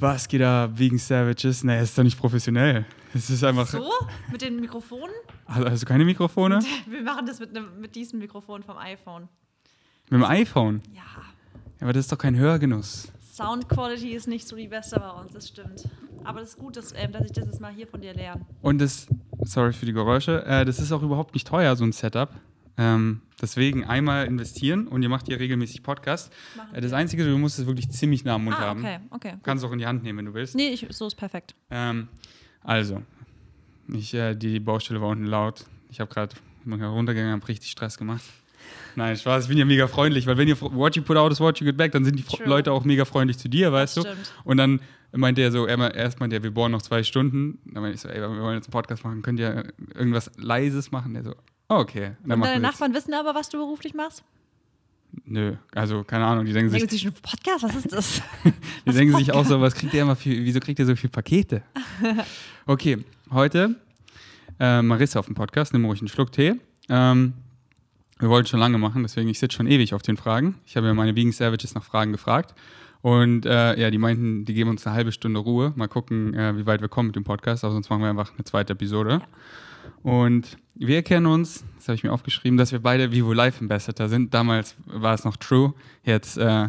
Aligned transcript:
Was 0.00 0.28
geht 0.28 0.40
da 0.40 0.70
wegen 0.74 0.98
Savages? 0.98 1.62
Nee, 1.64 1.82
ist 1.82 1.96
doch 1.96 2.02
nicht 2.02 2.18
professionell. 2.18 2.84
Es 3.14 3.28
ist 3.30 3.44
einfach. 3.44 3.66
So? 3.66 3.90
Mit 4.32 4.40
den 4.42 4.58
Mikrofonen? 4.60 5.14
Also, 5.46 5.68
hast 5.70 5.82
du 5.82 5.86
keine 5.86 6.04
Mikrofone? 6.04 6.60
Wir 6.88 7.02
machen 7.02 7.26
das 7.26 7.38
mit, 7.40 7.50
einem- 7.56 7.80
mit 7.80 7.94
diesem 7.94 8.18
Mikrofon 8.18 8.62
vom 8.62 8.78
iPhone. 8.78 9.28
Mit 10.08 10.20
dem 10.20 10.24
iPhone? 10.24 10.82
Ja. 10.92 11.02
Ja, 11.80 11.86
aber 11.86 11.92
das 11.92 12.04
ist 12.06 12.12
doch 12.12 12.18
kein 12.18 12.36
Hörgenuss. 12.36 13.08
Sound 13.32 13.68
Quality 13.68 14.10
ist 14.10 14.26
nicht 14.28 14.46
so 14.46 14.56
die 14.56 14.68
beste 14.68 14.98
bei 15.00 15.08
uns, 15.10 15.32
das 15.32 15.48
stimmt. 15.48 15.88
Aber 16.24 16.40
das 16.40 16.50
ist 16.50 16.58
gut, 16.58 16.76
dass, 16.76 16.92
ähm, 16.94 17.12
dass 17.12 17.24
ich 17.24 17.32
das 17.32 17.46
jetzt 17.46 17.60
mal 17.60 17.72
hier 17.72 17.86
von 17.86 18.00
dir 18.00 18.12
lerne. 18.12 18.44
Und 18.60 18.80
das, 18.80 19.06
sorry 19.42 19.72
für 19.72 19.86
die 19.86 19.92
Geräusche, 19.94 20.44
äh, 20.44 20.64
das 20.66 20.78
ist 20.78 20.92
auch 20.92 21.02
überhaupt 21.02 21.32
nicht 21.34 21.46
teuer, 21.46 21.74
so 21.76 21.84
ein 21.84 21.92
Setup. 21.92 22.28
Ähm, 22.76 23.20
deswegen 23.42 23.84
einmal 23.84 24.26
investieren 24.26 24.86
und 24.88 25.02
ihr 25.02 25.08
macht 25.08 25.26
hier 25.26 25.38
regelmäßig 25.38 25.82
Podcast. 25.82 26.32
Machen 26.56 26.80
das. 26.80 26.92
Einzige, 26.92 27.24
du 27.24 27.36
musst 27.36 27.58
es 27.58 27.66
wirklich 27.66 27.90
ziemlich 27.90 28.24
nah 28.24 28.34
am 28.36 28.44
Mund 28.44 28.56
Ah, 28.56 28.60
haben. 28.60 28.80
okay, 28.80 28.98
okay. 29.10 29.34
Kannst 29.42 29.64
auch 29.64 29.72
in 29.72 29.78
die 29.78 29.86
Hand 29.86 30.02
nehmen, 30.02 30.18
wenn 30.18 30.26
du 30.26 30.34
willst. 30.34 30.54
Nee, 30.54 30.68
ich, 30.68 30.86
so 30.90 31.06
ist 31.06 31.14
perfekt. 31.16 31.54
Ähm, 31.70 32.08
also, 32.62 33.02
ich, 33.92 34.14
äh, 34.14 34.34
die 34.34 34.60
Baustelle 34.60 35.00
war 35.00 35.08
unten 35.08 35.26
laut. 35.26 35.64
Ich 35.90 36.00
habe 36.00 36.12
gerade 36.12 36.34
runtergegangen, 36.66 37.32
habe 37.32 37.48
richtig 37.48 37.70
Stress 37.70 37.98
gemacht. 37.98 38.22
Nein, 38.94 39.16
Spaß, 39.16 39.44
ich 39.44 39.48
bin 39.48 39.58
ja 39.58 39.64
mega 39.64 39.86
freundlich, 39.88 40.26
weil 40.26 40.36
wenn 40.36 40.46
ihr 40.48 40.60
what 40.60 40.94
you 40.96 41.02
put 41.02 41.16
out 41.16 41.32
is 41.32 41.40
what 41.40 41.58
you 41.58 41.64
get 41.66 41.76
back, 41.76 41.92
dann 41.92 42.04
sind 42.04 42.18
die 42.18 42.22
True. 42.22 42.46
Leute 42.46 42.72
auch 42.72 42.84
mega 42.84 43.04
freundlich 43.04 43.38
zu 43.38 43.48
dir, 43.48 43.72
weißt 43.72 43.96
du? 43.96 44.00
Stimmt. 44.02 44.32
Und 44.44 44.56
dann 44.58 44.80
meinte 45.12 45.40
er 45.42 45.50
so, 45.50 45.66
er, 45.66 45.94
erst 45.94 46.20
meinte 46.20 46.36
er, 46.36 46.42
wir 46.42 46.52
bohren 46.52 46.70
noch 46.72 46.82
zwei 46.82 47.02
Stunden. 47.02 47.58
Dann 47.64 47.82
meinte 47.82 47.94
ich 47.96 48.00
so, 48.00 48.08
ey, 48.08 48.20
wir 48.20 48.28
wollen 48.42 48.56
jetzt 48.56 48.66
einen 48.66 48.72
Podcast 48.72 49.02
machen, 49.04 49.22
könnt 49.22 49.40
ihr 49.40 49.72
irgendwas 49.94 50.30
Leises 50.36 50.90
machen? 50.92 51.14
Der 51.14 51.24
so, 51.24 51.34
oh, 51.70 51.76
okay. 51.76 52.06
Und 52.06 52.16
dann 52.24 52.32
Und 52.32 52.38
machen 52.40 52.40
deine 52.40 52.54
jetzt. 52.54 52.62
Nachbarn 52.62 52.94
wissen 52.94 53.14
aber, 53.14 53.34
was 53.34 53.48
du 53.48 53.58
beruflich 53.58 53.94
machst? 53.94 54.22
Nö, 55.24 55.56
also 55.74 56.04
keine 56.04 56.24
Ahnung, 56.24 56.44
die 56.44 56.52
denken 56.52 56.70
sich, 56.70 56.80
Denken 56.80 56.94
sie 56.94 57.00
schon, 57.00 57.12
Podcast, 57.12 57.64
was 57.64 57.74
ist 57.74 57.92
das? 57.92 58.22
Die 58.86 58.92
denken 58.92 59.16
sich 59.16 59.32
auch 59.32 59.44
so, 59.44 59.60
was 59.60 59.74
kriegt 59.74 59.92
der 59.92 60.02
immer 60.02 60.14
für, 60.14 60.30
wieso 60.30 60.60
kriegt 60.60 60.78
er 60.78 60.86
so 60.86 60.94
viele 60.94 61.10
Pakete? 61.10 61.62
Okay, 62.66 63.04
heute 63.32 63.74
äh, 64.60 64.82
Marissa 64.82 65.18
auf 65.18 65.26
dem 65.26 65.34
Podcast, 65.34 65.72
nimm 65.72 65.84
ruhig 65.84 66.00
einen 66.00 66.08
Schluck 66.08 66.30
Tee. 66.30 66.54
Ähm, 66.88 67.32
wir 68.20 68.28
wollten 68.28 68.46
schon 68.46 68.60
lange 68.60 68.78
machen, 68.78 69.02
deswegen 69.02 69.28
ich 69.28 69.38
sitze 69.38 69.56
schon 69.56 69.66
ewig 69.66 69.94
auf 69.94 70.02
den 70.02 70.16
Fragen. 70.16 70.56
Ich 70.66 70.76
habe 70.76 70.86
ja 70.86 70.94
meine 70.94 71.16
Vegan 71.16 71.32
Savages 71.32 71.74
nach 71.74 71.82
Fragen 71.82 72.12
gefragt. 72.12 72.54
Und 73.02 73.46
äh, 73.46 73.80
ja, 73.80 73.90
die 73.90 73.98
meinten, 73.98 74.44
die 74.44 74.52
geben 74.52 74.70
uns 74.70 74.86
eine 74.86 74.94
halbe 74.94 75.10
Stunde 75.10 75.40
Ruhe. 75.40 75.72
Mal 75.74 75.88
gucken, 75.88 76.34
äh, 76.34 76.56
wie 76.56 76.66
weit 76.66 76.82
wir 76.82 76.88
kommen 76.88 77.08
mit 77.08 77.16
dem 77.16 77.24
Podcast, 77.24 77.64
aber 77.64 77.72
sonst 77.72 77.88
machen 77.88 78.02
wir 78.02 78.10
einfach 78.10 78.32
eine 78.34 78.44
zweite 78.44 78.74
Episode. 78.74 79.22
Und 80.02 80.56
wir 80.74 81.02
kennen 81.02 81.26
uns, 81.26 81.64
das 81.76 81.88
habe 81.88 81.94
ich 81.96 82.04
mir 82.04 82.12
aufgeschrieben, 82.12 82.56
dass 82.56 82.72
wir 82.72 82.80
beide 82.80 83.12
Vivo 83.12 83.32
Life 83.32 83.60
Ambassador 83.60 84.08
sind. 84.08 84.32
Damals 84.32 84.76
war 84.86 85.14
es 85.14 85.24
noch 85.24 85.36
True, 85.36 85.74
jetzt 86.04 86.38
äh. 86.38 86.68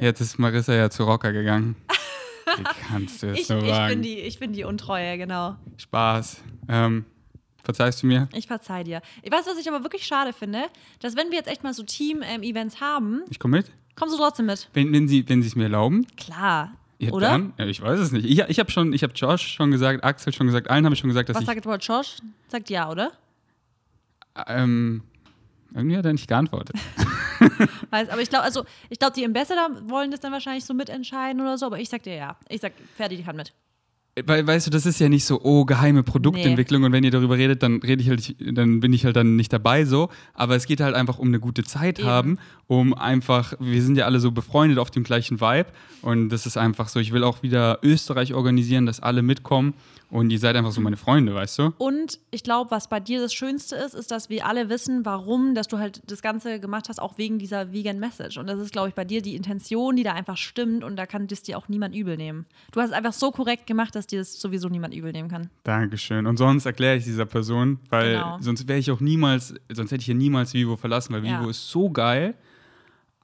Jetzt 0.00 0.20
ist 0.20 0.38
Marissa 0.38 0.74
ja 0.74 0.90
zu 0.90 1.04
Rocker 1.04 1.32
gegangen. 1.32 1.76
Wie 2.56 2.62
kannst 2.88 3.22
du 3.22 3.28
es 3.30 3.40
ich, 3.40 3.46
so 3.46 3.54
ich, 3.56 3.62
bin 3.64 3.70
wagen? 3.70 4.02
die, 4.02 4.18
ich 4.18 4.38
bin 4.40 4.52
die 4.52 4.64
Untreue, 4.64 5.16
genau. 5.16 5.56
Spaß. 5.76 6.42
Ähm, 6.68 7.04
verzeihst 7.62 8.02
du 8.02 8.06
mir? 8.08 8.28
Ich 8.34 8.46
verzeih 8.48 8.82
dir. 8.84 9.00
Ich 9.22 9.30
weiß, 9.30 9.46
was 9.46 9.58
ich 9.58 9.68
aber 9.68 9.84
wirklich 9.84 10.04
schade 10.06 10.32
finde, 10.32 10.64
dass 11.00 11.16
wenn 11.16 11.30
wir 11.30 11.36
jetzt 11.38 11.48
echt 11.48 11.62
mal 11.62 11.72
so 11.74 11.82
Team-Events 11.84 12.80
haben, 12.80 13.22
Ich 13.30 13.38
komme 13.38 13.58
mit. 13.58 13.70
kommst 13.94 14.14
du 14.14 14.18
trotzdem 14.18 14.46
mit. 14.46 14.68
Wenn, 14.72 14.92
wenn 14.92 15.06
sie 15.08 15.28
wenn 15.28 15.40
sie 15.42 15.48
es 15.48 15.54
mir 15.56 15.64
erlauben. 15.64 16.06
Klar. 16.16 16.72
Ja, 16.98 17.12
Oder? 17.12 17.28
Dann, 17.28 17.52
ja, 17.58 17.66
ich 17.66 17.82
weiß 17.82 18.00
es 18.00 18.12
nicht. 18.12 18.24
Ich, 18.24 18.38
ich 18.38 18.58
habe 18.58 18.70
schon, 18.70 18.92
ich 18.92 19.02
habe 19.02 19.12
Josh 19.14 19.54
schon 19.54 19.70
gesagt, 19.70 20.02
Axel 20.02 20.32
schon 20.32 20.46
gesagt, 20.46 20.70
allen 20.70 20.84
habe 20.84 20.94
ich 20.94 21.00
schon 21.00 21.08
gesagt, 21.08 21.28
dass 21.28 21.34
Was 21.34 21.42
ich. 21.42 21.46
sagt 21.46 21.66
Robert 21.66 21.84
Josh? 21.84 22.16
Sagt 22.48 22.70
ja, 22.70 22.90
oder? 22.90 23.12
Ähm, 24.46 25.02
irgendwie 25.74 25.96
hat 25.96 26.06
er 26.06 26.12
nicht 26.12 26.28
geantwortet. 26.28 26.76
Weiß, 27.90 28.08
aber 28.08 28.22
ich 28.22 28.30
glaube, 28.30 28.44
also 28.44 28.64
ich 28.88 28.98
glaube, 28.98 29.14
die 29.14 29.24
Ambassador 29.24 29.68
wollen 29.88 30.10
das 30.10 30.20
dann 30.20 30.32
wahrscheinlich 30.32 30.64
so 30.64 30.72
mitentscheiden 30.72 31.40
oder 31.40 31.58
so, 31.58 31.66
aber 31.66 31.78
ich 31.78 31.88
sag 31.88 32.02
dir 32.02 32.14
ja. 32.14 32.36
Ich 32.48 32.62
sag, 32.62 32.72
Ferdi, 32.96 33.16
die 33.16 33.22
kann 33.22 33.36
mit. 33.36 33.52
Weil, 34.24 34.46
weißt 34.46 34.66
du, 34.66 34.70
das 34.70 34.86
ist 34.86 34.98
ja 34.98 35.10
nicht 35.10 35.26
so, 35.26 35.42
oh, 35.42 35.66
geheime 35.66 36.02
Produktentwicklung 36.02 36.84
und 36.84 36.92
wenn 36.92 37.04
ihr 37.04 37.10
darüber 37.10 37.36
redet, 37.36 37.62
dann 37.62 37.82
rede 37.82 38.00
ich 38.02 38.08
halt, 38.08 38.34
dann 38.56 38.80
bin 38.80 38.94
ich 38.94 39.04
halt 39.04 39.14
dann 39.14 39.36
nicht 39.36 39.52
dabei 39.52 39.84
so. 39.84 40.08
Aber 40.32 40.56
es 40.56 40.66
geht 40.66 40.80
halt 40.80 40.94
einfach 40.94 41.18
um 41.18 41.28
eine 41.28 41.38
gute 41.38 41.64
Zeit 41.64 41.98
Eben. 41.98 42.08
haben, 42.08 42.38
um 42.66 42.94
einfach, 42.94 43.52
wir 43.60 43.82
sind 43.82 43.98
ja 43.98 44.06
alle 44.06 44.18
so 44.18 44.30
befreundet 44.32 44.78
auf 44.78 44.90
dem 44.90 45.04
gleichen 45.04 45.42
Vibe 45.42 45.68
und 46.00 46.30
das 46.30 46.46
ist 46.46 46.56
einfach 46.56 46.88
so, 46.88 46.98
ich 46.98 47.12
will 47.12 47.24
auch 47.24 47.42
wieder 47.42 47.80
Österreich 47.82 48.32
organisieren, 48.32 48.86
dass 48.86 49.00
alle 49.00 49.20
mitkommen 49.20 49.74
und 50.10 50.30
ihr 50.30 50.38
seid 50.38 50.54
einfach 50.56 50.70
so 50.70 50.80
meine 50.80 50.96
Freunde, 50.96 51.34
weißt 51.34 51.58
du? 51.58 51.72
Und 51.78 52.20
ich 52.30 52.42
glaube, 52.44 52.70
was 52.70 52.88
bei 52.88 53.00
dir 53.00 53.20
das 53.20 53.34
Schönste 53.34 53.74
ist, 53.76 53.94
ist, 53.94 54.10
dass 54.10 54.30
wir 54.30 54.46
alle 54.46 54.68
wissen, 54.68 55.04
warum, 55.04 55.54
dass 55.54 55.66
du 55.68 55.78
halt 55.78 56.00
das 56.06 56.22
Ganze 56.22 56.60
gemacht 56.60 56.88
hast, 56.88 57.00
auch 57.00 57.18
wegen 57.18 57.38
dieser 57.38 57.72
Vegan 57.72 57.98
Message. 57.98 58.38
Und 58.38 58.46
das 58.46 58.60
ist, 58.60 58.72
glaube 58.72 58.88
ich, 58.88 58.94
bei 58.94 59.04
dir 59.04 59.20
die 59.20 59.34
Intention, 59.34 59.96
die 59.96 60.04
da 60.04 60.12
einfach 60.12 60.36
stimmt 60.36 60.84
und 60.84 60.96
da 60.96 61.06
kann 61.06 61.26
das 61.26 61.42
dir 61.42 61.58
auch 61.58 61.68
niemand 61.68 61.94
übel 61.94 62.16
nehmen. 62.16 62.46
Du 62.72 62.80
hast 62.80 62.90
es 62.90 62.94
einfach 62.94 63.12
so 63.12 63.30
korrekt 63.32 63.66
gemacht, 63.66 63.94
dass 63.96 64.06
dir 64.06 64.20
das 64.20 64.40
sowieso 64.40 64.68
niemand 64.68 64.94
übel 64.94 65.12
nehmen 65.12 65.28
kann. 65.28 65.50
Dankeschön. 65.64 66.26
Und 66.26 66.36
sonst 66.36 66.66
erkläre 66.66 66.96
ich 66.96 67.04
dieser 67.04 67.26
Person, 67.26 67.78
weil 67.90 68.18
Genau. 68.20 68.38
sonst 68.40 68.68
wäre 68.68 68.78
ich 68.78 68.90
auch 68.92 69.00
niemals, 69.00 69.54
sonst 69.72 69.90
hätte 69.90 70.02
ich 70.02 70.06
ja 70.08 70.14
niemals 70.14 70.54
Vivo 70.54 70.76
verlassen, 70.76 71.12
weil 71.14 71.24
Ja. 71.26 71.40
Vivo 71.40 71.50
ist 71.50 71.68
so 71.68 71.90
geil. 71.90 72.34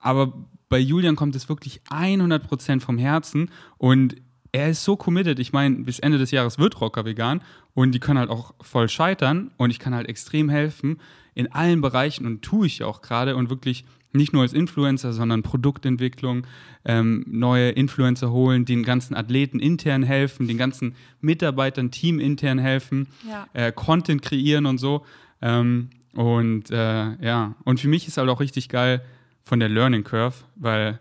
Aber 0.00 0.32
bei 0.69 0.78
Julian 0.78 1.15
kommt 1.16 1.37
es 1.37 1.48
wirklich 1.48 1.81
100% 1.91 2.81
vom 2.82 2.98
Herzen 2.98 3.50
und 3.78 4.16
er 4.53 4.69
ist 4.71 4.85
so 4.85 4.97
committed. 4.97 5.39
Ich 5.39 5.53
meine, 5.53 5.77
bis 5.77 5.99
Ende 5.99 6.19
des 6.19 6.31
Jahres 6.31 6.59
wird 6.59 6.81
Rocker 6.81 7.05
vegan 7.05 7.41
und 7.75 7.93
die 7.93 8.01
können 8.01 8.19
halt 8.19 8.31
auch 8.31 8.55
voll 8.61 8.89
scheitern 8.89 9.51
und 9.57 9.71
ich 9.71 9.79
kann 9.79 9.95
halt 9.95 10.09
extrem 10.09 10.49
helfen 10.51 11.01
in 11.35 11.51
allen 11.53 11.81
Bereichen 11.81 12.27
und 12.27 12.43
tue 12.43 12.67
ich 12.67 12.83
auch 12.83 13.01
gerade 13.01 13.35
und 13.37 13.49
wirklich 13.49 13.85
nicht 14.15 14.35
nur 14.35 14.43
als 14.43 14.53
Influencer, 14.53 15.15
sondern 15.15 15.43
Produktentwicklung, 15.43 16.47
ähm, 16.85 17.25
neue 17.27 17.71
Influencer 17.71 18.31
holen, 18.31 18.67
den 18.67 18.83
ganzen 18.83 19.15
Athleten 19.15 19.59
intern 19.59 20.03
helfen, 20.03 20.47
den 20.49 20.59
ganzen 20.59 20.95
Mitarbeitern 21.23 21.91
Team 21.91 22.21
intern 22.21 22.59
helfen, 22.59 23.09
Ja. 23.27 23.47
äh, 23.55 23.73
Content 23.73 24.21
kreieren 24.21 24.67
und 24.67 24.77
so. 24.77 25.07
Ähm, 25.41 25.89
und 26.13 26.71
äh, 26.71 27.25
ja, 27.25 27.55
und 27.65 27.81
für 27.81 27.89
mich 27.89 28.07
ist 28.07 28.19
halt 28.19 28.29
auch 28.29 28.41
richtig 28.41 28.69
geil 28.69 29.01
von 29.45 29.61
der 29.61 29.71
Learning 29.71 30.05
Curve, 30.05 30.34
weil 30.57 31.01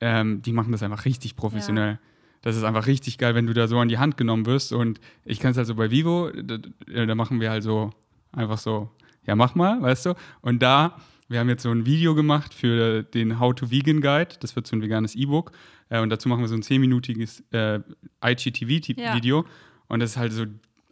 ähm, 0.00 0.42
die 0.42 0.52
machen 0.52 0.72
das 0.72 0.82
einfach 0.82 1.04
richtig 1.04 1.36
professionell. 1.36 1.98
Das 2.42 2.56
ist 2.56 2.62
einfach 2.62 2.86
richtig 2.86 3.18
geil, 3.18 3.34
wenn 3.34 3.46
du 3.46 3.54
da 3.54 3.66
so 3.66 3.78
an 3.78 3.88
die 3.88 3.98
Hand 3.98 4.16
genommen 4.16 4.46
wirst. 4.46 4.72
Und 4.72 5.00
ich 5.24 5.40
kann 5.40 5.50
es 5.50 5.56
halt 5.56 5.66
so 5.66 5.74
bei 5.74 5.90
Vivo, 5.90 6.30
da, 6.30 6.58
da 7.06 7.14
machen 7.14 7.40
wir 7.40 7.50
halt 7.50 7.62
so 7.62 7.90
einfach 8.32 8.58
so, 8.58 8.90
ja, 9.26 9.34
mach 9.34 9.54
mal, 9.54 9.82
weißt 9.82 10.06
du? 10.06 10.14
Und 10.40 10.62
da, 10.62 10.96
wir 11.28 11.40
haben 11.40 11.48
jetzt 11.48 11.62
so 11.62 11.70
ein 11.70 11.84
Video 11.84 12.14
gemacht 12.14 12.54
für 12.54 13.02
den 13.02 13.40
How 13.40 13.54
to 13.54 13.70
Vegan 13.70 14.00
Guide. 14.00 14.36
Das 14.40 14.56
wird 14.56 14.66
so 14.66 14.76
ein 14.76 14.82
veganes 14.82 15.14
E-Book. 15.14 15.52
Äh, 15.88 16.00
und 16.00 16.10
dazu 16.10 16.28
machen 16.28 16.40
wir 16.40 16.48
so 16.48 16.54
ein 16.54 16.62
10-minütiges 16.62 17.42
äh, 17.52 17.80
IGTV-Video. 18.24 19.44
Und 19.88 20.00
das 20.00 20.10
ist 20.10 20.16
halt 20.16 20.32
so 20.32 20.44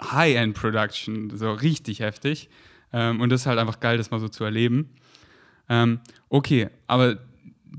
High-End-Production, 0.03 1.31
so 1.37 1.53
richtig 1.53 2.00
heftig. 2.00 2.50
Ähm, 2.93 3.21
und 3.21 3.31
das 3.31 3.43
ist 3.43 3.47
halt 3.47 3.59
einfach 3.59 3.81
geil, 3.81 3.97
das 3.99 4.11
mal 4.11 4.21
so 4.21 4.28
zu 4.28 4.44
erleben. 4.44 4.91
Ähm, 5.69 6.00
okay, 6.28 6.69
aber 6.87 7.19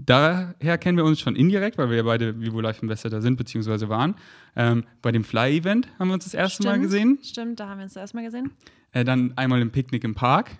daher 0.06 0.78
kennen 0.78 0.98
wir 0.98 1.06
uns 1.06 1.20
schon 1.20 1.36
indirekt, 1.36 1.78
weil 1.78 1.90
wir 1.90 1.98
ja 1.98 2.04
beide 2.04 2.40
Vivo 2.40 2.62
Life 2.62 2.82
Ambassador 2.82 3.22
sind, 3.22 3.38
beziehungsweise 3.38 3.90
waren. 3.90 4.16
Ähm, 4.56 4.84
bei 5.02 5.12
dem 5.12 5.24
Fly-Event 5.24 5.88
haben 6.00 6.08
wir 6.10 6.14
uns 6.14 6.26
das 6.26 6.34
erste 6.34 6.64
Mal 6.64 6.72
Stimmt, 6.72 6.84
gesehen. 6.84 7.20
Stimmt, 7.24 7.60
da 7.60 7.70
haben 7.70 7.80
wir 7.80 7.84
uns 7.84 7.94
das 7.94 8.02
erstmal 8.02 8.24
gesehen. 8.24 8.52
Äh, 8.92 9.04
dann 9.04 9.34
einmal 9.38 9.62
im 9.62 9.72
Picknick 9.72 10.04
im 10.04 10.16
Park. 10.16 10.52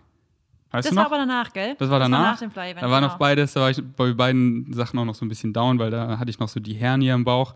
Weißt 0.72 0.90
Das 0.90 0.96
war 0.96 1.06
aber 1.06 1.18
danach, 1.18 1.54
gell? 1.54 1.76
das 1.78 1.90
war 1.90 2.00
danach. 2.00 2.34
nach 2.34 2.40
dem 2.40 2.52
Fly-Event. 2.52 2.84
da 2.84 2.90
war 2.90 3.00
genau. 3.00 3.14
noch 3.14 3.18
beides, 3.18 3.54
da 3.54 3.62
war 3.62 3.70
ich 3.70 3.82
bei 3.96 4.14
beiden 4.14 4.74
Sachen 4.74 5.00
auch 5.00 5.06
noch 5.06 5.16
so 5.16 5.26
ein 5.26 5.30
bisschen 5.30 5.54
down, 5.54 5.80
weil 5.80 5.92
da 5.92 6.20
hatte 6.20 6.30
ich 6.30 6.40
noch 6.40 6.50
so 6.50 6.60
die 6.60 6.74
Hernie 6.74 7.10
im 7.10 7.24
Bauch. 7.24 7.54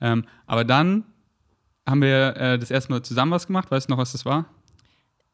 Ähm, 0.00 0.24
aber 0.46 0.64
dann 0.64 1.04
haben 1.88 2.02
wir 2.02 2.36
äh, 2.36 2.58
das 2.58 2.70
erste 2.70 2.92
Mal 2.92 3.02
zusammen 3.02 3.32
was 3.32 3.46
gemacht. 3.46 3.70
Weißt 3.70 3.88
du 3.88 3.92
noch, 3.92 3.98
was 3.98 4.12
das 4.12 4.24
war? 4.24 4.46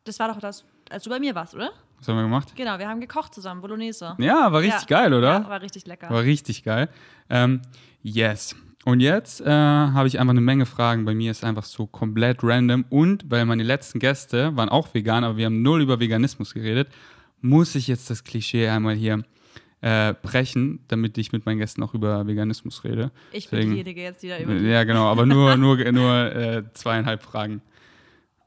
Das 0.05 0.19
war 0.19 0.29
doch 0.29 0.41
das, 0.41 0.65
als 0.91 1.05
du 1.05 1.11
bei 1.11 1.21
mir 1.21 1.35
warst, 1.35 1.55
oder? 1.55 1.71
Was 1.99 2.09
haben 2.09 2.17
wir 2.17 2.23
gemacht? 2.23 2.53
Genau, 2.57 2.79
wir 2.79 2.89
haben 2.89 3.01
gekocht 3.01 3.35
zusammen, 3.35 3.61
Bolognese. 3.61 4.15
Ja, 4.19 4.53
war 4.53 4.61
richtig 4.61 4.89
Ja. 4.89 5.01
geil, 5.01 5.15
oder? 5.15 5.41
Ja, 5.41 5.49
war 5.49 5.61
richtig 5.63 5.87
lecker. 5.87 6.09
War 6.11 6.23
richtig 6.23 6.63
geil. 6.63 6.89
Ähm, 7.29 7.61
yes. 8.03 8.55
Und 8.85 9.01
jetzt 9.01 9.41
äh, 9.41 9.47
habe 9.51 10.07
ich 10.07 10.19
einfach 10.21 10.31
eine 10.31 10.41
Menge 10.41 10.65
Fragen. 10.65 11.05
Bei 11.05 11.15
mir 11.15 11.31
ist 11.33 11.45
einfach 11.45 11.65
so 11.65 11.87
komplett 11.87 12.43
random. 12.43 12.85
Und 12.89 13.29
weil 13.31 13.45
meine 13.45 13.65
letzten 13.65 13.99
Gäste 13.99 14.57
waren 14.57 14.69
auch 14.69 14.95
vegan, 14.95 15.25
aber 15.25 15.37
wir 15.37 15.47
haben 15.47 15.61
null 15.63 15.83
über 15.83 15.99
Veganismus 16.01 16.55
geredet, 16.55 16.89
muss 17.41 17.75
ich 17.75 17.89
jetzt 17.89 18.09
das 18.11 18.25
Klischee 18.25 18.69
einmal 18.69 18.95
hier 18.95 19.25
äh, 19.81 20.15
brechen, 20.23 20.81
damit 20.89 21.19
ich 21.19 21.33
mit 21.33 21.45
meinen 21.47 21.59
Gästen 21.59 21.83
auch 21.83 21.95
über 21.95 22.27
Veganismus 22.27 22.83
rede. 22.85 23.11
ich 23.33 23.49
bin 23.51 23.59
Deswegen- 23.59 23.71
diejenige 23.73 24.03
jetzt, 24.03 24.23
die 24.23 24.29
da 24.29 24.39
über 24.39 24.55
Ja, 24.55 24.85
genau, 24.85 25.07
aber 25.07 25.27
nur, 25.27 25.57
nur, 25.57 25.77
nur 25.93 26.15
äh, 26.35 26.63
zweieinhalb 26.73 27.23
Fragen. 27.23 27.61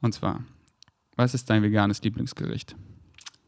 Und 0.01 0.13
zwar, 0.13 0.42
was 1.15 1.33
ist 1.33 1.50
dein 1.50 1.62
veganes 1.63 2.01
Lieblingsgericht? 2.01 2.75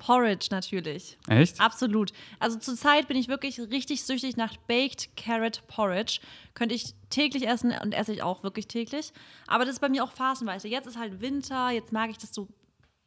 Porridge 0.05 0.47
natürlich. 0.51 1.17
Echt? 1.29 1.61
Absolut. 1.61 2.11
Also 2.37 2.59
zurzeit 2.59 3.07
bin 3.07 3.15
ich 3.15 3.29
wirklich 3.29 3.57
richtig 3.59 4.03
süchtig 4.03 4.35
nach 4.35 4.57
Baked 4.67 5.15
Carrot 5.15 5.65
Porridge. 5.67 6.19
Könnte 6.55 6.75
ich 6.75 6.93
täglich 7.09 7.47
essen 7.47 7.73
und 7.81 7.93
esse 7.93 8.11
ich 8.11 8.21
auch 8.21 8.43
wirklich 8.43 8.67
täglich. 8.67 9.13
Aber 9.47 9.63
das 9.63 9.75
ist 9.75 9.79
bei 9.79 9.87
mir 9.87 10.03
auch 10.03 10.11
phasenweise. 10.11 10.67
Jetzt 10.67 10.87
ist 10.87 10.99
halt 10.99 11.21
Winter, 11.21 11.69
jetzt 11.69 11.93
mag 11.93 12.09
ich 12.09 12.17
das 12.17 12.33
so 12.33 12.49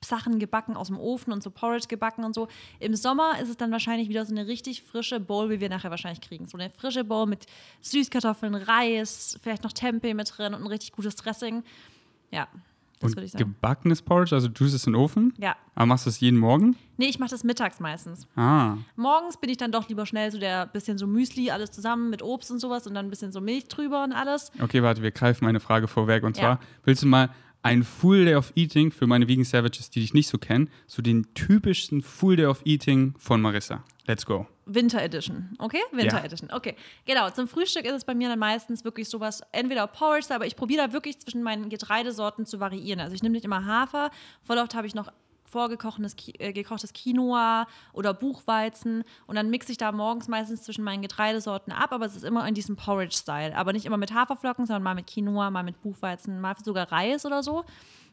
Sachen 0.03 0.39
gebacken 0.39 0.75
aus 0.75 0.87
dem 0.87 0.99
Ofen 0.99 1.35
und 1.35 1.43
so 1.43 1.51
Porridge 1.51 1.87
gebacken 1.87 2.25
und 2.25 2.35
so. 2.35 2.49
Im 2.79 2.95
Sommer 2.97 3.41
ist 3.41 3.51
es 3.51 3.59
dann 3.59 3.73
wahrscheinlich 3.73 4.09
wieder 4.09 4.25
so 4.25 4.33
eine 4.33 4.47
richtig 4.47 4.83
frische 4.83 5.21
Bowl, 5.21 5.51
wie 5.51 5.61
wir 5.61 5.69
nachher 5.69 5.91
wahrscheinlich 5.91 6.23
kriegen. 6.23 6.47
So 6.49 6.57
eine 6.57 6.71
frische 6.71 7.05
Bowl 7.05 7.27
mit 7.27 7.45
Süßkartoffeln, 7.83 8.55
Reis, 8.55 9.39
vielleicht 9.43 9.65
noch 9.65 9.73
Tempeh 9.73 10.15
mit 10.15 10.33
drin 10.35 10.55
und 10.55 10.63
ein 10.63 10.67
richtig 10.67 10.93
gutes 10.93 11.17
Dressing. 11.17 11.63
Ja, 12.31 12.49
das 13.01 13.11
Und 13.11 13.17
würde 13.17 13.27
ich 13.27 13.33
sagen. 13.33 13.45
gebackenes 13.45 14.01
Porridge, 14.03 14.35
also 14.35 14.49
du 14.49 14.55
tust 14.55 14.75
es 14.75 14.87
in 14.87 14.95
den 14.95 15.01
Ofen? 15.01 15.35
Ja. 15.39 15.55
Aber 15.75 15.87
machst 15.87 16.07
du 16.07 16.11
es 16.11 16.21
jeden 16.21 16.39
Morgen? 16.39 16.77
Nee, 16.97 17.07
ich 17.09 17.19
mache 17.19 17.31
das 17.31 17.45
mittags 17.45 17.79
meistens. 17.79 18.27
Ah. 18.37 18.77
Morgens 18.97 19.37
bin 19.37 19.51
ich 19.51 19.59
dann 19.59 19.71
doch 19.73 19.89
lieber 19.89 20.07
schnell 20.07 20.31
so 20.33 20.39
der 20.39 20.67
bisschen 20.67 20.97
so 20.97 21.07
Müsli, 21.07 21.51
alles 21.51 21.71
zusammen 21.71 22.09
mit 22.09 22.23
Obst 22.23 22.51
und 22.51 22.59
sowas 22.59 22.87
und 22.87 22.95
dann 22.95 23.07
ein 23.07 23.11
bisschen 23.11 23.33
so 23.33 23.41
Milch 23.43 23.69
drüber 23.69 24.03
und 24.05 24.13
alles. 24.13 24.51
Okay, 24.63 24.83
warte, 24.83 25.03
wir 25.03 25.11
greifen 25.11 25.45
meine 25.45 25.61
Frage 25.61 25.89
vorweg. 25.89 26.23
Und 26.25 26.37
Ja. 26.39 26.43
zwar, 26.43 26.61
willst 26.85 27.03
du 27.03 27.07
mal 27.07 27.29
ein 27.67 27.83
Full 27.83 28.27
Day 28.27 28.37
of 28.37 28.53
Eating 28.55 28.93
für 28.93 29.09
meine 29.09 29.27
Vegan 29.27 29.45
Savages, 29.45 29.91
die 29.91 29.99
dich 30.01 30.15
nicht 30.15 30.29
so 30.29 30.39
kennen, 30.39 30.71
so 30.87 31.03
den 31.03 31.35
typischsten 31.35 32.01
Full 32.01 32.37
Day 32.37 32.47
of 32.47 32.61
Eating 32.65 33.15
von 33.19 33.41
Marissa? 33.41 33.83
Let's 34.07 34.25
go. 34.25 34.47
Winter 34.67 35.03
Edition, 35.03 35.51
okay? 35.59 35.81
Winter 35.91 36.19
Ja. 36.19 36.25
Edition, 36.25 36.51
okay. 36.53 36.77
Genau, 37.07 37.29
zum 37.31 37.49
Frühstück 37.49 37.85
ist 37.85 37.93
es 37.93 38.05
bei 38.05 38.15
mir 38.15 38.29
dann 38.29 38.39
meistens 38.39 38.85
wirklich 38.85 39.09
sowas, 39.09 39.43
entweder 39.51 39.87
Porridge, 39.89 40.33
aber 40.33 40.47
ich 40.47 40.55
probiere 40.55 40.87
da 40.87 40.93
wirklich 40.93 41.19
zwischen 41.19 41.43
meinen 41.43 41.69
Getreidesorten 41.69 42.47
zu 42.47 42.61
variieren. 42.61 43.01
Also 43.01 43.15
ich 43.17 43.23
nehme 43.23 43.33
nicht 43.33 43.45
immer 43.45 43.65
Hafer, 43.65 44.11
voll 44.45 44.59
oft 44.59 44.75
habe 44.77 44.87
ich 44.87 44.95
noch 44.95 45.13
vorgekochtes 45.47 46.17
äh, 46.39 46.53
gekochtes 46.53 46.93
Quinoa 46.93 47.67
oder 47.93 48.15
Buchweizen 48.15 49.05
und 49.27 49.37
dann 49.37 49.51
mixe 49.51 49.73
ich 49.73 49.79
da 49.79 49.93
morgens 49.93 50.29
meistens 50.29 50.63
zwischen 50.63 50.85
meinen 50.85 51.03
Getreidesorten 51.03 51.73
ab, 51.73 51.93
aber 51.93 52.07
es 52.07 52.17
ist 52.17 52.25
immer 52.25 52.47
in 52.47 52.55
diesem 52.55 52.77
Porridge-Style. 52.77 53.57
Aber 53.57 53.73
nicht 53.73 53.87
immer 53.87 53.97
mit 53.97 54.13
Haferflocken, 54.13 54.67
sondern 54.67 54.83
mal 54.83 54.95
mit 54.95 55.07
Quinoa, 55.07 55.51
mal 55.51 55.63
mit 55.63 55.81
Buchweizen, 55.81 56.41
mal 56.41 56.55
sogar 56.63 56.91
Reis 56.91 57.25
oder 57.25 57.43
so. 57.43 57.65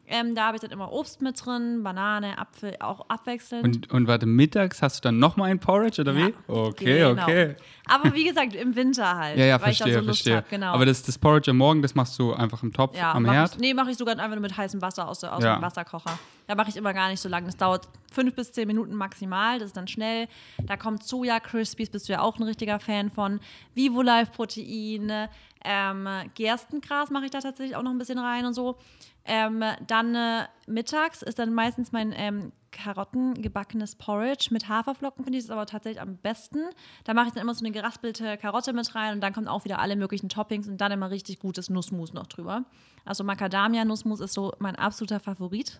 Ähm, 0.05 0.35
da 0.35 0.47
habe 0.47 0.57
ich 0.57 0.61
dann 0.61 0.71
immer 0.71 0.91
Obst 0.91 1.21
mit 1.21 1.44
drin, 1.45 1.81
Banane, 1.81 2.38
Apfel, 2.38 2.75
auch 2.81 3.05
abwechselnd. 3.09 3.63
Und, 3.63 3.91
und 3.91 4.07
warte, 4.07 4.25
mittags 4.25 4.81
hast 4.81 4.97
du 4.97 5.01
dann 5.07 5.17
nochmal 5.17 5.50
ein 5.50 5.59
Porridge 5.59 6.01
oder 6.01 6.11
Ja, 6.13 6.27
wie? 6.27 6.33
Okay, 6.47 7.00
genau. 7.09 7.23
okay. 7.23 7.55
Aber 7.88 8.13
wie 8.13 8.25
gesagt, 8.25 8.53
im 8.53 8.75
Winter 8.75 9.15
halt. 9.17 9.38
Ja, 9.38 9.45
ja, 9.45 9.61
weil 9.61 9.71
ich 9.71 9.77
verstehe, 9.77 9.95
da 9.95 10.01
so 10.01 10.05
Lust 10.07 10.19
verstehe. 10.23 10.35
hab, 10.38 10.50
genau. 10.50 10.73
Aber 10.73 10.85
das, 10.85 11.03
das 11.03 11.17
Porridge 11.17 11.51
am 11.51 11.57
Morgen, 11.57 11.81
das 11.81 11.95
machst 11.95 12.19
du 12.19 12.33
einfach 12.33 12.61
im 12.63 12.73
Topf 12.73 12.97
ja, 12.97 13.13
am 13.13 13.23
mach 13.23 13.33
Herd? 13.33 13.53
Ich, 13.55 13.59
nee, 13.59 13.73
mache 13.73 13.91
ich 13.91 13.97
sogar 13.97 14.17
einfach 14.19 14.29
nur 14.35 14.41
mit 14.41 14.55
heißem 14.57 14.81
Wasser 14.81 15.07
aus, 15.07 15.23
aus 15.23 15.41
Ja. 15.41 15.55
dem 15.55 15.61
Wasserkocher. 15.61 16.19
Da 16.47 16.56
mache 16.56 16.69
ich 16.69 16.75
immer 16.75 16.94
gar 16.94 17.07
nicht 17.09 17.21
so 17.21 17.29
lange. 17.29 17.45
Das 17.45 17.56
dauert 17.56 17.88
fünf 18.11 18.35
bis 18.35 18.51
zehn 18.51 18.67
Minuten 18.67 18.95
maximal. 18.95 19.59
Das 19.59 19.67
ist 19.67 19.77
dann 19.77 19.88
schnell. 19.88 20.27
Da 20.63 20.75
kommt 20.75 21.03
Soja 21.03 21.39
Crispies, 21.39 21.89
bist 21.89 22.09
du 22.09 22.13
ja 22.13 22.21
auch 22.21 22.38
ein 22.38 22.44
richtiger 22.44 22.79
Fan 22.81 23.09
von. 23.09 23.39
Vivo 23.73 24.01
Life 24.01 24.33
Protein. 24.33 25.29
Ähm, 25.63 26.07
Gerstengras 26.36 27.10
mache 27.10 27.25
ich 27.25 27.31
da 27.31 27.39
tatsächlich 27.39 27.75
auch 27.75 27.83
noch 27.83 27.92
ein 27.92 27.98
bisschen 27.98 28.19
rein 28.19 28.45
und 28.45 28.54
so. 28.54 28.77
Ähm, 29.25 29.63
dann 29.88 30.15
äh, 30.15 30.48
mittags 30.68 31.21
ist 31.21 31.39
dann 31.39 31.54
meistens 31.54 31.94
mein 31.94 32.13
ähm, 32.15 32.51
Karotten 32.71 33.42
gebackenes 33.42 33.95
Porridge 33.95 34.50
mit 34.51 34.68
Haferflocken, 34.68 35.24
finde 35.24 35.39
ich 35.39 35.45
das 35.45 35.51
aber 35.51 35.65
tatsächlich 35.65 36.01
am 36.01 36.18
besten. 36.18 36.60
Da 37.06 37.13
mache 37.13 37.27
ich 37.27 37.33
dann 37.33 37.44
immer 37.44 37.54
so 37.54 37.63
eine 37.63 37.71
geraspelte 37.71 38.38
Karotte 38.38 38.74
mit 38.74 38.94
rein 38.95 39.13
und 39.13 39.21
dann 39.21 39.31
kommen 39.31 39.48
auch 39.48 39.63
wieder 39.63 39.80
alle 39.80 39.95
möglichen 39.95 40.27
Toppings 40.27 40.68
und 40.68 40.81
dann 40.81 40.92
immer 40.92 41.10
richtig 41.10 41.39
gutes 41.39 41.69
Nussmus 41.69 42.12
noch 42.13 42.27
drüber. 42.27 42.66
Also 43.06 43.24
Macadamia-Nussmus 43.24 44.19
ist 44.19 44.33
so 44.33 44.51
mein 44.59 44.75
absoluter 44.75 45.21
Favorit. 45.21 45.80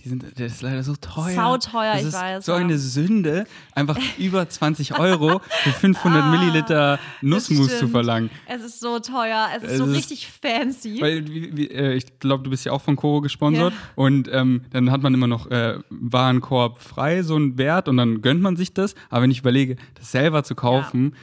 Die 0.00 0.08
sind, 0.10 0.22
das 0.38 0.52
ist 0.52 0.60
leider 0.62 0.82
so 0.82 0.94
teuer. 0.96 1.34
Sauteuer, 1.34 1.92
das 1.92 2.00
ich 2.02 2.08
ist 2.08 2.14
weiß, 2.14 2.44
So 2.44 2.52
ja. 2.52 2.58
eine 2.58 2.76
Sünde, 2.78 3.46
einfach 3.74 3.98
über 4.18 4.46
20 4.46 4.98
Euro 4.98 5.40
für 5.62 5.70
500 5.70 6.26
Milliliter 6.30 6.98
Nussmus 7.22 7.78
zu 7.78 7.86
Ah, 7.86 7.88
verlangen. 7.88 8.28
Es 8.46 8.62
ist 8.62 8.80
so 8.80 8.98
teuer, 8.98 9.48
es 9.56 9.62
ist 9.62 9.70
Es 9.72 9.78
so 9.78 9.86
ist- 9.86 9.96
richtig 9.96 10.28
fancy. 10.28 11.00
Weil, 11.00 11.26
wie, 11.28 11.56
wie, 11.56 11.70
äh, 11.70 11.94
ich 11.94 12.18
glaube, 12.18 12.42
du 12.42 12.50
bist 12.50 12.64
ja 12.66 12.72
auch 12.72 12.82
von 12.82 12.96
Koro 12.96 13.20
gesponsert. 13.22 13.72
Ja. 13.72 13.78
Und 13.94 14.28
ähm, 14.30 14.62
dann 14.70 14.90
hat 14.90 15.00
man 15.02 15.14
immer 15.14 15.28
noch 15.28 15.50
äh, 15.50 15.78
Warenkorb 15.88 16.82
frei, 16.82 17.22
so 17.22 17.36
einen 17.36 17.56
Wert, 17.56 17.88
und 17.88 17.96
dann 17.96 18.20
gönnt 18.20 18.42
man 18.42 18.56
sich 18.56 18.74
das. 18.74 18.94
Aber 19.10 19.22
wenn 19.22 19.30
ich 19.30 19.38
überlege, 19.38 19.76
das 19.94 20.10
selber 20.10 20.42
zu 20.44 20.54
kaufen, 20.54 21.14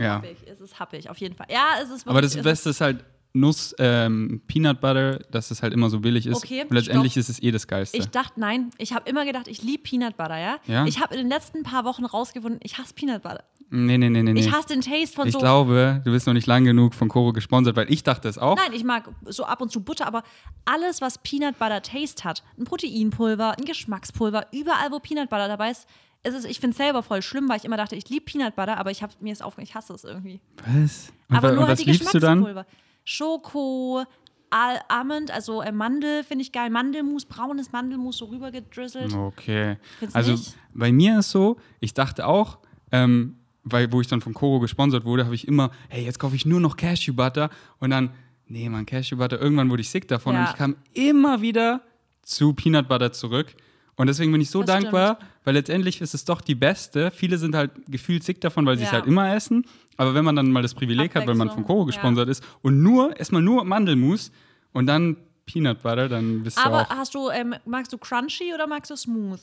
ja. 0.00 0.14
happig, 0.16 0.36
es 0.50 0.60
ist 0.60 0.78
happig, 0.78 1.10
auf 1.10 1.18
jeden 1.18 1.34
Fall. 1.34 1.46
Ja, 1.50 1.70
es 1.82 1.84
ist 1.90 1.90
wirklich, 1.90 2.06
Aber 2.06 2.22
das 2.22 2.34
es 2.36 2.42
Beste 2.42 2.70
ist 2.70 2.80
halt 2.80 3.04
Nuss, 3.36 3.74
ähm, 3.78 4.40
Peanut 4.46 4.80
Butter, 4.80 5.18
dass 5.30 5.50
es 5.50 5.62
halt 5.62 5.72
immer 5.72 5.90
so 5.90 6.00
billig 6.00 6.26
ist. 6.26 6.36
Okay, 6.36 6.62
und 6.62 6.72
letztendlich 6.72 7.12
stopp. 7.12 7.20
ist 7.20 7.28
es 7.28 7.42
eh 7.42 7.50
das 7.50 7.66
Geilste. 7.66 7.96
Ich 7.96 8.06
dachte, 8.06 8.40
nein, 8.40 8.70
ich 8.78 8.92
habe 8.92 9.08
immer 9.08 9.24
gedacht, 9.24 9.48
ich 9.48 9.62
liebe 9.62 9.82
Peanut 9.82 10.16
Butter, 10.16 10.38
ja? 10.38 10.56
Ja? 10.66 10.86
Ich 10.86 11.00
habe 11.00 11.14
in 11.14 11.20
den 11.20 11.28
letzten 11.28 11.62
paar 11.62 11.84
Wochen 11.84 12.04
rausgefunden, 12.04 12.60
ich 12.62 12.78
hasse 12.78 12.94
Peanut 12.94 13.22
Butter. 13.22 13.44
nee, 13.70 13.98
nee, 13.98 14.08
nee, 14.08 14.22
nee. 14.22 14.40
Ich 14.40 14.50
hasse 14.52 14.68
den 14.68 14.80
Taste 14.80 15.14
von 15.14 15.26
Ich 15.26 15.32
so. 15.34 15.38
glaube, 15.38 16.00
du 16.04 16.12
bist 16.12 16.26
noch 16.26 16.34
nicht 16.34 16.46
lang 16.46 16.64
genug 16.64 16.94
von 16.94 17.08
Koro 17.08 17.32
gesponsert, 17.32 17.76
weil 17.76 17.92
ich 17.92 18.02
dachte 18.02 18.28
es 18.28 18.38
auch. 18.38 18.56
Nein, 18.56 18.72
ich 18.72 18.84
mag 18.84 19.08
so 19.26 19.44
ab 19.44 19.60
und 19.60 19.70
zu 19.70 19.82
Butter, 19.82 20.06
aber 20.06 20.22
alles, 20.64 21.00
was 21.00 21.18
Peanut 21.18 21.58
Butter 21.58 21.82
Taste 21.82 22.24
hat, 22.24 22.42
ein 22.58 22.64
Proteinpulver, 22.64 23.58
ein 23.58 23.64
Geschmackspulver, 23.64 24.46
überall, 24.52 24.90
wo 24.90 24.98
Peanut 24.98 25.28
Butter 25.28 25.48
dabei 25.48 25.70
ist, 25.70 25.86
ist 26.22 26.34
es, 26.34 26.44
ich 26.44 26.58
finde 26.60 26.72
es 26.72 26.78
selber 26.78 27.02
voll 27.02 27.22
schlimm, 27.22 27.48
weil 27.48 27.58
ich 27.58 27.64
immer 27.64 27.76
dachte, 27.76 27.94
ich 27.96 28.08
liebe 28.08 28.24
Peanut 28.24 28.56
Butter, 28.56 28.78
aber 28.78 28.90
ich 28.90 29.02
habe 29.02 29.12
mir 29.20 29.32
ist 29.32 29.42
aufgehört, 29.42 29.68
ich 29.68 29.74
hasse 29.74 29.94
es 29.94 30.04
irgendwie. 30.04 30.40
Was? 30.64 31.12
Und, 31.28 31.36
aber 31.36 31.52
nur 31.52 31.60
und 31.60 31.68
halt 31.68 31.78
was 31.78 31.84
die 31.84 31.90
liebst 31.92 32.14
du 32.14 32.18
dann? 32.18 32.64
Schoko, 33.06 34.04
Al 34.50 34.80
Almond, 34.88 35.30
also 35.30 35.62
äh, 35.62 35.72
Mandel 35.72 36.22
finde 36.24 36.42
ich 36.42 36.52
geil. 36.52 36.70
Mandelmus, 36.70 37.24
braunes 37.24 37.72
Mandelmus 37.72 38.18
so 38.18 38.26
rüber 38.26 38.50
gedrizzelt. 38.50 39.14
Okay. 39.14 39.76
Findest 39.98 40.16
Also 40.16 40.32
nicht? 40.32 40.56
bei 40.74 40.92
mir 40.92 41.20
ist 41.20 41.30
so, 41.30 41.56
ich 41.80 41.94
dachte 41.94 42.26
auch, 42.26 42.58
ähm, 42.92 43.36
weil 43.64 43.90
wo 43.92 44.00
ich 44.00 44.06
dann 44.06 44.20
von 44.20 44.34
Koro 44.34 44.60
gesponsert 44.60 45.04
wurde, 45.04 45.24
habe 45.24 45.34
ich 45.34 45.48
immer, 45.48 45.70
hey, 45.88 46.04
jetzt 46.04 46.18
kaufe 46.18 46.36
ich 46.36 46.46
nur 46.46 46.60
noch 46.60 46.76
Cashew 46.76 47.14
Butter 47.14 47.50
und 47.78 47.90
dann, 47.90 48.10
nee, 48.46 48.68
man, 48.68 48.86
Cashew 48.86 49.16
Butter, 49.16 49.40
irgendwann 49.40 49.70
wurde 49.70 49.80
ich 49.82 49.90
sick 49.90 50.06
davon 50.08 50.34
Ja. 50.34 50.42
und 50.44 50.50
ich 50.50 50.56
kam 50.56 50.76
immer 50.94 51.40
wieder 51.40 51.80
zu 52.22 52.52
Peanut 52.54 52.88
Butter 52.88 53.12
zurück. 53.12 53.54
Und 53.96 54.08
deswegen 54.08 54.30
bin 54.30 54.40
ich 54.40 54.50
so 54.50 54.62
Das 54.62 54.66
dankbar, 54.80 55.18
weil 55.46 55.54
letztendlich 55.54 56.00
ist 56.00 56.12
es 56.12 56.24
doch 56.24 56.40
die 56.40 56.56
beste. 56.56 57.12
Viele 57.12 57.38
sind 57.38 57.54
halt 57.54 57.70
gefühlt 57.86 58.24
sick 58.24 58.40
davon, 58.40 58.66
weil 58.66 58.76
sie 58.76 58.82
es 58.82 58.90
Ja. 58.90 58.96
halt 58.96 59.06
immer 59.06 59.32
essen. 59.32 59.64
Aber 59.96 60.12
wenn 60.12 60.24
man 60.24 60.34
dann 60.34 60.50
mal 60.50 60.60
das 60.60 60.74
Privileg 60.74 61.14
hat, 61.14 61.24
weil 61.28 61.36
man 61.36 61.50
von 61.50 61.62
Koro 61.62 61.82
ja. 61.82 61.86
gesponsert 61.86 62.28
ist 62.28 62.42
und 62.62 62.82
nur, 62.82 63.16
erstmal 63.16 63.42
nur 63.42 63.64
Mandelmus 63.64 64.32
und 64.72 64.88
dann 64.88 65.16
Peanut 65.46 65.82
Butter, 65.84 66.08
dann 66.08 66.42
bist 66.42 66.58
du 66.58 66.62
Aber 66.62 66.88
hast 66.88 67.14
du, 67.14 67.30
ähm, 67.30 67.54
magst 67.64 67.92
du 67.92 67.98
crunchy 67.98 68.52
oder 68.52 68.66
magst 68.66 68.90
du 68.90 68.96
smooth? 68.96 69.40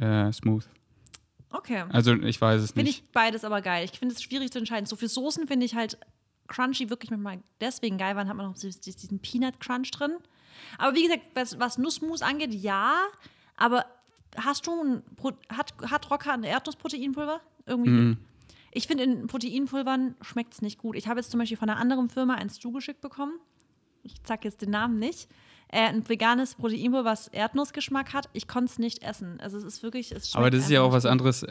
äh, 0.00 0.30
smooth. 0.30 0.68
Okay. 1.50 1.84
Also 1.88 2.12
ich 2.12 2.38
weiß 2.38 2.60
es 2.60 2.72
Finde 2.72 2.84
nicht. 2.90 3.04
ich 3.04 3.10
beides 3.12 3.42
aber 3.44 3.62
geil. 3.62 3.86
Ich 3.90 3.98
finde 3.98 4.14
es 4.14 4.22
schwierig 4.22 4.52
zu 4.52 4.58
entscheiden. 4.58 4.84
So 4.84 4.96
für 4.96 5.08
Soßen 5.08 5.48
finde 5.48 5.64
ich 5.64 5.74
halt 5.74 5.96
Crunchy 6.46 6.90
wirklich 6.90 7.10
manchmal 7.10 7.38
deswegen 7.62 7.96
geil, 7.96 8.16
weil 8.16 8.24
dann 8.24 8.28
hat 8.28 8.36
man 8.36 8.46
noch 8.46 8.54
diesen 8.54 9.18
Peanut 9.20 9.60
Crunch 9.60 9.90
drin. 9.92 10.12
Aber 10.76 10.94
wie 10.94 11.04
gesagt, 11.04 11.22
was, 11.32 11.58
was 11.58 11.78
Nussmus 11.78 12.20
angeht, 12.20 12.52
ja. 12.52 12.96
Aber 13.56 13.86
hast 14.36 14.66
du 14.66 14.82
ein, 14.82 15.02
hat, 15.48 15.74
hat 15.90 16.10
Rocker 16.10 16.32
ein 16.32 16.44
Erdnussproteinpulver? 16.44 17.40
Irgendwie. 17.66 17.90
Mhm. 17.90 18.16
Ich 18.72 18.86
finde, 18.86 19.04
in 19.04 19.26
Proteinpulvern 19.26 20.14
schmeckt 20.20 20.54
es 20.54 20.62
nicht 20.62 20.78
gut. 20.78 20.96
Ich 20.96 21.08
habe 21.08 21.18
jetzt 21.18 21.30
zum 21.30 21.40
Beispiel 21.40 21.56
von 21.56 21.68
einer 21.68 21.80
anderen 21.80 22.08
Firma 22.08 22.34
eins 22.34 22.58
zugeschickt 22.58 23.00
bekommen. 23.00 23.32
Ich 24.02 24.14
sag 24.24 24.44
jetzt 24.44 24.62
den 24.62 24.70
Namen 24.70 24.98
nicht. 24.98 25.28
Äh, 25.72 25.82
ein 25.88 26.08
veganes 26.08 26.56
Proteinpulver, 26.56 27.04
was 27.04 27.28
Erdnussgeschmack 27.28 28.12
hat. 28.12 28.28
Ich 28.32 28.48
konnte 28.48 28.72
es 28.72 28.78
nicht 28.80 29.04
essen. 29.04 29.38
Also 29.40 29.56
es 29.56 29.62
ist 29.62 29.82
wirklich, 29.84 30.10
es 30.10 30.34
Aber 30.34 30.50
das 30.50 30.62
ist 30.64 30.70
ja 30.70 30.82
auch 30.82 30.90
was 30.90 31.06
anderes 31.06 31.44
äh, 31.44 31.48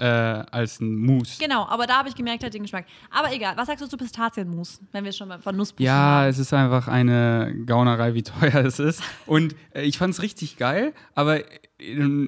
als 0.52 0.82
ein 0.82 0.96
Mousse. 0.98 1.40
Genau, 1.42 1.66
aber 1.66 1.88
da 1.88 2.00
habe 2.00 2.10
ich 2.10 2.16
gemerkt, 2.16 2.44
halt 2.44 2.54
den 2.54 2.64
Geschmack. 2.64 2.86
Aber 3.12 3.34
egal, 3.34 3.56
was 3.56 3.68
sagst 3.68 3.82
du 3.82 3.88
zu 3.88 3.96
Pistazienmus, 3.96 4.82
wenn 4.92 5.06
wir 5.06 5.14
schon 5.14 5.30
mal 5.30 5.40
von 5.40 5.56
Nussbusen 5.56 5.86
Ja, 5.86 5.94
haben? 5.94 6.30
es 6.30 6.38
ist 6.38 6.52
einfach 6.54 6.90
eine 6.90 7.56
Gaunerei, 7.66 8.14
wie 8.14 8.24
teuer 8.24 8.56
es 8.66 8.80
ist. 8.80 9.02
Und 9.26 9.56
äh, 9.74 9.84
ich 9.84 9.98
fand 9.98 10.14
es 10.14 10.22
richtig 10.22 10.58
geil, 10.58 10.94
aber 11.16 11.40
äh, 11.40 11.46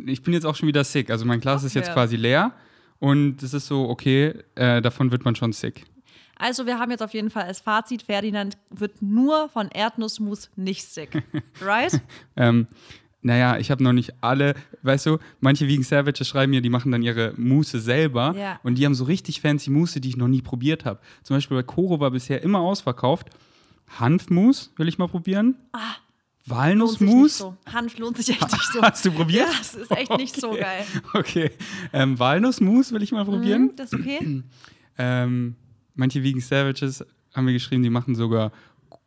ich 0.07 0.23
bin 0.23 0.33
jetzt 0.33 0.45
auch 0.45 0.55
schon 0.55 0.67
wieder 0.67 0.85
sick. 0.85 1.09
Also 1.09 1.25
mein 1.25 1.41
Glas 1.41 1.63
ist 1.65 1.73
jetzt 1.73 1.91
quasi 1.91 2.15
leer 2.15 2.53
und 2.99 3.43
es 3.43 3.53
ist 3.53 3.67
so, 3.67 3.89
okay, 3.89 4.33
äh, 4.55 4.81
davon 4.81 5.11
wird 5.11 5.25
man 5.25 5.35
schon 5.35 5.51
sick. 5.51 5.83
Also 6.41 6.65
wir 6.65 6.79
haben 6.79 6.89
jetzt 6.91 7.03
auf 7.03 7.13
jeden 7.13 7.29
Fall 7.29 7.43
als 7.43 7.61
Fazit, 7.61 8.01
Ferdinand 8.01 8.57
wird 8.69 9.01
nur 9.01 9.47
von 9.49 9.69
Erdnussmus 9.69 10.49
nicht 10.55 10.85
sick. 10.85 11.21
Right? 11.61 12.01
Ähm, 12.35 12.67
naja, 13.21 13.57
ich 13.59 13.69
habe 13.69 13.83
noch 13.83 13.93
nicht 13.93 14.13
alle, 14.21 14.55
weißt 14.81 15.05
du, 15.05 15.19
manche 15.39 15.67
Vegan 15.67 15.83
Savages 15.83 16.27
schreiben 16.27 16.49
mir, 16.49 16.61
die 16.61 16.69
machen 16.69 16.91
dann 16.91 17.03
ihre 17.03 17.33
Mousse 17.37 17.79
selber 17.79 18.33
Ja. 18.35 18.59
und 18.63 18.75
die 18.79 18.85
haben 18.85 18.95
so 18.95 19.03
richtig 19.03 19.41
fancy 19.41 19.69
Mousse, 19.69 20.01
die 20.01 20.09
ich 20.09 20.17
noch 20.17 20.27
nie 20.27 20.41
probiert 20.41 20.85
habe. 20.85 20.99
Zum 21.21 21.37
Beispiel 21.37 21.55
bei 21.57 21.63
Koro 21.63 21.99
war 21.99 22.09
bisher 22.09 22.41
immer 22.41 22.59
ausverkauft. 22.59 23.27
Hanfmus 23.99 24.71
will 24.77 24.87
ich 24.87 24.97
mal 24.97 25.07
probieren. 25.07 25.55
Ah, 25.73 25.95
Walnussmus. 26.47 27.37
so. 27.37 27.55
Hanf 27.71 27.97
lohnt 27.99 28.17
sich 28.17 28.29
echt 28.29 28.41
nicht 28.51 28.71
so. 28.73 28.81
Hast 28.81 29.05
du 29.05 29.11
probiert? 29.11 29.47
Ja, 29.47 29.57
das 29.59 29.75
ist 29.75 29.91
echt 29.91 30.17
nicht 30.17 30.35
so 30.39 30.49
Okay. 30.51 30.61
geil. 30.61 30.85
Okay. 31.13 31.51
Ähm, 31.93 32.17
Walnussmus 32.17 32.91
will 32.91 33.03
ich 33.03 33.11
mal 33.11 33.25
probieren. 33.25 33.63
Mhm, 33.65 33.75
das 33.75 33.93
ist 33.93 33.99
okay. 33.99 34.43
Ähm, 34.97 35.55
manche 35.95 36.23
Vegan 36.23 36.41
Savages 36.41 37.05
haben 37.33 37.45
mir 37.45 37.53
geschrieben, 37.53 37.83
die 37.83 37.89
machen 37.89 38.15
sogar 38.15 38.51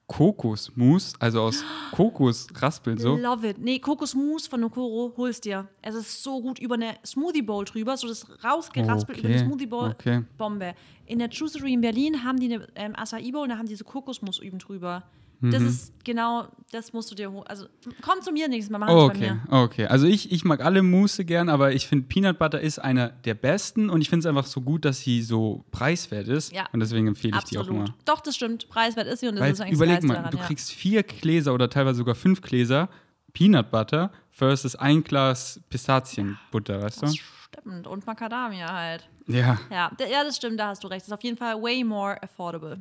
Kokosmus, 0.06 1.14
also 1.18 1.40
aus 1.42 1.64
Kokosraspeln 1.92 2.98
so. 2.98 3.16
Love 3.16 3.48
it. 3.48 3.58
Nee, 3.58 3.78
Kokosmus 3.78 4.46
von 4.46 4.60
Nokoro, 4.60 5.14
holst 5.16 5.44
dir. 5.44 5.66
Es 5.82 5.94
ist 5.94 6.22
so 6.22 6.40
gut 6.42 6.58
über 6.58 6.74
eine 6.74 6.94
Smoothie 7.04 7.42
Bowl 7.42 7.64
drüber, 7.64 7.96
so 7.96 8.06
das 8.06 8.26
rausgeraspelt 8.44 9.18
über 9.18 9.28
eine 9.28 9.36
Okay, 9.36 9.46
Smoothie 9.46 9.66
Bowl. 9.66 9.90
okay. 9.90 10.22
Bombe. 10.36 10.74
In 11.06 11.18
der 11.18 11.28
Juicery 11.30 11.72
in 11.72 11.80
Berlin 11.80 12.22
haben 12.22 12.38
die 12.38 12.52
eine 12.52 12.68
ähm, 12.74 12.94
Acai 12.96 13.30
Bowl 13.32 13.42
und 13.42 13.48
da 13.48 13.58
haben 13.58 13.66
die 13.66 13.76
so 13.76 13.84
Kokosmus 13.84 14.38
üben 14.38 14.58
drüber. 14.58 15.04
Das 15.50 15.60
Mhm. 15.62 15.68
ist 15.68 15.92
genau, 16.04 16.48
das 16.72 16.92
musst 16.92 17.10
du 17.10 17.14
dir 17.14 17.30
holen. 17.30 17.46
Also 17.46 17.66
komm 18.02 18.20
zu 18.22 18.32
mir 18.32 18.48
nächstes 18.48 18.70
Mal, 18.70 18.78
mach 18.78 18.86
das 18.88 18.96
Oh, 18.96 19.08
bei 19.08 19.14
okay, 19.14 19.30
mir. 19.32 19.42
okay. 19.62 19.86
Also 19.86 20.06
ich, 20.06 20.30
ich 20.32 20.44
mag 20.44 20.64
alle 20.64 20.82
Mousse 20.82 21.24
gern, 21.24 21.48
aber 21.48 21.72
ich 21.72 21.86
finde 21.86 22.06
Peanut 22.06 22.38
Butter 22.38 22.60
ist 22.60 22.78
einer 22.78 23.08
der 23.08 23.34
besten 23.34 23.90
und 23.90 24.00
ich 24.00 24.08
finde 24.08 24.20
es 24.20 24.26
einfach 24.26 24.46
so 24.46 24.60
gut, 24.60 24.84
dass 24.84 25.00
sie 25.00 25.22
so 25.22 25.64
preiswert 25.70 26.28
ist. 26.28 26.52
Ja. 26.52 26.66
Und 26.72 26.80
deswegen 26.80 27.06
empfehle 27.06 27.36
ich 27.38 27.44
die 27.44 27.58
auch 27.58 27.62
Absolut. 27.62 27.88
immer. 27.88 27.94
Doch, 28.04 28.20
das 28.20 28.36
stimmt. 28.36 28.68
Preiswert 28.68 29.06
ist 29.06 29.20
sie 29.20 29.28
und 29.28 29.36
das 29.36 29.42
Weil 29.42 29.52
ist 29.52 29.60
eigentlich 29.60 29.74
überleg 29.74 29.96
das 29.96 30.04
mal, 30.04 30.14
daran, 30.14 30.30
du 30.30 30.38
ja. 30.38 30.44
kriegst 30.44 30.70
vier 30.72 31.02
Gläser 31.02 31.54
oder 31.54 31.68
teilweise 31.70 31.98
sogar 31.98 32.14
fünf 32.14 32.40
Gläser 32.42 32.88
Peanut 33.32 33.70
Butter 33.70 34.12
versus 34.30 34.76
ein 34.76 35.02
Glas 35.04 35.60
Pistazienbutter, 35.70 36.82
weißt 36.82 37.02
du? 37.02 37.06
Das 37.06 37.16
stimmt. 37.16 37.86
Und 37.86 38.06
Macadamia 38.06 38.72
halt. 38.72 39.08
Ja, 39.26 39.58
Ja, 39.70 39.90
ja, 39.98 40.22
das 40.24 40.36
stimmt, 40.36 40.60
da 40.60 40.68
hast 40.68 40.84
du 40.84 40.88
recht. 40.88 41.00
Das 41.02 41.08
ist 41.08 41.12
auf 41.14 41.22
jeden 41.22 41.36
Fall 41.36 41.60
way 41.62 41.82
more 41.82 42.22
affordable. 42.22 42.78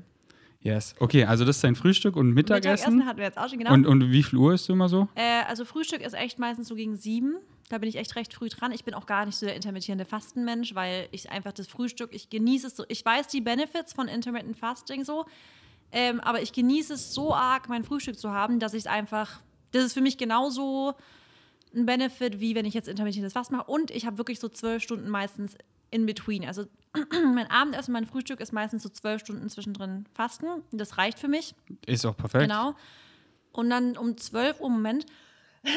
Yes. 0.63 0.95
Okay, 0.99 1.25
also 1.25 1.45
das 1.45 1.57
ist 1.57 1.63
dein 1.63 1.75
Frühstück 1.75 2.15
und 2.15 2.33
Mittagessen. 2.33 3.05
hatten 3.05 3.17
wir 3.17 3.25
jetzt 3.25 3.37
auch 3.37 3.49
schon, 3.49 3.59
genau. 3.59 3.73
und, 3.73 3.85
und 3.85 4.11
wie 4.11 4.23
viel 4.23 4.39
Uhr 4.39 4.53
ist 4.53 4.67
du 4.67 4.73
immer 4.73 4.89
so? 4.89 5.07
Äh, 5.15 5.43
also 5.47 5.65
Frühstück 5.65 6.01
ist 6.01 6.13
echt 6.13 6.39
meistens 6.39 6.67
so 6.67 6.75
gegen 6.75 6.95
sieben. 6.95 7.35
Da 7.69 7.77
bin 7.77 7.89
ich 7.89 7.95
echt 7.95 8.15
recht 8.15 8.33
früh 8.33 8.49
dran. 8.49 8.71
Ich 8.71 8.83
bin 8.83 8.93
auch 8.93 9.05
gar 9.05 9.25
nicht 9.25 9.37
so 9.37 9.45
der 9.45 9.55
intermittierende 9.55 10.05
Fastenmensch, 10.05 10.75
weil 10.75 11.07
ich 11.11 11.29
einfach 11.29 11.53
das 11.53 11.67
Frühstück, 11.67 12.09
ich 12.13 12.29
genieße 12.29 12.67
es 12.67 12.75
so. 12.75 12.85
Ich 12.87 13.03
weiß 13.05 13.27
die 13.27 13.41
Benefits 13.41 13.93
von 13.93 14.07
Intermittent 14.07 14.57
Fasting 14.57 15.05
so, 15.05 15.25
ähm, 15.91 16.19
aber 16.19 16.41
ich 16.41 16.53
genieße 16.53 16.93
es 16.93 17.13
so 17.13 17.33
arg, 17.33 17.69
mein 17.69 17.83
Frühstück 17.83 18.17
zu 18.17 18.31
haben, 18.31 18.59
dass 18.59 18.73
ich 18.73 18.81
es 18.81 18.87
einfach, 18.87 19.41
das 19.71 19.85
ist 19.85 19.93
für 19.93 20.01
mich 20.01 20.17
genauso 20.17 20.93
ein 21.75 21.85
Benefit, 21.85 22.39
wie 22.39 22.55
wenn 22.55 22.65
ich 22.65 22.73
jetzt 22.73 22.87
intermittierendes 22.87 23.33
Fasten 23.33 23.55
mache. 23.55 23.71
Und 23.71 23.91
ich 23.91 24.05
habe 24.05 24.17
wirklich 24.17 24.39
so 24.39 24.49
zwölf 24.49 24.83
Stunden 24.83 25.09
meistens 25.09 25.55
in 25.91 26.05
between. 26.05 26.45
Also 26.45 26.65
mein 27.33 27.49
Abendessen, 27.49 27.91
mein 27.91 28.05
Frühstück 28.05 28.39
ist 28.39 28.53
meistens 28.53 28.83
so 28.83 28.89
zwölf 28.89 29.21
Stunden 29.21 29.49
zwischendrin 29.49 30.05
Fasten. 30.13 30.47
Das 30.71 30.97
reicht 30.97 31.19
für 31.19 31.27
mich. 31.27 31.55
Ist 31.85 32.05
auch 32.05 32.15
perfekt. 32.15 32.43
Genau. 32.43 32.75
Und 33.51 33.69
dann 33.69 33.97
um 33.97 34.17
12 34.17 34.61
Uhr, 34.61 34.69
Moment. 34.69 35.05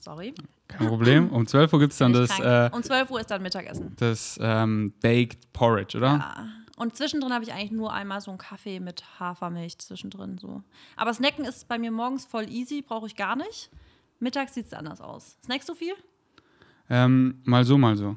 Sorry. 0.00 0.34
Kein 0.68 0.86
Problem. 0.86 1.30
Um 1.30 1.46
12 1.46 1.72
Uhr 1.72 1.80
gibt 1.80 1.92
es 1.92 1.98
dann 1.98 2.12
bin 2.12 2.22
das, 2.22 2.38
äh, 2.38 2.70
um 2.74 2.82
12 2.82 3.10
Uhr 3.10 3.20
ist 3.20 3.30
dann 3.30 3.42
Mittagessen. 3.42 3.94
das 3.96 4.38
ähm, 4.40 4.92
Baked 5.00 5.52
Porridge, 5.52 5.96
oder? 5.96 6.06
Ja. 6.08 6.48
Und 6.76 6.96
zwischendrin 6.96 7.32
habe 7.32 7.42
ich 7.42 7.52
eigentlich 7.52 7.72
nur 7.72 7.92
einmal 7.92 8.20
so 8.20 8.30
einen 8.30 8.38
Kaffee 8.38 8.78
mit 8.78 9.02
Hafermilch 9.18 9.78
zwischendrin. 9.78 10.38
So. 10.38 10.62
Aber 10.96 11.12
Snacken 11.12 11.44
ist 11.44 11.66
bei 11.66 11.78
mir 11.78 11.90
morgens 11.90 12.24
voll 12.24 12.48
easy, 12.48 12.82
brauche 12.82 13.06
ich 13.06 13.16
gar 13.16 13.34
nicht. 13.34 13.70
Mittags 14.20 14.54
sieht 14.54 14.66
es 14.66 14.72
anders 14.72 15.00
aus. 15.00 15.36
Snackst 15.44 15.68
du 15.68 15.74
viel? 15.74 15.94
Ähm, 16.88 17.40
mal 17.44 17.64
so, 17.64 17.76
mal 17.78 17.96
so. 17.96 18.16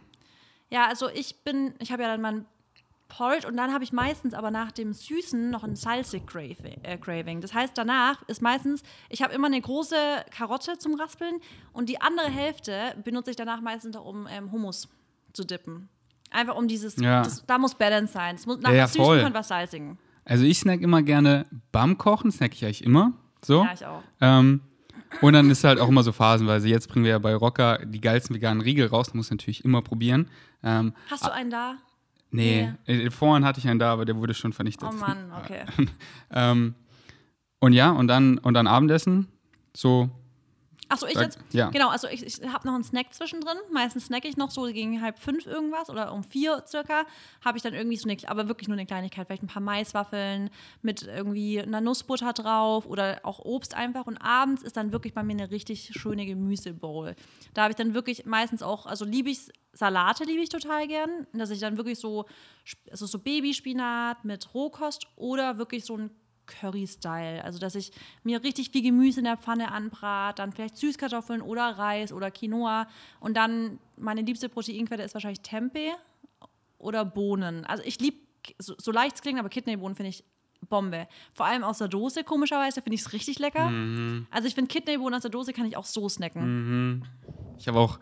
Ja, 0.72 0.88
also 0.88 1.10
ich 1.10 1.44
bin, 1.44 1.74
ich 1.80 1.92
habe 1.92 2.04
ja 2.04 2.10
dann 2.10 2.22
mein 2.22 2.46
Porridge 3.08 3.46
und 3.48 3.58
dann 3.58 3.74
habe 3.74 3.84
ich 3.84 3.92
meistens 3.92 4.34
aber 4.34 4.52
nach 4.52 4.72
dem 4.72 4.94
Süßen 4.94 5.50
noch 5.50 5.64
ein 5.64 5.76
Salsig 5.76 6.26
Craving. 6.26 6.80
Äh. 6.84 7.42
Das 7.42 7.54
heißt, 7.54 7.78
danach 7.78 8.22
ist 8.28 8.42
meistens, 8.42 8.84
ich 9.10 9.22
habe 9.22 9.34
immer 9.34 9.48
eine 9.48 9.60
große 9.60 9.96
Karotte 10.32 10.78
zum 10.78 10.96
Raspeln 10.96 11.42
und 11.74 11.90
die 11.90 12.00
andere 12.00 12.30
Hälfte 12.30 12.96
benutze 13.04 13.32
ich 13.32 13.36
danach 13.36 13.60
meistens 13.62 13.98
um 13.98 14.28
ähm, 14.32 14.52
Hummus 14.52 14.88
zu 15.34 15.44
dippen. 15.44 15.90
Einfach 16.32 16.56
um 16.56 16.70
dieses, 16.70 16.96
Ja. 16.96 17.24
das, 17.24 17.46
da 17.46 17.58
muss 17.58 17.76
Balance 17.76 18.14
sein. 18.14 18.36
Es 18.36 18.46
muss, 18.46 18.60
nach 18.62 18.72
Ja, 18.72 18.84
was 18.86 18.94
Süßen 18.94 19.06
voll. 19.06 19.22
kommt 19.22 19.36
was 19.36 19.50
Salzigen. 19.50 19.98
Also 20.24 20.46
ich 20.46 20.60
snack 20.60 20.80
immer 20.82 21.02
gerne 21.02 21.46
beim 21.74 21.98
Kochen, 21.98 22.32
snack 22.32 22.54
ich 22.54 22.64
eigentlich 22.64 22.84
immer. 22.86 23.12
So. 23.44 23.64
Ja, 23.66 23.74
ich 23.74 23.86
auch. 23.86 24.04
Ähm, 24.22 24.62
und 25.20 25.34
dann 25.34 25.50
ist 25.50 25.66
halt 25.66 25.80
auch 25.80 25.90
immer 25.90 26.04
so 26.04 26.14
phasenweise. 26.14 26.70
Jetzt 26.70 26.88
bringen 26.88 27.04
wir 27.04 27.12
ja 27.12 27.20
bei 27.20 27.36
Rocker 27.36 27.86
die 27.86 28.00
geilsten 28.00 28.34
veganen 28.36 28.62
Riegel 28.62 28.88
raus. 28.88 29.14
Muss 29.14 29.30
natürlich 29.30 29.66
immer 29.66 29.82
probieren. 29.82 30.30
Ähm, 30.64 30.94
Hast 31.10 31.26
du 31.26 31.32
einen 31.32 31.50
da? 31.50 31.76
nee, 32.32 32.72
äh, 32.86 33.10
vorhin 33.10 33.46
hatte 33.46 33.60
ich 33.60 33.68
einen 33.68 33.80
da, 33.80 33.92
aber 33.92 34.06
der 34.06 34.16
wurde 34.16 34.34
schon 34.34 34.54
vernichtet. 34.54 34.88
Oh 34.90 34.96
Mann, 34.96 35.32
okay. 35.44 35.64
ähm, 36.32 36.76
und 37.60 37.74
ja, 37.74 37.92
und 37.92 38.08
dann, 38.08 38.38
und 38.38 38.54
dann 38.54 38.68
Abendessen. 38.68 39.28
So, 39.76 40.10
Achso, 40.92 41.08
ich 41.08 41.16
jetzt? 41.16 41.40
ja. 41.54 41.70
Genau, 41.70 41.88
also 41.88 42.08
ich, 42.08 42.26
ich 42.26 42.42
habe 42.48 42.68
noch 42.68 42.76
einen 42.76 42.84
Snack 42.84 43.14
zwischendrin. 43.14 43.58
Meistens 43.72 44.08
snacke 44.08 44.28
ich 44.28 44.36
noch 44.36 44.52
so 44.52 44.64
gegen 44.64 45.02
halb 45.02 45.18
fünf 45.20 45.46
irgendwas 45.46 45.90
oder 45.90 46.12
um 46.14 46.24
vier 46.24 46.64
circa. 46.68 47.06
Habe 47.44 47.58
ich 47.58 47.64
dann 47.64 47.74
irgendwie 47.74 47.96
so 47.96 48.10
eine, 48.10 48.18
aber 48.28 48.50
wirklich 48.50 48.68
nur 48.68 48.78
eine 48.78 48.86
Kleinigkeit, 48.86 49.28
vielleicht 49.28 49.44
ein 49.44 49.48
paar 49.48 49.62
Maiswaffeln 49.62 50.50
mit 50.82 51.04
irgendwie 51.04 51.62
einer 51.62 51.80
Nussbutter 51.80 52.34
drauf 52.34 52.86
oder 52.86 53.22
auch 53.24 53.40
Obst 53.40 53.74
einfach. 53.74 54.06
Und 54.06 54.18
abends 54.18 54.64
ist 54.64 54.76
dann 54.76 54.92
wirklich 54.92 55.14
bei 55.14 55.24
mir 55.24 55.34
eine 55.34 55.50
richtig 55.50 55.92
schöne 55.94 56.26
Gemüsebowl. 56.26 57.16
Da 57.54 57.64
habe 57.64 57.72
ich 57.72 57.78
dann 57.78 57.94
wirklich 57.94 58.26
meistens 58.26 58.62
auch, 58.62 58.86
also 58.86 59.06
liebe 59.06 59.30
ich 59.30 59.50
Salate, 59.74 60.26
liebe 60.26 60.42
ich 60.42 60.50
total 60.50 60.88
gern. 60.88 61.26
Dass 61.32 61.52
ich 61.52 61.60
dann 61.60 61.78
wirklich 61.78 62.00
so, 62.00 62.26
also 62.90 63.06
so 63.06 63.18
Babyspinat 63.18 64.26
mit 64.26 64.54
Rohkost 64.54 65.08
oder 65.16 65.58
wirklich 65.58 65.86
so 65.86 65.98
ein 65.98 66.12
Curry-Style. 66.48 67.44
Also, 67.44 67.60
dass 67.60 67.76
ich 67.76 67.92
mir 68.24 68.44
richtig 68.44 68.72
viel 68.72 68.82
Gemüse 68.82 69.20
in 69.20 69.26
der 69.26 69.38
Pfanne 69.38 69.72
anbrate, 69.72 70.42
dann 70.42 70.52
vielleicht 70.52 70.78
Süßkartoffeln 70.78 71.42
oder 71.42 71.64
Reis 71.78 72.12
oder 72.12 72.32
Quinoa. 72.32 72.88
Und 73.20 73.36
dann 73.38 73.80
meine 73.98 74.22
liebste 74.22 74.50
Proteinquelle 74.50 75.04
ist 75.04 75.14
wahrscheinlich 75.14 75.42
Tempeh 75.42 75.92
oder 76.78 77.06
Bohnen. 77.06 77.66
Also, 77.66 77.84
ich 77.86 78.00
liebe, 78.00 78.18
so, 78.60 78.76
so 78.78 78.92
leicht 78.92 79.16
es 79.16 79.22
klingt, 79.22 79.40
aber 79.40 79.50
Kidneybohnen 79.50 79.96
finde 79.96 80.10
ich 80.10 80.24
Bombe. 80.70 81.08
Vor 81.34 81.46
allem 81.48 81.64
aus 81.64 81.80
der 81.80 81.88
Dose, 81.88 82.24
komischerweise, 82.24 82.82
finde 82.82 82.96
ich 82.96 83.02
es 83.02 83.14
richtig 83.14 83.40
lecker. 83.40 83.72
Also, 84.30 84.48
ich 84.48 84.56
finde 84.56 84.70
Kidneybohnen 84.70 85.16
aus 85.16 85.22
der 85.24 85.32
Dose 85.32 85.54
kann 85.54 85.66
ich 85.66 85.76
auch 85.78 85.86
so 85.86 86.08
snacken. 86.10 87.04
ich 87.58 87.68
habe 87.68 87.80
auch 87.80 88.00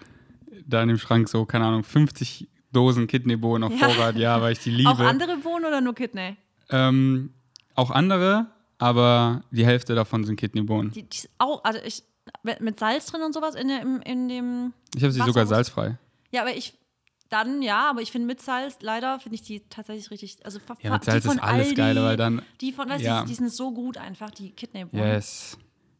da 0.65 0.81
in 0.81 0.89
dem 0.89 0.97
Schrank 0.97 1.29
so, 1.29 1.45
keine 1.45 1.65
Ahnung, 1.65 1.83
50 1.83 2.47
Dosen 2.71 3.07
Kidneybohnen 3.07 3.63
auf 3.71 3.79
Ja. 3.79 3.89
Vorrat, 3.89 4.15
ja, 4.17 4.41
weil 4.41 4.53
ich 4.53 4.59
die 4.59 4.69
liebe. 4.71 4.89
Auch 4.89 4.99
andere 4.99 5.37
Bohnen 5.37 5.65
oder 5.65 5.81
nur 5.81 5.95
Kidney? 5.95 6.35
Ähm, 6.69 7.33
auch 7.79 7.91
andere, 7.91 8.47
aber 8.77 9.43
die 9.51 9.65
Hälfte 9.65 9.95
davon 9.95 10.23
sind 10.23 10.35
Kidneybohnen. 10.37 10.91
Die, 10.91 11.03
die 11.03 11.17
auch, 11.37 11.63
also 11.63 11.79
ich, 11.83 12.03
mit 12.59 12.79
Salz 12.79 13.07
drin 13.07 13.21
und 13.21 13.33
sowas 13.33 13.55
in, 13.55 13.67
dem, 13.67 14.01
in 14.01 14.27
dem. 14.29 14.73
Ich 14.95 15.03
habe 15.03 15.11
sie 15.11 15.19
Wasser 15.19 15.31
sogar 15.31 15.45
salzfrei. 15.45 15.97
Ja, 16.31 16.41
aber 16.41 16.55
ich. 16.55 16.75
Dann 17.29 17.61
ja, 17.61 17.91
aber 17.91 18.01
ich 18.01 18.11
finde 18.11 18.25
mit 18.25 18.41
Salz, 18.41 18.77
leider 18.81 19.19
finde 19.19 19.35
ich 19.35 19.43
die 19.43 19.59
tatsächlich 19.69 20.09
richtig. 20.09 20.37
Also 20.43 20.59
Ja, 20.81 20.91
mit 20.93 21.03
Salz 21.03 21.25
von 21.25 21.35
ist 21.37 21.43
alles 21.43 21.67
Aldi, 21.67 21.75
geil, 21.75 21.95
weil 22.03 22.17
dann- 22.17 22.41
Die 22.59 22.71
von, 22.71 22.89
weißt 22.89 23.01
du, 23.01 23.05
Ja. 23.05 23.21
die, 23.21 23.27
die 23.27 23.35
sind 23.35 23.51
so 23.51 23.71
gut 23.71 23.97
einfach, 23.99 24.31
die 24.31 24.49
Kidneybohnen. 24.49 25.05
Yes, 25.05 25.55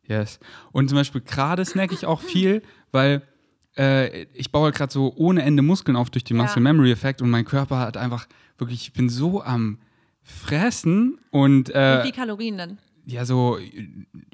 yes. 0.08 0.40
Und 0.72 0.90
zum 0.90 0.98
Beispiel 0.98 1.22
gerade 1.22 1.64
snack 1.66 1.92
ich 1.92 2.08
auch 2.08 2.20
viel, 2.22 2.64
weil 2.92 3.22
äh, 3.78 4.24
ich 4.34 4.52
baue 4.52 4.72
gerade 4.72 4.92
so 4.92 5.14
ohne 5.18 5.44
Ende 5.44 5.62
Muskeln 5.62 5.96
auf 5.96 6.10
durch 6.10 6.24
den. 6.24 6.38
Muscle 6.38 6.64
Memory 6.64 6.92
Effekt 6.92 7.22
und 7.22 7.30
mein 7.30 7.46
Körper 7.46 7.78
hat 7.78 7.96
einfach 7.96 8.28
wirklich, 8.58 8.82
ich 8.82 8.94
bin 8.94 9.08
so 9.08 9.44
am 9.44 9.78
Fressen 10.30 11.18
und 11.32 11.70
Wie 11.70 11.74
äh, 11.74 12.04
viel 12.04 12.12
Kalorien 12.12 12.58
denn? 12.58 12.78
ja, 13.06 13.26
so 13.26 13.58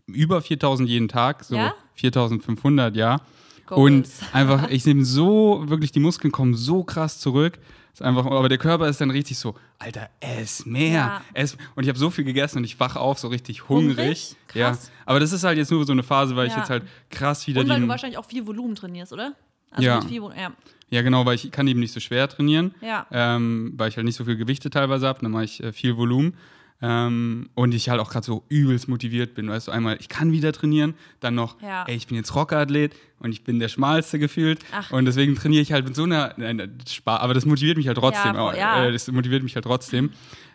über 0.08 0.42
4000 0.42 0.88
jeden 0.90 1.08
Tag, 1.08 1.44
so 1.44 1.56
Ja? 1.56 1.74
4500, 1.96 2.96
ja. 2.96 3.22
Goals. 3.66 3.80
Und 3.82 4.10
einfach, 4.34 4.70
ich 4.70 4.86
nehme 4.86 5.06
so, 5.06 5.64
wirklich, 5.68 5.92
die 5.92 6.00
Muskeln 6.00 6.32
kommen 6.32 6.54
so 6.54 6.84
krass 6.84 7.20
zurück. 7.20 7.58
Ist 7.94 8.02
einfach, 8.02 8.26
aber 8.26 8.50
der 8.50 8.58
Körper 8.58 8.90
ist 8.90 9.00
dann 9.00 9.10
richtig 9.10 9.38
so, 9.38 9.56
Alter, 9.80 10.10
ess 10.20 10.66
mehr. 10.66 10.92
Ja. 10.92 11.22
Ess. 11.34 11.58
Und 11.76 11.84
ich 11.84 11.90
habe 11.90 11.98
so 11.98 12.10
viel 12.10 12.26
gegessen 12.26 12.58
und 12.60 12.64
ich 12.66 12.78
wache 12.80 13.00
auf 13.00 13.18
so 13.20 13.30
richtig 13.30 13.70
hungrig. 13.70 13.98
Hungrig? 13.98 14.36
Ja. 14.54 14.78
Aber 15.06 15.20
das 15.22 15.32
ist 15.32 15.46
halt 15.46 15.58
jetzt 15.58 15.72
nur 15.72 15.86
so 15.86 15.94
eine 15.94 16.04
Phase, 16.04 16.36
weil 16.36 16.48
ich 16.48 16.54
Ja. 16.54 16.60
jetzt 16.60 16.70
halt 16.70 16.84
krass 17.10 17.48
wieder 17.48 17.62
Und 17.62 17.70
weil 17.70 17.80
du 17.80 17.88
wahrscheinlich 17.88 18.18
auch 18.18 18.26
viel 18.26 18.46
Volumen 18.46 18.76
trainierst, 18.76 19.14
oder? 19.14 19.34
Also 19.76 19.88
Ja. 19.88 20.00
mit 20.00 20.10
Volumen, 20.10 20.38
ja. 20.38 20.52
Ja, 20.90 21.02
genau, 21.02 21.26
weil 21.26 21.36
ich 21.36 21.52
kann 21.52 21.68
eben 21.68 21.80
nicht 21.80 21.92
so 21.94 22.00
schwer 22.00 22.28
trainieren. 22.28 22.74
Ja. 22.82 23.06
Ähm, 23.12 23.74
weil 23.76 23.90
ich 23.90 23.98
halt 23.98 24.06
nicht 24.06 24.16
so 24.16 24.24
viel 24.26 24.36
Gewichte 24.38 24.70
teilweise 24.70 25.08
habe, 25.08 25.20
dann 25.22 25.32
mache 25.32 25.44
ich 25.46 25.62
äh, 25.64 25.72
viel 25.74 25.98
Volumen. 25.98 26.36
Ähm, 26.82 27.50
und 27.56 27.74
ich 27.74 27.90
halt 27.90 28.02
auch 28.02 28.10
gerade 28.12 28.26
so 28.26 28.44
übelst 28.50 28.88
motiviert 28.90 29.34
bin. 29.34 29.48
Weißt 29.50 29.68
du, 29.68 29.72
einmal, 29.72 29.98
ich 30.00 30.10
kann 30.10 30.32
wieder 30.34 30.52
trainieren, 30.52 30.94
dann 31.22 31.34
noch, 31.34 31.60
Ja. 31.62 31.86
ey, 31.88 31.96
ich 31.96 32.06
bin 32.08 32.18
jetzt 32.18 32.36
Rockerathlet 32.36 32.94
und 33.20 33.32
ich 33.32 33.44
bin 33.44 33.60
der 33.60 33.70
Schmalste 33.70 34.20
gefühlt. 34.20 34.60
Ach. 34.74 34.92
Und 34.92 35.06
deswegen 35.06 35.36
trainiere 35.36 35.62
ich 35.62 35.72
halt 35.72 35.86
mit 35.86 35.96
so 35.96 36.04
einer, 36.04 36.34
nein, 36.38 36.78
Spaß, 36.88 37.22
aber 37.22 37.34
das 37.34 37.46
motiviert 37.46 37.78
mich 37.78 37.88
halt 37.88 37.98
trotzdem. 37.98 38.36
Ja, 38.36 38.54
ja. 38.56 38.86
Äh, 38.86 38.92
das 38.92 39.10
motiviert 39.10 39.42
mich 39.42 39.56
halt 39.56 39.66
trotzdem. 39.66 40.12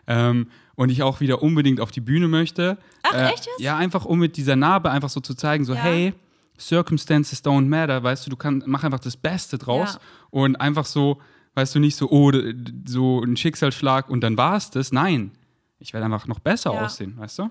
Ähm, 0.07 0.49
und 0.77 0.91
ich 0.91 1.03
auch 1.03 1.21
wieder 1.21 1.43
unbedingt 1.43 1.81
auf 1.81 1.91
die 1.91 2.01
Bühne 2.01 2.29
möchte. 2.29 2.77
Ach, 3.03 3.15
Äh, 3.15 3.29
echt 3.33 3.47
jetzt? 3.47 3.61
Ja, 3.61 3.77
einfach 3.79 4.05
um 4.05 4.19
mit 4.19 4.37
dieser 4.37 4.57
Narbe 4.57 4.91
einfach 4.91 5.09
so 5.11 5.21
zu 5.21 5.35
zeigen, 5.35 5.65
so, 5.65 5.75
hey, 5.75 6.13
Circumstances 6.61 7.43
don't 7.45 7.67
matter, 7.67 8.03
weißt 8.03 8.27
du, 8.27 8.31
du 8.31 8.37
kannst, 8.37 8.67
mach 8.67 8.85
einfach 8.85 9.01
das 9.01 9.17
Beste 9.17 9.59
draus 9.59 9.95
Ja. 9.95 10.01
und 10.31 10.57
einfach 10.57 10.85
so, 10.85 11.21
weißt 11.55 11.75
du, 11.75 11.81
nicht 11.81 11.97
so, 11.97 12.09
oh, 12.11 12.31
so 12.87 13.23
ein 13.23 13.37
Schicksalsschlag 13.37 14.09
und 14.09 14.21
dann 14.21 14.37
war 14.37 14.57
es 14.57 14.71
das. 14.71 14.93
Nein, 14.93 15.33
ich 15.79 15.93
werde 15.93 16.05
einfach 16.07 16.27
noch 16.27 16.39
besser 16.41 16.73
Ja. 16.75 16.85
aussehen, 16.85 17.17
weißt 17.19 17.39
du? 17.41 17.51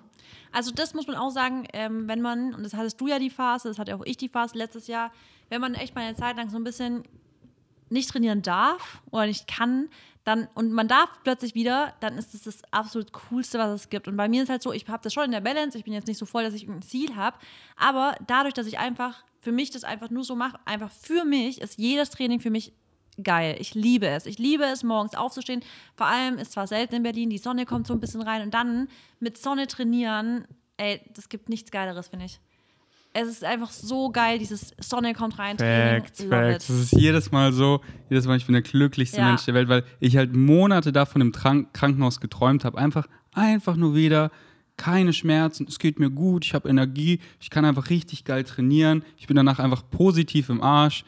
Also 0.52 0.72
das 0.72 0.94
muss 0.94 1.06
man 1.08 1.16
auch 1.16 1.30
sagen, 1.30 1.68
ähm, 1.74 2.08
wenn 2.08 2.22
man, 2.22 2.54
und 2.56 2.64
das 2.64 2.74
hattest 2.74 3.00
du 3.02 3.08
ja 3.08 3.20
die 3.20 3.30
Phase, 3.30 3.68
das 3.68 3.78
hatte 3.78 3.96
auch 3.96 4.04
ich 4.06 4.18
die 4.18 4.30
Phase 4.30 4.58
letztes 4.58 4.88
Jahr, 4.88 5.12
wenn 5.50 5.62
man 5.62 5.74
echt 5.76 5.94
mal 5.96 6.02
eine 6.06 6.16
Zeit 6.16 6.38
lang 6.38 6.50
so 6.50 6.58
ein 6.58 6.64
bisschen 6.64 7.04
nicht 7.90 8.10
trainieren 8.10 8.42
darf 8.42 9.02
oder 9.12 9.26
nicht 9.26 9.48
kann, 9.48 9.90
dann 10.30 10.48
und 10.54 10.72
man 10.72 10.88
darf 10.88 11.10
plötzlich 11.24 11.56
wieder, 11.56 11.94
dann 12.00 12.18
ist 12.18 12.34
das 12.34 12.44
das 12.44 12.62
absolut 12.72 13.12
coolste, 13.14 13.58
was 13.58 13.72
es 13.72 13.90
gibt. 13.90 14.08
Und 14.08 14.16
bei 14.16 14.30
mir 14.30 14.44
ist 14.44 14.50
halt 14.50 14.62
so, 14.62 14.72
ich 14.72 14.88
habe 14.88 15.04
das 15.04 15.14
schon 15.14 15.26
in 15.26 15.32
der 15.32 15.42
Balance, 15.42 15.78
ich 15.78 15.84
bin 15.84 15.94
jetzt 15.94 16.08
nicht 16.08 16.18
so 16.18 16.26
voll, 16.26 16.44
dass 16.44 16.54
ich 16.54 16.68
ein 16.68 16.82
Ziel 16.82 17.16
habe, 17.16 17.38
aber 17.76 18.16
dadurch, 18.28 18.54
dass 18.54 18.68
ich 18.68 18.78
einfach 18.78 19.24
für 19.42 19.52
mich 19.52 19.72
das 19.72 19.84
einfach 19.84 20.10
nur 20.10 20.24
so 20.24 20.36
mache, 20.36 20.60
einfach 20.66 20.92
für 20.92 21.26
mich 21.26 21.62
ist 21.62 21.80
jedes 21.80 22.10
Training 22.12 22.40
für 22.40 22.52
mich 22.52 22.74
geil. 23.24 23.58
Ich 23.60 23.74
liebe 23.74 24.08
es. 24.08 24.26
Ich 24.26 24.38
liebe 24.38 24.64
es, 24.64 24.84
morgens 24.84 25.16
aufzustehen. 25.16 25.64
Vor 25.96 26.08
allem 26.08 26.38
ist 26.38 26.54
zwar 26.54 26.68
selten 26.68 26.96
in 26.96 27.04
Berlin, 27.04 27.30
die 27.30 27.38
Sonne 27.38 27.66
kommt 27.66 27.88
so 27.88 27.94
ein 27.94 28.00
bisschen 28.00 28.22
rein 28.22 28.42
und 28.44 28.54
dann 28.54 28.88
mit 29.20 29.38
Sonne 29.38 29.68
trainieren, 29.68 30.46
ey, 30.78 31.02
das 31.14 31.28
gibt 31.28 31.50
nichts 31.50 31.72
Geileres, 31.72 32.08
finde 32.08 32.26
ich. 32.26 32.40
Es 33.14 33.28
ist 33.28 33.44
einfach 33.44 33.72
so 33.72 34.12
geil, 34.12 34.38
dieses 34.38 34.72
Sonne 34.80 35.14
kommt 35.14 35.40
rein. 35.40 35.58
Facts, 35.58 36.24
Facts. 36.24 36.68
Das 36.68 36.78
ist 36.78 36.92
jedes 36.94 37.32
Mal 37.32 37.52
so, 37.52 37.82
jedes 38.10 38.26
Mal, 38.28 38.38
ich 38.38 38.46
bin 38.46 38.54
der 38.54 38.62
glücklichste 38.62 39.18
Ja. 39.18 39.26
Mensch 39.30 39.46
der 39.46 39.56
Welt, 39.56 39.68
weil 39.68 39.84
ich 40.00 40.16
halt 40.16 40.36
Monate 40.36 40.92
davon 40.92 41.22
im 41.22 41.32
Tran- 41.32 41.68
Krankenhaus 41.74 42.20
geträumt 42.20 42.66
habe. 42.66 42.78
Einfach, 42.78 43.08
einfach 43.34 43.76
nur 43.76 43.96
wieder 43.96 44.32
keine 44.78 45.12
Schmerzen, 45.12 45.66
es 45.68 45.78
geht 45.80 46.00
mir 46.00 46.10
gut, 46.10 46.46
ich 46.46 46.54
habe 46.54 46.70
Energie, 46.70 47.20
ich 47.42 47.50
kann 47.50 47.66
einfach 47.66 47.90
richtig 47.90 48.24
geil 48.24 48.46
trainieren, 48.46 49.04
ich 49.18 49.28
bin 49.28 49.36
danach 49.36 49.60
einfach 49.60 49.84
positiv 49.90 50.48
im 50.50 50.62
Arsch, 50.62 51.04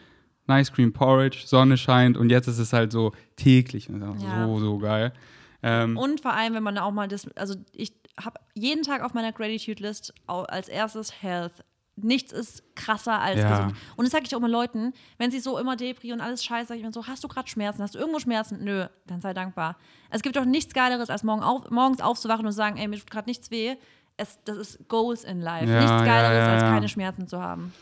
Nice 0.48 0.74
Cream 0.74 0.91
Porridge, 0.91 1.43
Sonne 1.46 1.77
scheint 1.77 2.17
und 2.17 2.29
jetzt 2.31 2.48
ist 2.48 2.58
es 2.60 2.74
halt 2.74 2.91
so 2.91 3.13
täglich 3.38 3.88
und 3.89 4.01
das 4.01 4.10
ist 4.17 4.24
einfach 4.25 4.38
Ja. 4.39 4.46
so, 4.48 4.60
so 4.60 4.77
geil. 4.79 5.13
Ähm, 5.63 5.96
Und 5.96 6.20
vor 6.20 6.34
allem, 6.34 6.53
wenn 6.55 6.63
man 6.63 6.77
auch 6.79 6.91
mal 6.91 7.08
das, 7.08 7.29
also 7.38 7.55
ich 7.72 7.93
habe 8.20 8.39
jeden 8.55 8.84
Tag 8.84 9.03
auf 9.03 9.13
meiner 9.13 9.31
Gratitude-List 9.31 10.13
au- 10.27 10.41
als 10.43 10.67
erstes 10.67 11.22
Health. 11.22 11.63
Nichts 12.03 12.31
ist 12.31 12.63
krasser 12.75 13.20
als 13.20 13.39
Ja. 13.39 13.50
gesund. 13.50 13.75
Und 13.96 14.05
das 14.05 14.12
sage 14.12 14.25
ich 14.27 14.34
auch 14.36 14.39
immer 14.39 14.48
Leuten, 14.50 14.93
wenn 15.17 15.31
sie 15.31 15.39
so 15.39 15.58
immer 15.58 15.75
Depri 15.75 16.13
und 16.13 16.22
alles 16.22 16.43
scheiße, 16.43 16.67
sag 16.70 16.77
ich 16.77 16.84
mir 16.84 16.91
so, 16.91 17.08
hast 17.08 17.24
du 17.24 17.27
gerade 17.27 17.48
Schmerzen? 17.48 17.81
Hast 17.84 17.96
du 17.96 18.00
irgendwo 18.00 18.20
Schmerzen? 18.20 18.63
Nö, 18.63 18.86
dann 19.08 19.22
sei 19.22 19.34
dankbar. 19.34 19.77
Es 20.10 20.22
gibt 20.22 20.36
doch 20.36 20.46
nichts 20.46 20.74
Geileres, 20.74 21.10
als 21.10 21.24
morgen 21.24 21.43
auf, 21.43 21.70
morgens 21.70 22.01
aufzuwachen 22.01 22.46
und 22.46 22.51
zu 22.51 22.58
sagen, 22.58 22.77
ey, 22.77 22.88
mir 22.88 22.98
tut 23.00 23.10
gerade 23.12 23.29
nichts 23.29 23.51
weh. 23.51 23.75
Es, 24.17 24.39
das 24.46 24.58
ist 24.58 24.88
Goals 24.89 25.24
in 25.24 25.41
life. 25.41 25.65
Ja, 25.72 25.79
nichts 25.79 25.91
Geileres, 26.05 26.48
ja, 26.48 26.53
als 26.53 26.63
keine 26.63 26.89
Schmerzen 26.89 27.27
zu 27.27 27.41
haben. 27.41 27.74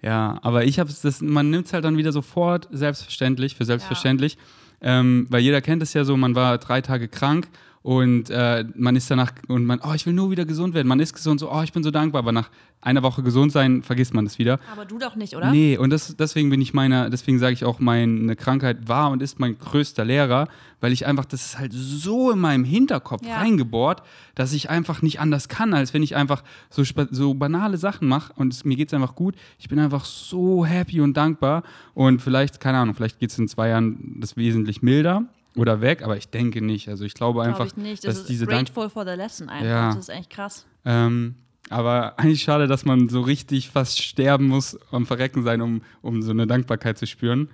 Ja, 0.00 0.38
aber 0.42 0.64
ich 0.64 0.78
habe 0.78 0.90
es, 0.90 1.20
man 1.20 1.50
nimmt 1.50 1.66
es 1.66 1.72
halt 1.72 1.84
dann 1.84 1.96
wieder 1.96 2.12
sofort 2.12 2.68
selbstverständlich, 2.70 3.56
für 3.56 3.64
selbstverständlich. 3.64 4.38
Ähm, 4.80 5.26
weil 5.28 5.40
jeder 5.40 5.60
kennt 5.60 5.82
es 5.82 5.92
ja 5.92 6.04
so, 6.04 6.16
man 6.16 6.36
war 6.36 6.56
drei 6.58 6.80
Tage 6.80 7.08
krank 7.08 7.48
und 7.88 8.28
äh, 8.28 8.66
man 8.74 8.96
ist 8.96 9.10
danach 9.10 9.32
und 9.48 9.64
man, 9.64 9.80
oh, 9.82 9.94
ich 9.94 10.04
will 10.04 10.12
nur 10.12 10.30
wieder 10.30 10.44
gesund 10.44 10.74
werden. 10.74 10.86
Man 10.88 11.00
ist 11.00 11.14
gesund, 11.14 11.40
so, 11.40 11.50
oh, 11.50 11.62
ich 11.62 11.72
bin 11.72 11.82
so 11.82 11.90
dankbar, 11.90 12.18
aber 12.18 12.32
nach 12.32 12.50
einer 12.82 13.02
Woche 13.02 13.22
gesund 13.22 13.50
sein, 13.50 13.82
vergisst 13.82 14.12
man 14.12 14.26
das 14.26 14.38
wieder. 14.38 14.60
Aber 14.70 14.84
du 14.84 14.98
doch 14.98 15.16
nicht, 15.16 15.34
oder? 15.34 15.50
Nee, 15.50 15.78
und 15.78 15.88
das, 15.88 16.14
deswegen 16.14 16.50
bin 16.50 16.60
ich 16.60 16.74
meiner, 16.74 17.08
deswegen 17.08 17.38
sage 17.38 17.54
ich 17.54 17.64
auch, 17.64 17.78
meine 17.78 18.36
Krankheit 18.36 18.88
war 18.88 19.10
und 19.10 19.22
ist 19.22 19.40
mein 19.40 19.56
größter 19.58 20.04
Lehrer, 20.04 20.48
weil 20.82 20.92
ich 20.92 21.06
einfach, 21.06 21.24
das 21.24 21.46
ist 21.46 21.58
halt 21.58 21.72
so 21.72 22.30
in 22.30 22.40
meinem 22.40 22.64
Hinterkopf 22.64 23.26
Ja. 23.26 23.38
reingebohrt, 23.38 24.02
dass 24.34 24.52
ich 24.52 24.68
einfach 24.68 25.00
nicht 25.00 25.18
anders 25.18 25.48
kann, 25.48 25.72
als 25.72 25.94
wenn 25.94 26.02
ich 26.02 26.14
einfach 26.14 26.44
so, 26.68 26.82
so 27.10 27.32
banale 27.32 27.78
Sachen 27.78 28.06
mache 28.06 28.34
und 28.36 28.52
es, 28.52 28.66
mir 28.66 28.76
geht 28.76 28.88
es 28.88 28.94
einfach 28.94 29.14
gut. 29.14 29.34
Ich 29.58 29.70
bin 29.70 29.78
einfach 29.78 30.04
so 30.04 30.66
happy 30.66 31.00
und 31.00 31.16
dankbar 31.16 31.62
und 31.94 32.20
vielleicht, 32.20 32.60
keine 32.60 32.76
Ahnung, 32.76 32.94
vielleicht 32.94 33.18
geht 33.18 33.30
es 33.30 33.38
in 33.38 33.48
zwei 33.48 33.70
Jahren 33.70 34.16
das 34.20 34.36
wesentlich 34.36 34.82
milder 34.82 35.24
oder 35.58 35.80
weg, 35.80 36.02
aber 36.02 36.16
ich 36.16 36.28
denke 36.28 36.62
nicht. 36.62 36.88
Also 36.88 37.04
ich 37.04 37.14
glaube 37.14 37.42
einfach, 37.42 37.66
ich 37.66 37.76
nicht. 37.76 38.04
dass 38.04 38.14
Das 38.14 38.20
ist 38.22 38.28
diese 38.28 38.46
Dank 38.46 38.68
grateful 38.72 38.88
for 38.90 39.04
the 39.04 39.12
lesson 39.16 39.48
einfach. 39.48 39.66
Ja. 39.66 39.88
Das 39.88 39.98
ist 39.98 40.08
echt 40.08 40.30
krass. 40.30 40.66
ähm, 40.84 41.34
aber 41.70 42.18
eigentlich 42.18 42.42
schade, 42.42 42.66
dass 42.66 42.84
man 42.86 43.08
so 43.10 43.20
richtig 43.20 43.68
fast 43.68 44.02
sterben 44.02 44.46
muss, 44.46 44.78
am 44.90 45.04
Verrecken 45.06 45.42
sein, 45.42 45.60
um, 45.60 45.82
um 46.00 46.22
so 46.22 46.30
eine 46.30 46.46
Dankbarkeit 46.46 46.96
zu 46.96 47.06
spüren. 47.06 47.50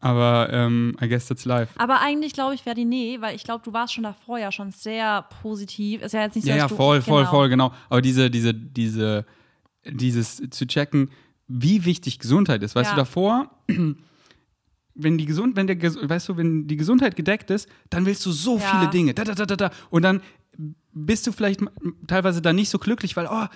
Aber 0.00 0.48
ähm, 0.52 0.96
I 1.00 1.08
guess 1.08 1.26
that's 1.26 1.44
life. 1.44 1.72
Aber 1.78 2.00
eigentlich 2.00 2.32
glaube 2.32 2.54
ich, 2.54 2.64
nee, 2.66 3.18
weil 3.20 3.36
ich 3.36 3.44
glaube, 3.44 3.62
du 3.64 3.72
warst 3.72 3.94
schon 3.94 4.02
davor 4.02 4.38
ja 4.38 4.50
schon 4.50 4.72
sehr 4.72 5.24
positiv. 5.40 6.02
Ist 6.02 6.12
ja 6.12 6.22
jetzt 6.22 6.34
nicht 6.34 6.44
so, 6.44 6.50
Ja, 6.50 6.56
ja, 6.56 6.66
du, 6.66 6.74
voll, 6.74 7.00
voll, 7.00 7.20
genau. 7.20 7.30
voll, 7.30 7.48
genau. 7.48 7.72
Aber 7.88 8.02
diese, 8.02 8.28
diese, 8.28 8.52
diese, 8.52 9.24
dieses 9.86 10.42
zu 10.50 10.66
checken, 10.66 11.10
wie 11.46 11.84
wichtig 11.84 12.18
Gesundheit 12.18 12.62
ist. 12.64 12.74
Weißt 12.74 12.90
Ja. 12.90 12.96
du, 12.96 13.00
davor, 13.00 13.50
wenn 14.94 15.18
die 15.18 15.26
gesund, 15.26 15.56
wenn 15.56 15.66
der, 15.66 15.80
weißt 15.82 16.28
du, 16.28 16.36
wenn 16.36 16.66
die 16.66 16.76
Gesundheit 16.76 17.16
gedeckt 17.16 17.50
ist, 17.50 17.68
dann 17.90 18.04
willst 18.06 18.24
du 18.26 18.32
so 18.32 18.58
Ja. 18.58 18.60
viele 18.60 18.88
Dinge. 18.88 19.14
Da, 19.14 19.24
da, 19.24 19.34
da, 19.34 19.46
da, 19.46 19.56
da. 19.56 19.70
Und 19.90 20.02
dann 20.02 20.20
bist 20.92 21.26
du 21.26 21.32
vielleicht 21.32 21.60
teilweise 22.06 22.42
dann 22.42 22.56
nicht 22.56 22.68
so 22.68 22.78
glücklich, 22.78 23.16
weil, 23.16 23.26
oh, 23.30 23.46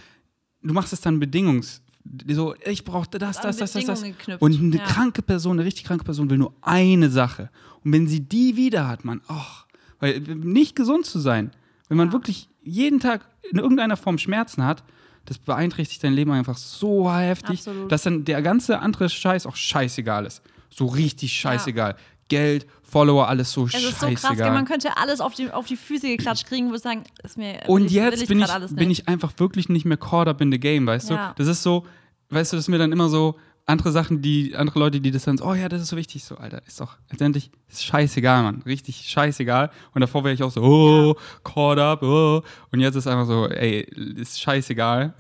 du 0.63 0.73
machst 0.73 0.93
es 0.93 1.01
dann 1.01 1.21
bedingungs. 1.21 1.83
So, 2.29 2.55
ich 2.65 2.85
brauche 2.85 3.09
das, 3.11 3.41
das, 3.41 3.57
das, 3.57 3.73
das, 3.73 3.85
das. 3.85 4.03
Und 4.39 4.61
eine 4.61 4.77
Ja. 4.77 4.85
kranke 4.85 5.23
Person, 5.23 5.59
eine 5.59 5.67
richtig 5.67 5.85
kranke 5.85 6.05
Person 6.05 6.31
will 6.31 6.39
nur 6.39 6.55
eine 6.63 7.11
Sache. 7.11 7.51
Und 7.85 7.93
wenn 7.93 8.07
sie 8.07 8.21
die 8.21 8.57
wieder 8.57 8.87
hat, 8.89 9.05
man, 9.05 9.21
ach, 9.29 9.67
weil 9.99 10.21
nicht 10.21 10.77
gesund 10.77 11.05
zu 11.05 11.19
sein, 11.19 11.51
wenn 11.89 11.97
man 11.97 12.09
Ja. 12.09 12.13
wirklich 12.13 12.49
jeden 12.63 13.01
Tag 13.01 13.29
in 13.51 13.59
irgendeiner 13.59 13.97
Form 13.97 14.19
Schmerzen 14.19 14.65
hat, 14.65 14.85
das 15.25 15.39
beeinträchtigt 15.39 16.03
dein 16.05 16.13
Leben 16.15 16.31
einfach 16.31 16.57
so 16.57 17.13
heftig, 17.13 17.59
Absolut. 17.59 17.91
dass 17.91 18.03
dann 18.05 18.25
der 18.25 18.41
ganze 18.43 18.79
andere 18.79 19.09
Scheiß 19.09 19.45
auch 19.47 19.57
scheißegal 19.57 20.25
ist. 20.27 20.43
So 20.77 20.87
richtig 20.87 21.33
scheißegal. 21.33 21.97
Geld, 22.29 22.67
Follower, 22.83 23.29
alles 23.29 23.53
so 23.53 23.67
Es 23.67 23.75
ist 23.75 23.83
so 23.83 24.07
scheißegal. 24.07 24.15
krass, 24.17 24.37
gell? 24.37 24.51
man 24.53 24.65
könnte 24.65 24.97
alles 24.97 25.21
auf 25.21 25.35
die, 25.35 25.51
auf 25.51 25.67
die 25.67 25.77
Füße 25.77 26.09
geklatscht 26.09 26.47
kriegen, 26.47 26.67
würde 26.71 26.81
sagen, 26.81 27.05
ist 27.23 27.39
mir 27.39 27.55
will 27.55 27.61
Und 27.69 27.91
jetzt 27.91 28.23
ich 28.23 28.29
bin, 28.29 28.41
ich, 28.41 28.51
alles 28.51 28.75
bin 28.75 28.91
ich 28.91 29.09
einfach 29.09 29.33
wirklich 29.39 29.69
nicht 29.69 29.85
mehr 29.85 29.97
caught 29.97 30.29
up 30.29 30.41
in 30.41 30.51
the 30.53 30.59
game, 30.59 30.87
weißt 30.87 31.11
Ja. 31.11 31.29
du? 31.29 31.35
Das 31.43 31.47
ist 31.49 31.63
so, 31.63 31.87
weißt 32.31 32.53
du, 32.53 32.57
das 32.57 32.65
ist 32.65 32.69
mir 32.69 32.79
dann 32.79 32.93
immer 32.93 33.09
so 33.09 33.39
andere 33.65 33.91
Sachen, 33.91 34.23
die, 34.23 34.55
andere 34.55 34.79
Leute, 34.79 35.01
die 35.01 35.11
das 35.11 35.25
dann 35.25 35.39
so, 35.39 35.45
oh 35.47 35.55
ja, 35.55 35.69
das 35.69 35.83
ist 35.83 35.89
so 35.89 35.97
wichtig, 35.97 36.25
so, 36.25 36.37
Alter, 36.37 36.63
ist 36.67 36.81
doch, 36.81 36.97
letztendlich 37.11 37.51
ist 37.69 37.85
scheißegal, 37.85 38.43
Mann, 38.45 38.63
richtig 38.67 39.09
scheißegal. 39.09 39.71
Und 39.93 40.01
davor 40.03 40.23
wäre 40.25 40.35
ich 40.35 40.43
auch 40.43 40.51
so, 40.53 40.63
oh, 40.63 41.15
caught 41.43 41.79
up, 41.79 42.03
oh. 42.03 42.43
Und 42.71 42.81
jetzt 42.81 42.95
ist 42.97 43.07
einfach 43.07 43.27
so, 43.27 43.49
ey, 43.49 43.81
ist 43.81 44.41
scheißegal. 44.41 45.15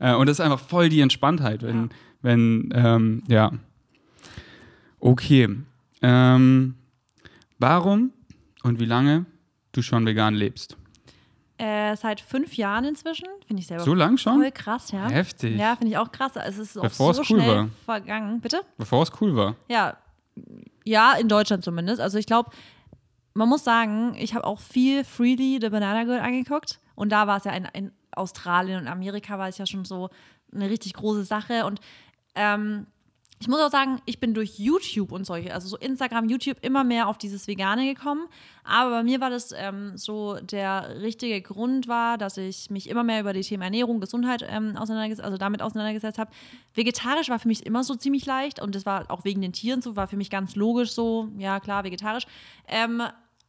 Äh, 0.00 0.14
und 0.14 0.26
das 0.28 0.38
ist 0.38 0.44
einfach 0.44 0.60
voll 0.60 0.88
die 0.90 1.00
Entspanntheit, 1.00 1.62
wenn, 1.62 1.82
Ja. 1.84 1.88
wenn, 2.22 2.72
ähm, 2.74 3.22
ja. 3.28 3.52
Okay. 5.00 5.48
Ähm, 6.02 6.74
warum 7.58 8.12
und 8.62 8.80
wie 8.80 8.84
lange 8.86 9.26
du 9.72 9.82
schon 9.82 10.06
vegan 10.06 10.34
lebst? 10.34 10.76
Äh, 11.58 11.96
seit 11.96 12.20
fünf 12.20 12.56
Jahren 12.56 12.84
inzwischen, 12.84 13.26
finde 13.46 13.60
ich 13.60 13.66
selber 13.66 13.82
So 13.82 13.94
lang 13.94 14.16
schon? 14.16 14.34
voll 14.40 14.50
krass, 14.52 14.92
ja. 14.92 15.08
Heftig. 15.08 15.58
Ja, 15.58 15.74
finde 15.74 15.90
ich 15.92 15.98
auch 15.98 16.12
krass. 16.12 16.32
Es 16.36 16.56
ist 16.56 16.78
auch 16.78 16.82
Bevor 16.82 17.14
so 17.14 17.22
es 17.22 17.30
cool 17.30 17.40
schnell 17.40 17.56
war. 17.56 17.68
vergangen. 17.84 18.40
Bitte? 18.40 18.60
Bevor 18.76 19.02
es 19.02 19.10
cool 19.20 19.34
war. 19.34 19.56
Ja, 19.68 19.96
ja, 20.84 21.14
in 21.14 21.28
Deutschland 21.28 21.64
zumindest. 21.64 22.00
Also 22.00 22.16
ich 22.16 22.26
glaube, 22.26 22.50
man 23.34 23.48
muss 23.48 23.64
sagen, 23.64 24.14
ich 24.16 24.34
habe 24.34 24.44
auch 24.46 24.60
viel 24.60 25.02
Freely 25.04 25.58
the 25.60 25.68
Banana 25.68 26.04
Girl 26.04 26.20
angeguckt. 26.20 26.78
Und 26.94 27.10
da 27.10 27.26
war 27.26 27.38
es 27.38 27.44
ja 27.44 27.52
in, 27.52 27.64
in 27.72 27.92
Australien 28.12 28.80
und 28.80 28.86
Amerika 28.88 29.38
war 29.38 29.48
es 29.48 29.58
ja 29.58 29.66
schon 29.66 29.84
so 29.84 30.10
eine 30.52 30.70
richtig 30.70 30.94
große 30.94 31.24
Sache. 31.24 31.66
Und 31.66 31.80
ähm, 32.36 32.86
ich 33.40 33.46
muss 33.46 33.60
auch 33.60 33.70
sagen, 33.70 34.00
ich 34.04 34.18
bin 34.18 34.34
durch 34.34 34.58
YouTube 34.58 35.12
und 35.12 35.24
solche, 35.24 35.54
also 35.54 35.68
so 35.68 35.76
Instagram, 35.76 36.28
YouTube 36.28 36.58
immer 36.62 36.82
mehr 36.82 37.06
auf 37.06 37.18
dieses 37.18 37.46
Vegane 37.46 37.94
gekommen. 37.94 38.26
Aber 38.64 38.90
bei 38.90 39.02
mir 39.04 39.20
war 39.20 39.30
das 39.30 39.52
ähm, 39.56 39.96
so, 39.96 40.36
der 40.40 41.00
richtige 41.00 41.40
Grund 41.40 41.86
war, 41.86 42.18
dass 42.18 42.36
ich 42.36 42.68
mich 42.70 42.88
immer 42.88 43.04
mehr 43.04 43.20
über 43.20 43.32
die 43.32 43.42
Themen 43.42 43.62
Ernährung, 43.62 44.00
Gesundheit 44.00 44.44
ähm, 44.48 44.76
auseinandergesetzt, 44.76 45.24
also 45.24 45.38
damit 45.38 45.62
auseinandergesetzt 45.62 46.18
habe. 46.18 46.32
Vegetarisch 46.74 47.28
war 47.28 47.38
für 47.38 47.48
mich 47.48 47.64
immer 47.64 47.84
so 47.84 47.94
ziemlich 47.94 48.26
leicht 48.26 48.60
und 48.60 48.74
das 48.74 48.84
war 48.84 49.08
auch 49.08 49.24
wegen 49.24 49.40
den 49.40 49.52
Tieren 49.52 49.82
so, 49.82 49.94
war 49.94 50.08
für 50.08 50.16
mich 50.16 50.30
ganz 50.30 50.56
logisch 50.56 50.90
so, 50.90 51.28
ja 51.38 51.60
klar, 51.60 51.84
vegetarisch. 51.84 52.24
Ähm, 52.66 53.02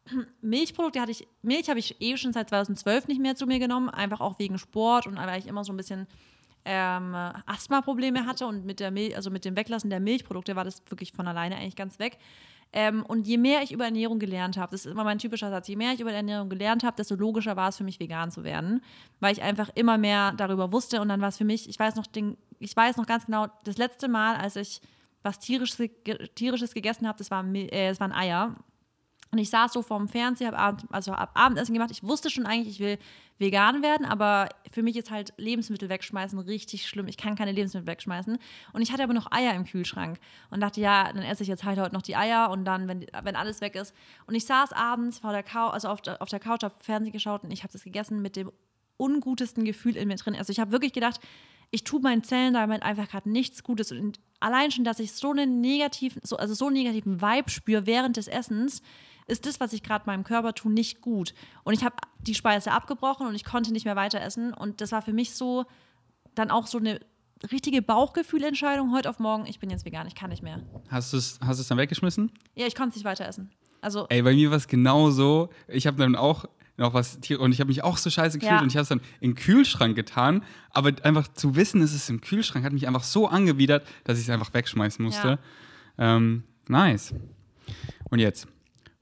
Milchprodukte 0.42 1.02
hatte 1.02 1.12
ich, 1.12 1.28
Milch 1.42 1.68
habe 1.68 1.80
ich 1.80 2.00
eh 2.00 2.16
schon 2.16 2.32
seit 2.32 2.50
2012 2.50 3.08
nicht 3.08 3.22
mehr 3.22 3.36
zu 3.36 3.48
mir 3.48 3.58
genommen, 3.58 3.90
einfach 3.90 4.22
auch 4.22 4.38
wegen 4.38 4.60
Sport 4.60 5.08
und 5.08 5.18
weil 5.18 5.40
ich 5.40 5.48
immer 5.48 5.64
so 5.64 5.74
ein 5.74 5.78
bisschen 5.78 6.08
ähm, 6.66 7.16
Asthma-Probleme 7.46 8.26
hatte 8.26 8.46
und 8.46 8.66
mit 8.66 8.80
der 8.80 8.92
Milch, 8.92 9.16
also 9.16 9.32
mit 9.32 9.46
dem 9.46 9.56
Weglassen 9.56 9.90
der 9.90 10.00
Milchprodukte 10.00 10.56
war 10.56 10.64
das 10.64 10.82
wirklich 10.90 11.14
von 11.14 11.28
alleine 11.28 11.56
eigentlich 11.56 11.76
ganz 11.76 12.00
weg. 12.00 12.18
Ähm, 12.72 13.04
und 13.04 13.26
je 13.26 13.38
mehr 13.38 13.64
ich 13.64 13.72
über 13.72 13.86
Ernährung 13.86 14.20
gelernt 14.20 14.56
habe, 14.58 14.72
das 14.72 14.86
ist 14.86 14.92
immer 14.92 15.04
mein 15.04 15.18
typischer 15.18 15.50
Satz, 15.50 15.68
je 15.68 15.76
mehr 15.76 15.94
ich 15.94 16.02
über 16.02 16.14
Ernährung 16.14 16.50
gelernt 16.50 16.84
habe, 16.84 16.96
desto 16.96 17.16
logischer 17.16 17.56
war 17.56 17.70
es 17.70 17.78
für 17.78 17.84
mich, 17.84 18.00
vegan 18.00 18.30
zu 18.30 18.44
werden, 18.44 18.84
weil 19.20 19.34
ich 19.34 19.42
einfach 19.42 19.70
immer 19.74 19.98
mehr 19.98 20.34
darüber 20.34 20.72
wusste 20.72 21.02
und 21.02 21.10
dann 21.10 21.20
war 21.20 21.30
es 21.30 21.38
für 21.38 21.46
mich, 21.46 21.68
ich 21.68 21.80
weiß 21.80 21.96
noch, 21.96 22.06
den, 22.06 22.38
ich 22.60 22.76
weiß 22.76 22.98
noch 22.98 23.08
ganz 23.08 23.26
genau, 23.26 23.48
das 23.64 23.78
letzte 23.78 24.08
Mal, 24.08 24.36
als 24.36 24.56
ich 24.56 24.82
was 25.24 25.40
Tierisches, 25.40 25.90
Tierisches 26.36 26.76
gegessen 26.76 27.08
habe, 27.08 27.18
das, 27.18 27.32
war, 27.32 27.42
Mil- 27.42 27.74
äh, 27.74 27.90
das 27.90 28.00
waren 28.00 28.12
Eier. 28.12 28.56
Und 29.32 29.38
ich 29.38 29.50
saß 29.50 29.74
so 29.74 29.82
vorm 29.82 30.08
Fernseher, 30.08 30.48
hab 30.48 30.60
Abend, 30.60 30.84
also 30.90 31.14
hab 31.14 31.38
Abendessen 31.38 31.74
gemacht. 31.74 31.92
Ich 31.92 32.04
wusste 32.04 32.30
schon 32.30 32.46
eigentlich, 32.46 32.76
ich 32.76 32.80
will 32.80 32.98
vegan 33.38 33.84
werden, 33.84 34.06
aber 34.06 34.50
für 34.72 34.82
mich 34.82 34.98
ist 34.98 35.12
halt 35.12 35.34
Lebensmittel 35.38 35.88
wegschmeißen 35.88 36.38
richtig 36.40 36.88
schlimm. 36.88 37.08
Ich 37.08 37.18
kann 37.18 37.36
keine 37.36 37.52
Lebensmittel 37.52 37.88
wegschmeißen. 37.88 38.38
Und 38.74 38.82
ich 38.82 38.92
hatte 38.92 39.04
aber 39.04 39.14
noch 39.14 39.32
Eier 39.32 39.54
im 39.54 39.66
Kühlschrank 39.66 40.20
und 40.50 40.60
dachte, 40.62 40.82
ja, 40.82 41.12
dann 41.14 41.24
esse 41.24 41.44
ich 41.44 41.50
jetzt 41.50 41.64
halt 41.64 41.80
heute 41.80 41.94
noch 41.94 42.02
die 42.02 42.16
Eier 42.16 42.50
und 42.50 42.66
dann, 42.66 42.88
wenn, 42.88 43.06
wenn 43.24 43.36
alles 43.36 43.62
weg 43.62 43.76
ist. 43.76 43.94
Und 44.26 44.36
ich 44.36 44.46
saß 44.46 44.74
abends 44.74 45.20
vor 45.20 45.32
der 45.32 45.44
Couch, 45.44 45.74
also 45.74 45.90
auf 45.90 46.02
der, 46.02 46.22
auf 46.22 46.30
der 46.30 46.40
Couch, 46.40 46.64
habe 46.64 46.76
Fernsehen 46.80 47.14
geschaut 47.14 47.44
und 47.44 47.52
ich 47.52 47.64
habe 47.64 47.72
das 47.72 47.84
gegessen 47.84 48.22
mit 48.22 48.36
dem 48.36 48.52
ungutesten 48.98 49.64
Gefühl 49.64 49.96
in 49.96 50.08
mir 50.08 50.16
drin. 50.16 50.36
Also 50.36 50.52
ich 50.52 50.60
habe 50.60 50.72
wirklich 50.72 50.92
gedacht, 50.92 51.22
ich 51.72 51.84
tue 51.84 52.02
meinen 52.02 52.24
Zellen 52.24 52.56
damit 52.56 52.84
einfach 52.84 53.08
gerade 53.08 53.30
nichts 53.30 53.64
Gutes. 53.64 53.92
Und 53.92 54.20
allein 54.40 54.72
schon, 54.72 54.84
dass 54.84 55.00
ich 55.00 55.14
so 55.14 55.32
einen 55.32 55.62
negativen, 55.62 56.22
so, 56.26 56.36
also 56.38 56.54
so 56.54 56.66
einen 56.66 56.76
negativen 56.76 57.22
Vibe 57.22 57.50
spüre 57.50 57.86
während 57.86 58.18
des 58.18 58.28
Essens, 58.28 58.82
ist 59.30 59.46
das, 59.46 59.60
was 59.60 59.74
ich 59.74 59.84
gerade 59.84 60.06
meinem 60.08 60.24
Körper 60.24 60.54
tue, 60.54 60.72
nicht 60.72 61.02
gut. 61.02 61.34
Und 61.64 61.74
ich 61.74 61.84
habe 61.84 61.96
die 62.20 62.36
Speise 62.36 62.72
abgebrochen 62.72 63.28
und 63.28 63.36
ich 63.36 63.46
konnte 63.46 63.72
nicht 63.72 63.86
mehr 63.86 63.96
weiter 63.96 64.22
essen. 64.22 64.54
Und 64.54 64.82
das 64.82 64.92
war 64.92 65.02
für 65.02 65.14
mich 65.14 65.34
so 65.34 65.66
dann 66.36 66.52
auch 66.52 66.68
so 66.68 66.78
eine 66.78 67.00
richtige 67.52 67.82
Bauchgefühlentscheidung 67.82 68.94
heute 68.94 69.10
auf 69.10 69.20
morgen, 69.20 69.46
ich 69.46 69.60
bin 69.60 69.70
jetzt 69.70 69.86
vegan, 69.86 70.08
ich 70.08 70.16
kann 70.16 70.30
nicht 70.30 70.44
mehr. 70.44 70.62
Hast 70.90 71.14
du 71.14 71.18
es 71.18 71.40
hast 71.42 71.60
du's 71.60 71.68
dann 71.68 71.78
weggeschmissen? 71.78 72.32
Ja, 72.56 72.68
ich 72.68 72.76
konnte 72.76 72.90
es 72.90 72.96
nicht 72.96 73.06
weiter 73.06 73.26
essen. 73.26 73.52
Also, 73.82 74.08
Ey, 74.10 74.22
bei 74.22 74.34
mir 74.34 74.50
war 74.50 74.58
es 74.58 74.68
genau 74.68 75.10
so. 75.10 75.50
Ich 75.70 75.88
habe 75.88 75.98
dann 75.98 76.16
auch 76.18 76.46
noch 76.76 76.94
was 76.94 77.16
und 77.38 77.52
ich 77.52 77.60
habe 77.60 77.70
mich 77.70 77.84
auch 77.84 77.98
so 77.98 78.10
scheiße 78.10 78.40
gefühlt 78.40 78.58
Ja. 78.58 78.62
und 78.62 78.68
ich 78.68 78.76
habe 78.76 78.84
es 78.84 78.90
dann 78.90 79.02
den 79.22 79.36
Kühlschrank 79.36 79.96
getan. 79.96 80.44
Aber 80.72 80.92
einfach 81.04 81.28
zu 81.30 81.56
wissen, 81.56 81.82
es 81.82 81.94
ist 81.94 82.10
im 82.10 82.20
Kühlschrank, 82.22 82.66
hat 82.66 82.74
mich 82.74 82.88
einfach 82.88 83.04
so 83.04 83.28
angewidert, 83.28 83.86
dass 84.04 84.18
ich 84.18 84.26
es 84.26 84.30
einfach 84.30 84.54
wegschmeißen 84.54 85.04
musste. 85.04 85.40
Ähm, 85.98 86.44
nice. 86.68 87.14
Und 88.10 88.20
jetzt, 88.20 88.48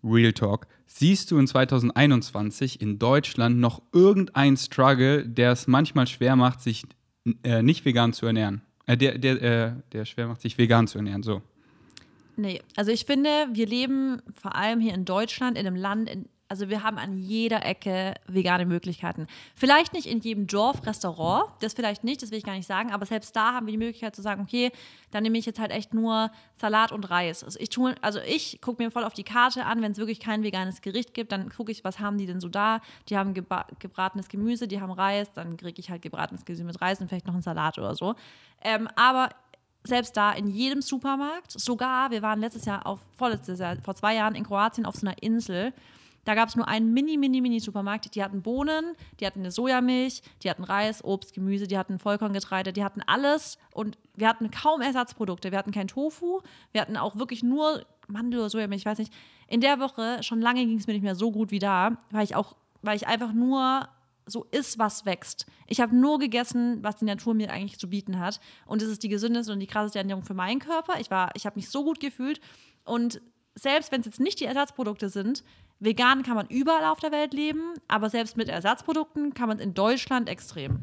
Real 0.03 0.33
Talk. 0.33 0.67
Siehst 0.85 1.31
du 1.31 1.37
in 1.37 1.47
2021 1.47 2.81
in 2.81 2.99
Deutschland 2.99 3.57
noch 3.59 3.81
irgendeinen 3.93 4.57
Struggle, 4.57 5.27
der 5.27 5.51
es 5.51 5.67
manchmal 5.67 6.07
schwer 6.07 6.35
macht, 6.35 6.61
sich 6.61 6.83
äh, 7.43 7.61
nicht 7.61 7.85
vegan 7.85 8.13
zu 8.13 8.25
ernähren? 8.25 8.61
Äh, 8.85 8.97
der, 8.97 9.17
der, 9.17 9.41
äh, 9.41 9.71
der 9.91 10.05
schwer 10.05 10.27
macht, 10.27 10.41
sich 10.41 10.57
vegan 10.57 10.87
zu 10.87 10.97
ernähren, 10.97 11.23
so. 11.23 11.41
Nee, 12.37 12.61
also 12.75 12.91
ich 12.91 13.05
finde, 13.05 13.29
wir 13.51 13.65
leben 13.65 14.21
vor 14.39 14.55
allem 14.55 14.79
hier 14.79 14.93
in 14.93 15.05
Deutschland, 15.05 15.57
in 15.57 15.65
einem 15.65 15.75
Land, 15.75 16.09
in, 16.09 16.29
also 16.49 16.69
wir 16.69 16.83
haben 16.83 16.97
an 16.97 17.17
jeder 17.17 17.65
Ecke 17.65 18.15
vegane 18.27 18.65
Möglichkeiten. 18.65 19.27
Vielleicht 19.55 19.93
nicht 19.93 20.05
in 20.05 20.19
jedem 20.19 20.47
Dorf 20.47 20.85
Restaurant, 20.85 21.51
das 21.61 21.73
vielleicht 21.73 22.03
nicht, 22.03 22.21
das 22.21 22.31
will 22.31 22.37
ich 22.37 22.43
gar 22.43 22.55
nicht 22.55 22.67
sagen, 22.67 22.91
aber 22.91 23.05
selbst 23.05 23.35
da 23.35 23.53
haben 23.53 23.65
wir 23.65 23.71
die 23.71 23.77
Möglichkeit 23.77 24.15
zu 24.15 24.21
sagen, 24.21 24.41
okay, 24.41 24.71
dann 25.11 25.23
nehme 25.23 25.37
ich 25.37 25.45
jetzt 25.45 25.59
halt 25.59 25.71
echt 25.71 25.93
nur 25.93 26.31
Salat 26.55 26.91
und 26.91 27.09
Reis. 27.09 27.43
Also 27.43 27.59
ich 27.59 27.69
tue, 27.69 27.95
also 28.01 28.19
ich 28.19 28.61
gucke 28.61 28.83
mir 28.83 28.91
voll 28.91 29.03
auf 29.03 29.13
die 29.13 29.23
Karte 29.23 29.65
an, 29.65 29.81
wenn 29.81 29.91
es 29.91 29.97
wirklich 29.97 30.19
kein 30.19 30.43
veganes 30.43 30.81
Gericht 30.81 31.13
gibt, 31.13 31.31
dann 31.31 31.49
gucke 31.49 31.71
ich, 31.71 31.83
was 31.83 31.99
haben 31.99 32.17
die 32.17 32.25
denn 32.25 32.39
so 32.39 32.49
da? 32.49 32.81
Die 33.09 33.17
haben 33.17 33.33
gebratenes 33.33 34.29
Gemüse, 34.29 34.67
die 34.67 34.81
haben 34.81 34.91
Reis, 34.91 35.31
dann 35.33 35.57
kriege 35.57 35.79
ich 35.79 35.89
halt 35.89 36.01
gebratenes 36.01 36.45
Gemüse 36.45 36.63
mit 36.63 36.81
Reis 36.81 37.01
und 37.01 37.09
vielleicht 37.09 37.27
noch 37.27 37.33
einen 37.33 37.43
Salat 37.43 37.77
oder 37.77 37.95
so. 37.95 38.15
Ähm, 38.63 38.87
aber 38.95 39.29
selbst 39.83 40.15
da 40.17 40.33
in 40.33 40.47
jedem 40.47 40.81
Supermarkt, 40.81 41.51
sogar, 41.51 42.11
wir 42.11 42.21
waren 42.21 42.39
letztes 42.39 42.65
Jahr 42.65 42.85
auf, 42.85 42.99
vorletztes 43.17 43.59
Jahr, 43.59 43.77
vor 43.83 43.95
zwei 43.95 44.15
Jahren 44.15 44.35
in 44.35 44.43
Kroatien 44.43 44.85
auf 44.85 44.95
so 44.95 45.07
einer 45.07 45.21
Insel. 45.21 45.73
Da 46.27 46.35
gab 46.35 46.49
es 46.49 46.57
nur 46.57 46.67
einen 46.67 46.91
mini, 46.93 47.15
mini, 47.15 47.39
mini 47.39 47.61
Supermarkt. 47.61 48.13
Die 48.13 48.21
hatten 48.21 48.41
Bohnen, 48.41 48.97
die 49.21 49.25
hatten 49.25 49.39
eine 49.39 49.51
Sojamilch, 49.51 50.21
die 50.43 50.49
hatten 50.49 50.65
Reis, 50.65 51.01
Obst, 51.01 51.33
Gemüse, 51.33 51.67
die 51.67 51.77
hatten 51.77 51.99
Vollkorngetreide, 51.99 52.73
die 52.73 52.83
hatten 52.83 53.01
alles. 53.07 53.57
Und 53.71 53.97
wir 54.13 54.27
hatten 54.27 54.51
kaum 54.51 54.81
Ersatzprodukte. 54.81 55.51
Wir 55.51 55.57
hatten 55.57 55.71
kein 55.71 55.87
Tofu, 55.87 56.41
wir 56.73 56.81
hatten 56.81 56.97
auch 56.97 57.15
wirklich 57.15 57.43
nur 57.43 57.85
Mandel 58.09 58.41
oder 58.41 58.49
Sojamilch, 58.49 58.81
ich 58.81 58.85
weiß 58.85 58.97
nicht. 58.97 59.13
In 59.47 59.61
der 59.61 59.79
Woche, 59.79 60.21
schon 60.21 60.41
lange 60.41 60.65
ging 60.65 60.77
es 60.77 60.85
mir 60.85 60.91
nicht 60.91 61.03
mehr 61.03 61.15
so 61.15 61.31
gut 61.31 61.49
wie 61.49 61.59
da, 61.59 61.97
weil 62.11 62.25
ich 62.25 62.35
auch, 62.35 62.57
weil 62.81 62.97
ich 62.97 63.07
einfach 63.07 63.31
nur 63.31 63.87
so 64.25 64.45
ist, 64.51 64.77
was 64.77 65.05
wächst. 65.05 65.45
Ich 65.65 65.79
habe 65.79 65.95
nur 65.95 66.19
gegessen, 66.19 66.83
was 66.83 66.97
die 66.97 67.05
Natur 67.05 67.35
mir 67.35 67.53
eigentlich 67.53 67.79
zu 67.79 67.89
bieten 67.89 68.19
hat. 68.19 68.41
Und 68.65 68.81
es 68.81 68.89
ist 68.89 69.01
die 69.01 69.07
gesündeste 69.07 69.53
und 69.53 69.61
die 69.61 69.67
krasseste 69.67 69.99
Ernährung 69.99 70.23
für 70.23 70.33
meinen 70.33 70.59
Körper. 70.59 70.99
Ich, 70.99 71.07
ich 71.35 71.45
habe 71.45 71.55
mich 71.55 71.69
so 71.69 71.85
gut 71.85 72.01
gefühlt. 72.01 72.41
Und 72.83 73.21
selbst 73.55 73.93
wenn 73.93 74.01
es 74.01 74.07
jetzt 74.07 74.19
nicht 74.19 74.41
die 74.41 74.45
Ersatzprodukte 74.45 75.07
sind, 75.07 75.45
vegan 75.79 76.23
kann 76.23 76.35
man 76.35 76.47
überall 76.47 76.85
auf 76.85 76.99
der 76.99 77.11
Welt 77.11 77.33
leben, 77.33 77.61
aber 77.87 78.09
selbst 78.09 78.37
mit 78.37 78.49
Ersatzprodukten 78.49 79.33
kann 79.33 79.47
man 79.49 79.59
in 79.59 79.73
Deutschland 79.73 80.29
extrem. 80.29 80.79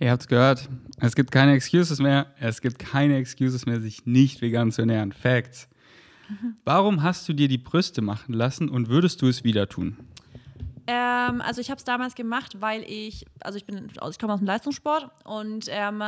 Ihr 0.00 0.10
habt's 0.10 0.28
gehört. 0.28 0.68
Es 1.00 1.16
gibt 1.16 1.32
keine 1.32 1.54
Excuses 1.54 1.98
mehr. 1.98 2.26
Es 2.38 2.60
gibt 2.60 2.78
keine 2.78 3.16
Excuses 3.16 3.66
mehr, 3.66 3.80
sich 3.80 4.06
nicht 4.06 4.40
vegan 4.40 4.70
zu 4.70 4.82
ernähren. 4.82 5.12
Facts. 5.12 5.68
Warum 6.64 7.02
hast 7.02 7.28
du 7.28 7.32
dir 7.32 7.48
die 7.48 7.58
Brüste 7.58 8.02
machen 8.02 8.34
lassen 8.34 8.68
und 8.68 8.88
würdest 8.88 9.22
du 9.22 9.28
es 9.28 9.44
wieder 9.44 9.68
tun? 9.68 9.96
Ähm, 10.86 11.40
also 11.40 11.60
ich 11.60 11.70
habe 11.70 11.78
es 11.78 11.84
damals 11.84 12.14
gemacht, 12.14 12.60
weil 12.60 12.82
ich, 12.82 13.26
also 13.40 13.56
ich 13.56 13.64
bin, 13.64 13.88
also 13.98 14.10
ich 14.10 14.18
komme 14.18 14.32
aus 14.32 14.40
dem 14.40 14.46
Leistungssport 14.46 15.10
und 15.24 15.66
ähm, 15.68 16.02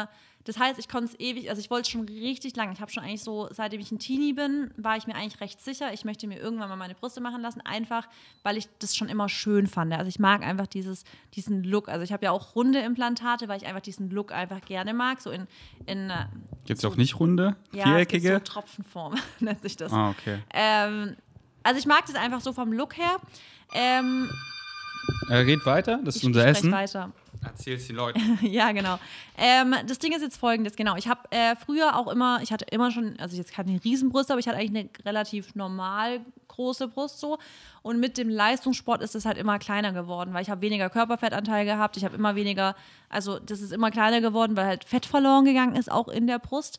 das 0.51 0.59
heißt, 0.59 0.81
ich 0.81 0.89
konnte 0.89 1.13
es 1.13 1.21
ewig, 1.21 1.49
also 1.49 1.61
ich 1.61 1.71
wollte 1.71 1.83
es 1.83 1.89
schon 1.91 2.09
richtig 2.09 2.57
lange. 2.57 2.73
Ich 2.73 2.81
habe 2.81 2.91
schon 2.91 3.05
eigentlich 3.05 3.23
so, 3.23 3.49
seitdem 3.53 3.81
ich 3.81 3.93
ein 3.93 4.01
Teenie 4.01 4.33
bin, 4.33 4.73
war 4.77 4.97
ich 4.97 5.07
mir 5.07 5.15
eigentlich 5.15 5.41
recht 5.41 5.61
sicher, 5.63 5.93
ich 5.93 6.05
möchte 6.05 6.27
mir 6.27 6.41
irgendwann 6.41 6.69
mal 6.69 6.75
meine 6.77 6.95
Brüste 6.97 7.21
machen 7.21 7.41
lassen, 7.41 7.61
einfach 7.61 8.09
weil 8.43 8.57
ich 8.57 8.69
das 8.81 8.97
schon 8.97 9.09
immer 9.09 9.29
schön 9.29 9.69
fand. 9.69 9.93
Also 9.93 10.09
ich 10.09 10.19
mag 10.19 10.43
einfach 10.43 10.67
dieses, 10.67 11.05
diesen 11.35 11.63
Look. 11.63 11.89
Also 11.89 12.03
ich 12.03 12.13
habe 12.13 12.25
ja 12.25 12.33
auch 12.33 12.57
runde 12.57 12.81
Implantate, 12.81 13.47
weil 13.47 13.59
ich 13.59 13.67
einfach 13.67 13.81
diesen 13.81 14.11
Look 14.11 14.33
einfach 14.33 14.61
gerne 14.63 14.93
mag. 14.93 15.21
So 15.21 15.31
in, 15.31 15.47
in 15.87 16.11
äh, 16.11 16.27
Gibt's 16.65 16.85
auch 16.85 16.97
nicht 16.97 17.21
runde, 17.21 17.55
ja, 17.73 17.85
viereckige? 17.85 18.29
Es 18.29 18.35
gibt 18.35 18.49
so 18.49 18.53
Tropfenform, 18.55 19.15
nennt 19.39 19.63
sich 19.63 19.77
das. 19.77 19.93
ah, 19.93 20.11
okay. 20.11 20.41
Ähm, 20.53 21.15
also 21.63 21.79
ich 21.79 21.87
mag 21.87 22.07
das 22.07 22.17
einfach 22.17 22.41
so 22.41 22.53
vom 22.53 22.73
Look 22.73 22.97
her. 22.97 23.19
Ähm, 23.73 24.29
Äh, 25.29 25.37
red 25.37 25.65
weiter, 25.65 26.01
das 26.05 26.17
ist 26.17 26.25
unser 26.25 26.45
Essen. 26.47 26.73
weiter. 26.73 27.13
Erzähl's 27.43 27.87
den 27.87 27.97
Leuten. 27.97 28.39
ja, 28.43 28.73
genau. 28.73 28.99
Ähm, 29.39 29.75
das 29.87 29.99
Ding 29.99 30.13
ist 30.13 30.23
jetzt 30.23 30.37
folgendes, 30.37 30.77
genau. 30.77 30.97
Ich 30.97 31.09
habe 31.09 31.21
äh, 31.31 31.57
früher 31.57 31.97
auch 31.99 32.09
immer, 32.09 32.41
ich 32.43 32.53
hatte 32.53 32.67
immer 32.71 32.91
schon, 32.91 33.19
also 33.19 33.37
jetzt 33.37 33.53
keine 33.53 33.83
Riesenbrust, 33.83 34.31
aber 34.31 34.41
ich 34.41 34.49
hatte 34.49 34.59
eigentlich 34.59 34.85
eine 34.85 35.07
relativ 35.07 35.55
normal 35.55 36.21
große 36.49 36.89
Brust 36.89 37.19
so. 37.21 37.39
Und 37.83 37.99
mit 37.99 38.19
dem 38.19 38.29
Leistungssport 38.29 39.03
ist 39.03 39.15
es 39.15 39.25
halt 39.25 39.39
immer 39.39 39.59
kleiner 39.59 39.93
geworden, 39.93 40.35
weil 40.35 40.43
ich 40.43 40.51
habe 40.51 40.61
weniger 40.61 40.91
Körperfettanteil 40.91 41.65
gehabt. 41.65 41.97
Ich 41.97 42.05
habe 42.05 42.15
immer 42.15 42.35
weniger, 42.35 42.77
also 43.09 43.39
das 43.39 43.63
ist 43.63 43.73
immer 43.73 43.91
kleiner 43.91 44.21
geworden, 44.21 44.57
weil 44.57 44.67
halt 44.67 44.85
Fett 44.85 45.07
verloren 45.07 45.47
gegangen 45.47 45.77
ist, 45.77 45.91
auch 45.91 46.09
in 46.09 46.27
der 46.27 46.39
Brust. 46.39 46.79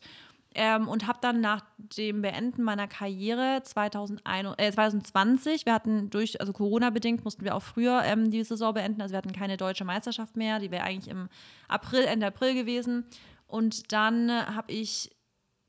Ähm, 0.54 0.88
und 0.88 1.06
habe 1.06 1.18
dann 1.20 1.40
nach 1.40 1.64
dem 1.78 2.22
Beenden 2.22 2.62
meiner 2.62 2.86
Karriere 2.86 3.62
2001, 3.62 4.54
äh, 4.58 4.72
2020, 4.72 5.66
wir 5.66 5.72
hatten 5.72 6.10
durch, 6.10 6.40
also 6.40 6.52
Corona-bedingt 6.52 7.24
mussten 7.24 7.44
wir 7.44 7.54
auch 7.54 7.62
früher 7.62 8.02
ähm, 8.04 8.30
die 8.30 8.44
Saison 8.44 8.74
beenden, 8.74 9.00
also 9.00 9.12
wir 9.12 9.18
hatten 9.18 9.32
keine 9.32 9.56
deutsche 9.56 9.84
Meisterschaft 9.84 10.36
mehr, 10.36 10.58
die 10.58 10.70
wäre 10.70 10.84
eigentlich 10.84 11.08
im 11.08 11.28
April, 11.68 12.04
Ende 12.04 12.26
April 12.26 12.54
gewesen. 12.54 13.06
Und 13.46 13.92
dann 13.92 14.28
äh, 14.28 14.42
habe 14.54 14.72
ich 14.72 15.10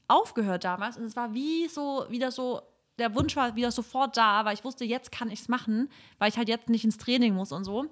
aufgehört 0.08 0.64
damals 0.64 0.98
und 0.98 1.06
es 1.06 1.16
war 1.16 1.34
wie 1.34 1.68
so, 1.68 2.06
wieder 2.10 2.32
so, 2.32 2.62
der 3.00 3.16
Wunsch 3.16 3.36
war 3.36 3.56
wieder 3.56 3.72
sofort 3.72 4.18
da, 4.18 4.46
weil 4.46 4.54
ich 4.54 4.64
wusste, 4.64 4.86
jetzt 4.86 5.12
kann 5.12 5.32
ich 5.32 5.42
es 5.42 5.48
machen, 5.48 5.90
weil 6.20 6.30
ich 6.30 6.38
halt 6.38 6.50
jetzt 6.50 6.70
nicht 6.70 6.84
ins 6.84 6.98
Training 6.98 7.34
muss 7.34 7.52
und 7.52 7.64
so. 7.64 7.86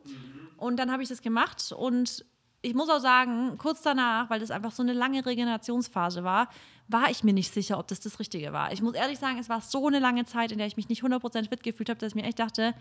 Und 0.58 0.78
dann 0.78 0.92
habe 0.92 1.02
ich 1.02 1.10
das 1.10 1.22
gemacht 1.22 1.74
und 1.76 2.24
ich 2.62 2.74
muss 2.74 2.90
auch 2.90 3.00
sagen, 3.00 3.58
kurz 3.58 3.82
danach, 3.82 4.30
weil 4.30 4.40
das 4.40 4.52
einfach 4.52 4.72
so 4.72 4.84
eine 4.84 4.94
lange 4.94 5.26
Regenerationsphase 5.26 6.24
war, 6.24 6.50
war 6.88 7.10
ich 7.10 7.24
mir 7.24 7.34
nicht 7.34 7.54
sicher, 7.54 7.80
ob 7.80 7.88
das 7.88 8.00
das 8.00 8.20
Richtige 8.20 8.54
war. 8.54 8.72
Ich 8.72 8.82
muss 8.82 8.94
ehrlich 8.94 9.18
sagen, 9.18 9.40
es 9.40 9.50
war 9.50 9.62
so 9.62 9.88
eine 9.88 10.00
lange 10.00 10.26
Zeit, 10.26 10.52
in 10.52 10.58
der 10.58 10.68
ich 10.68 10.78
mich 10.78 10.90
nicht 10.90 11.04
100% 11.04 11.50
fit 11.50 11.64
gefühlt 11.64 11.90
habe, 11.90 12.00
dass 12.00 12.10
ich 12.10 12.16
mir 12.16 12.24
echt 12.24 12.40
dachte, 12.40 12.74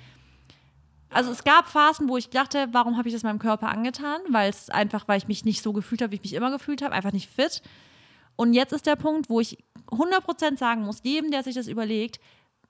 also 1.13 1.33
es 1.33 1.43
gab 1.43 1.67
Phasen, 1.67 2.09
wo 2.09 2.17
ich 2.17 2.31
dachte, 2.31 2.69
warum 2.73 2.97
habe 2.97 3.09
ich 3.09 3.15
das 3.15 3.25
meinem 3.25 3.41
Körper 3.41 3.69
angetan? 3.69 4.21
Weil 4.29 4.49
es 4.49 4.71
einfach, 4.71 5.09
weil 5.09 5.19
ich 5.19 5.27
mich 5.27 5.45
nicht 5.45 5.63
so 5.63 5.73
gefühlt 5.73 6.03
habe, 6.03 6.13
wie 6.13 6.17
ich 6.17 6.23
mich 6.23 6.35
immer 6.35 6.53
gefühlt 6.53 6.83
habe, 6.83 6.95
einfach 6.95 7.13
nicht 7.13 7.29
fit. 7.29 7.63
Und 8.37 8.55
jetzt 8.55 8.73
ist 8.73 8.87
der 8.87 8.97
Punkt, 8.97 9.29
wo 9.29 9.41
ich 9.41 9.59
100% 9.89 10.57
sagen 10.57 10.83
muss, 10.83 11.01
jedem, 11.03 11.33
der 11.33 11.43
sich 11.43 11.57
das 11.57 11.67
überlegt, 11.67 12.21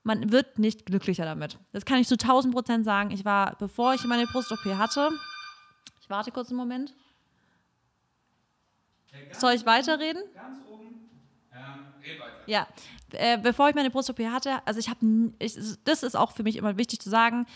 man 0.03 0.33
wird 0.33 0.59
nicht 0.59 0.87
glücklicher 0.87 1.27
damit. 1.27 1.59
Das 1.73 1.85
kann 1.85 1.99
ich 1.99 2.09
zu 2.09 2.15
1000% 2.15 2.83
sagen. 2.85 3.11
Ich 3.11 3.27
war, 3.27 3.57
bevor 3.59 3.93
ich 3.93 4.05
meine 4.05 4.27
Brust-OP 4.27 4.65
hatte, 4.79 5.11
ich 6.11 6.13
warte 6.13 6.33
kurz 6.33 6.49
einen 6.49 6.57
Moment. 6.57 6.93
Soll 9.31 9.53
ich 9.53 9.65
weiterreden? 9.65 10.21
Ganz 10.35 10.59
oben. 10.69 11.09
Ähm, 11.53 12.19
weiter. 12.19 12.43
Ja, 12.47 12.67
äh, 13.13 13.39
bevor 13.39 13.69
ich 13.69 13.77
meine 13.77 13.91
Brust-OP 13.91 14.19
hatte, 14.19 14.67
also 14.67 14.81
ich 14.81 14.89
habe, 14.89 15.07
das 15.85 16.03
ist 16.03 16.17
auch 16.17 16.33
für 16.33 16.43
mich 16.43 16.57
immer 16.57 16.77
wichtig 16.77 16.99
zu 16.99 17.11
sagen, 17.11 17.47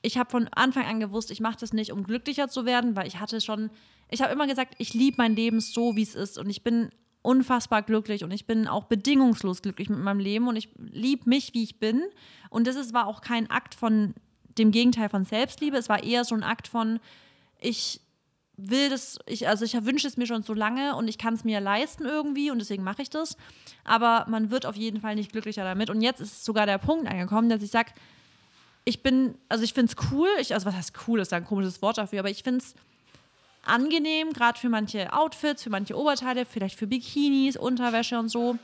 ich 0.00 0.16
habe 0.16 0.30
von 0.30 0.46
Anfang 0.54 0.86
an 0.86 1.00
gewusst, 1.00 1.32
ich 1.32 1.40
mache 1.40 1.56
das 1.58 1.72
nicht, 1.72 1.90
um 1.90 2.04
glücklicher 2.04 2.48
zu 2.48 2.64
werden, 2.64 2.94
weil 2.94 3.08
ich 3.08 3.18
hatte 3.18 3.40
schon, 3.40 3.70
ich 4.08 4.22
habe 4.22 4.32
immer 4.32 4.46
gesagt, 4.46 4.76
ich 4.78 4.94
liebe 4.94 5.16
mein 5.18 5.34
Leben 5.34 5.58
so, 5.58 5.96
wie 5.96 6.02
es 6.02 6.14
ist 6.14 6.38
und 6.38 6.48
ich 6.48 6.62
bin 6.62 6.90
unfassbar 7.22 7.82
glücklich 7.82 8.22
und 8.22 8.30
ich 8.30 8.46
bin 8.46 8.68
auch 8.68 8.84
bedingungslos 8.84 9.60
glücklich 9.60 9.88
mit 9.88 9.98
meinem 9.98 10.20
Leben 10.20 10.46
und 10.46 10.54
ich 10.54 10.68
liebe 10.76 11.28
mich, 11.28 11.52
wie 11.52 11.64
ich 11.64 11.80
bin 11.80 12.00
und 12.48 12.68
das 12.68 12.76
ist, 12.76 12.94
war 12.94 13.08
auch 13.08 13.22
kein 13.22 13.50
Akt 13.50 13.74
von 13.74 14.14
dem 14.56 14.70
Gegenteil 14.70 15.08
von 15.08 15.24
Selbstliebe, 15.24 15.76
es 15.76 15.88
war 15.88 16.04
eher 16.04 16.24
so 16.24 16.36
ein 16.36 16.44
Akt 16.44 16.68
von, 16.68 17.00
ich 17.64 18.00
will 18.56 18.88
das, 18.90 19.18
ich, 19.26 19.48
also 19.48 19.64
ich 19.64 19.74
wünsche 19.84 20.06
es 20.06 20.16
mir 20.16 20.26
schon 20.26 20.42
so 20.42 20.54
lange 20.54 20.94
und 20.96 21.08
ich 21.08 21.18
kann 21.18 21.34
es 21.34 21.44
mir 21.44 21.60
leisten 21.60 22.04
irgendwie 22.04 22.50
und 22.50 22.58
deswegen 22.58 22.84
mache 22.84 23.02
ich 23.02 23.10
das. 23.10 23.36
Aber 23.84 24.26
man 24.28 24.50
wird 24.50 24.66
auf 24.66 24.76
jeden 24.76 25.00
Fall 25.00 25.16
nicht 25.16 25.32
glücklicher 25.32 25.64
damit. 25.64 25.90
Und 25.90 26.00
jetzt 26.02 26.20
ist 26.20 26.44
sogar 26.44 26.66
der 26.66 26.78
Punkt 26.78 27.08
angekommen, 27.08 27.48
dass 27.48 27.62
ich 27.62 27.70
sage, 27.70 27.92
ich 28.84 29.02
bin, 29.02 29.36
also 29.48 29.64
ich 29.64 29.74
finde 29.74 29.92
es 29.92 30.10
cool, 30.10 30.28
ich, 30.40 30.54
also 30.54 30.66
was 30.66 30.74
heißt 30.74 30.92
cool, 31.08 31.20
ist 31.20 31.32
da 31.32 31.36
ein 31.36 31.44
komisches 31.44 31.82
Wort 31.82 31.98
dafür, 31.98 32.20
aber 32.20 32.30
ich 32.30 32.42
finde 32.42 32.58
es 32.58 32.74
angenehm, 33.64 34.32
gerade 34.32 34.58
für 34.58 34.68
manche 34.68 35.12
Outfits, 35.12 35.62
für 35.62 35.70
manche 35.70 35.96
Oberteile, 35.96 36.44
vielleicht 36.44 36.78
für 36.78 36.86
Bikinis, 36.86 37.56
Unterwäsche 37.56 38.18
und 38.18 38.28
so. 38.28 38.58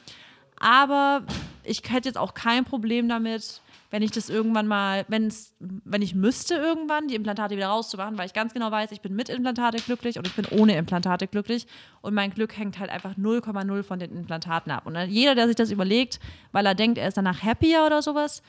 Aber 0.59 1.25
ich 1.65 1.83
hätte 1.89 2.09
jetzt 2.09 2.19
auch 2.19 2.35
kein 2.35 2.65
Problem 2.65 3.09
damit, 3.09 3.63
wenn 3.91 4.03
ich 4.03 4.13
das 4.13 4.29
irgendwann 4.31 4.67
mal, 4.69 5.05
wenn's, 5.09 5.55
wenn 5.59 6.01
ich 6.01 6.15
müsste 6.15 6.55
irgendwann, 6.55 7.09
die 7.09 7.17
Implantate 7.17 7.57
wieder 7.57 7.69
rauszumachen, 7.69 8.17
weil 8.19 8.27
ich 8.27 8.33
ganz 8.33 8.55
genau 8.55 8.71
weiß, 8.71 8.93
ich 8.93 9.01
bin 9.01 9.15
mit 9.17 9.29
Implantate 9.29 9.79
glücklich 9.79 10.17
und 10.17 10.27
ich 10.27 10.35
bin 10.35 10.47
ohne 10.47 10.77
Implantate 10.77 11.27
glücklich 11.27 11.67
und 12.01 12.15
mein 12.15 12.31
Glück 12.31 12.57
hängt 12.57 12.79
halt 12.79 12.91
einfach 12.91 13.17
0,0 13.17 13.83
von 13.83 13.99
den 13.99 14.17
Implantaten 14.17 14.71
ab. 14.71 14.87
Und 14.87 14.97
jeder, 15.09 15.35
der 15.35 15.49
sich 15.49 15.57
das 15.57 15.71
überlegt, 15.71 16.21
weil 16.53 16.67
er 16.67 16.75
denkt, 16.75 16.99
er 16.99 17.09
ist 17.09 17.17
danach 17.17 17.43
happier 17.43 17.85
oder 17.85 18.01
sowas, 18.01 18.43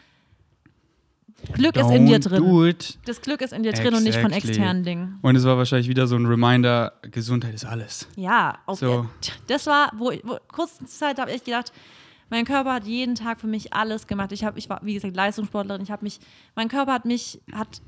Glück 1.53 1.75
ist 1.75 1.89
in 1.89 2.05
dir 2.05 2.19
Don't 2.19 2.29
drin. 2.29 2.97
Das 3.05 3.21
Glück 3.21 3.41
ist 3.41 3.51
in 3.53 3.63
dir 3.63 3.71
drin 3.73 3.95
und 3.95 4.03
nicht 4.03 4.19
von 4.19 4.31
Exactly. 4.31 4.51
externen 4.51 4.83
Dingen. 4.83 5.19
Und 5.23 5.35
es 5.35 5.43
war 5.43 5.57
wahrscheinlich 5.57 5.87
wieder 5.89 6.05
so 6.05 6.15
ein 6.15 6.25
Reminder, 6.27 6.93
Gesundheit 7.01 7.53
ist 7.55 7.65
alles. 7.65 8.07
Ja, 8.15 8.59
auf 8.67 8.79
So. 8.79 9.07
das 9.47 9.65
war, 9.65 9.91
wo, 9.97 10.11
wo 10.23 10.37
kurze 10.47 10.85
Zeit 10.85 11.19
habe 11.19 11.31
ich 11.31 11.43
gedacht, 11.43 11.71
mein 12.31 12.45
Körper 12.45 12.73
hat 12.73 12.85
jeden 12.85 13.15
Tag 13.15 13.41
für 13.41 13.47
mich 13.47 13.73
alles 13.73 14.07
gemacht. 14.07 14.31
Ich 14.31 14.45
habe, 14.45 14.57
ich 14.57 14.69
war 14.69 14.79
wie 14.83 14.93
gesagt 14.93 15.15
Leistungssportlerin. 15.15 15.81
Ich 15.83 15.91
habe 15.91 16.03
mich, 16.03 16.19
mein 16.55 16.69
Körper 16.69 16.93
hat 16.93 17.03
mich, 17.03 17.41
hat 17.51 17.81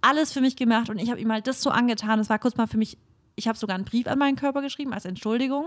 alles 0.00 0.32
für 0.32 0.40
mich 0.40 0.56
gemacht 0.56 0.90
und 0.90 0.98
ich 0.98 1.10
habe 1.10 1.20
ihm 1.20 1.30
halt 1.30 1.46
das 1.46 1.62
so 1.62 1.70
angetan. 1.70 2.18
Das 2.18 2.28
war 2.28 2.40
kurz 2.40 2.56
mal 2.56 2.66
für 2.66 2.76
mich. 2.76 2.98
Ich 3.36 3.46
habe 3.46 3.56
sogar 3.56 3.76
einen 3.76 3.84
Brief 3.84 4.08
an 4.08 4.18
meinen 4.18 4.34
Körper 4.34 4.62
geschrieben 4.62 4.92
als 4.92 5.04
Entschuldigung. 5.04 5.66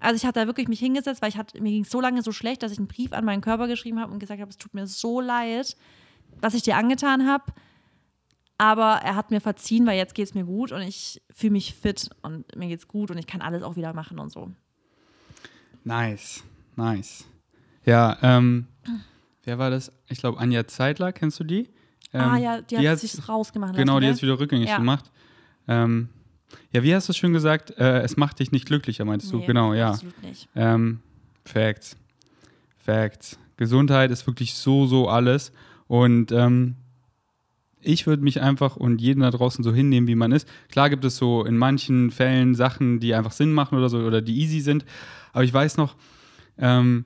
Also 0.00 0.16
ich 0.16 0.26
hatte 0.26 0.40
da 0.40 0.46
wirklich 0.46 0.68
mich 0.68 0.80
hingesetzt, 0.80 1.22
weil 1.22 1.30
ich 1.30 1.38
hatte, 1.38 1.58
mir 1.62 1.70
ging 1.70 1.84
es 1.84 1.90
so 1.90 1.98
lange 1.98 2.20
so 2.20 2.30
schlecht, 2.30 2.62
dass 2.62 2.72
ich 2.72 2.78
einen 2.78 2.88
Brief 2.88 3.14
an 3.14 3.24
meinen 3.24 3.40
Körper 3.40 3.68
geschrieben 3.68 4.00
habe 4.00 4.12
und 4.12 4.18
gesagt 4.18 4.38
habe, 4.38 4.50
es 4.50 4.58
tut 4.58 4.74
mir 4.74 4.86
so 4.86 5.22
leid, 5.22 5.78
was 6.42 6.52
ich 6.52 6.62
dir 6.62 6.76
angetan 6.76 7.26
habe. 7.26 7.54
Aber 8.58 9.00
er 9.02 9.16
hat 9.16 9.30
mir 9.30 9.40
verziehen, 9.40 9.86
weil 9.86 9.96
jetzt 9.96 10.14
geht 10.14 10.28
es 10.28 10.34
mir 10.34 10.44
gut 10.44 10.72
und 10.72 10.82
ich 10.82 11.22
fühle 11.34 11.52
mich 11.52 11.74
fit 11.74 12.10
und 12.20 12.54
mir 12.54 12.68
geht's 12.68 12.86
gut 12.86 13.10
und 13.10 13.16
ich 13.16 13.26
kann 13.26 13.40
alles 13.40 13.62
auch 13.62 13.76
wieder 13.76 13.94
machen 13.94 14.18
und 14.18 14.30
so. 14.30 14.50
Nice, 15.84 16.44
nice. 16.76 17.24
Ja, 17.86 18.16
ähm, 18.22 18.66
wer 19.44 19.58
war 19.58 19.70
das? 19.70 19.92
Ich 20.08 20.18
glaube, 20.18 20.38
Anja 20.38 20.66
Zeitler, 20.66 21.12
kennst 21.12 21.40
du 21.40 21.44
die? 21.44 21.68
Ähm, 22.12 22.20
ah 22.20 22.36
ja, 22.38 22.60
die, 22.60 22.76
hat 22.78 22.84
hat's- 22.86 23.00
sich 23.02 23.28
rausgemacht. 23.28 23.74
Genau, 23.76 23.94
lassen, 23.94 24.00
die 24.00 24.04
gell? 24.06 24.10
hat 24.10 24.16
es 24.16 24.22
wieder 24.22 24.38
rückgängig 24.38 24.68
Ja. 24.68 24.76
gemacht. 24.78 25.10
Ähm, 25.68 26.08
ja, 26.72 26.82
wie 26.82 26.94
hast 26.94 27.08
du 27.08 27.12
es 27.12 27.16
schön 27.16 27.32
gesagt? 27.32 27.70
Äh, 27.78 28.00
es 28.02 28.16
macht 28.16 28.38
dich 28.38 28.52
nicht 28.52 28.66
glücklicher, 28.66 29.04
meintest 29.04 29.32
du? 29.32 29.38
Nee, 29.38 29.46
Genau, 29.46 29.74
ja. 29.74 29.90
Absolut 29.90 30.22
nicht. 30.22 30.48
Ähm, 30.54 31.00
Facts. 31.44 31.96
Facts. 32.78 33.38
Gesundheit 33.56 34.10
ist 34.10 34.26
wirklich 34.26 34.54
so, 34.54 34.86
so 34.86 35.08
alles. 35.08 35.52
Und 35.88 36.30
ähm, 36.32 36.76
ich 37.80 38.06
würde 38.06 38.22
mich 38.22 38.40
einfach 38.40 38.76
und 38.76 39.00
jeden 39.00 39.20
da 39.20 39.30
draußen 39.30 39.62
so 39.64 39.72
hinnehmen, 39.72 40.08
wie 40.08 40.14
man 40.14 40.32
ist. 40.32 40.48
Klar 40.70 40.90
gibt 40.90 41.04
es 41.04 41.16
so 41.16 41.44
in 41.44 41.56
manchen 41.56 42.10
Fällen 42.10 42.54
Sachen, 42.54 43.00
die 43.00 43.14
einfach 43.14 43.32
Sinn 43.32 43.52
machen 43.52 43.76
oder 43.78 43.88
so 43.88 43.98
oder 43.98 44.20
die 44.22 44.38
easy 44.40 44.60
sind. 44.60 44.84
Aber 45.32 45.44
ich 45.44 45.52
weiß 45.52 45.76
noch, 45.76 45.96
ähm, 46.58 47.04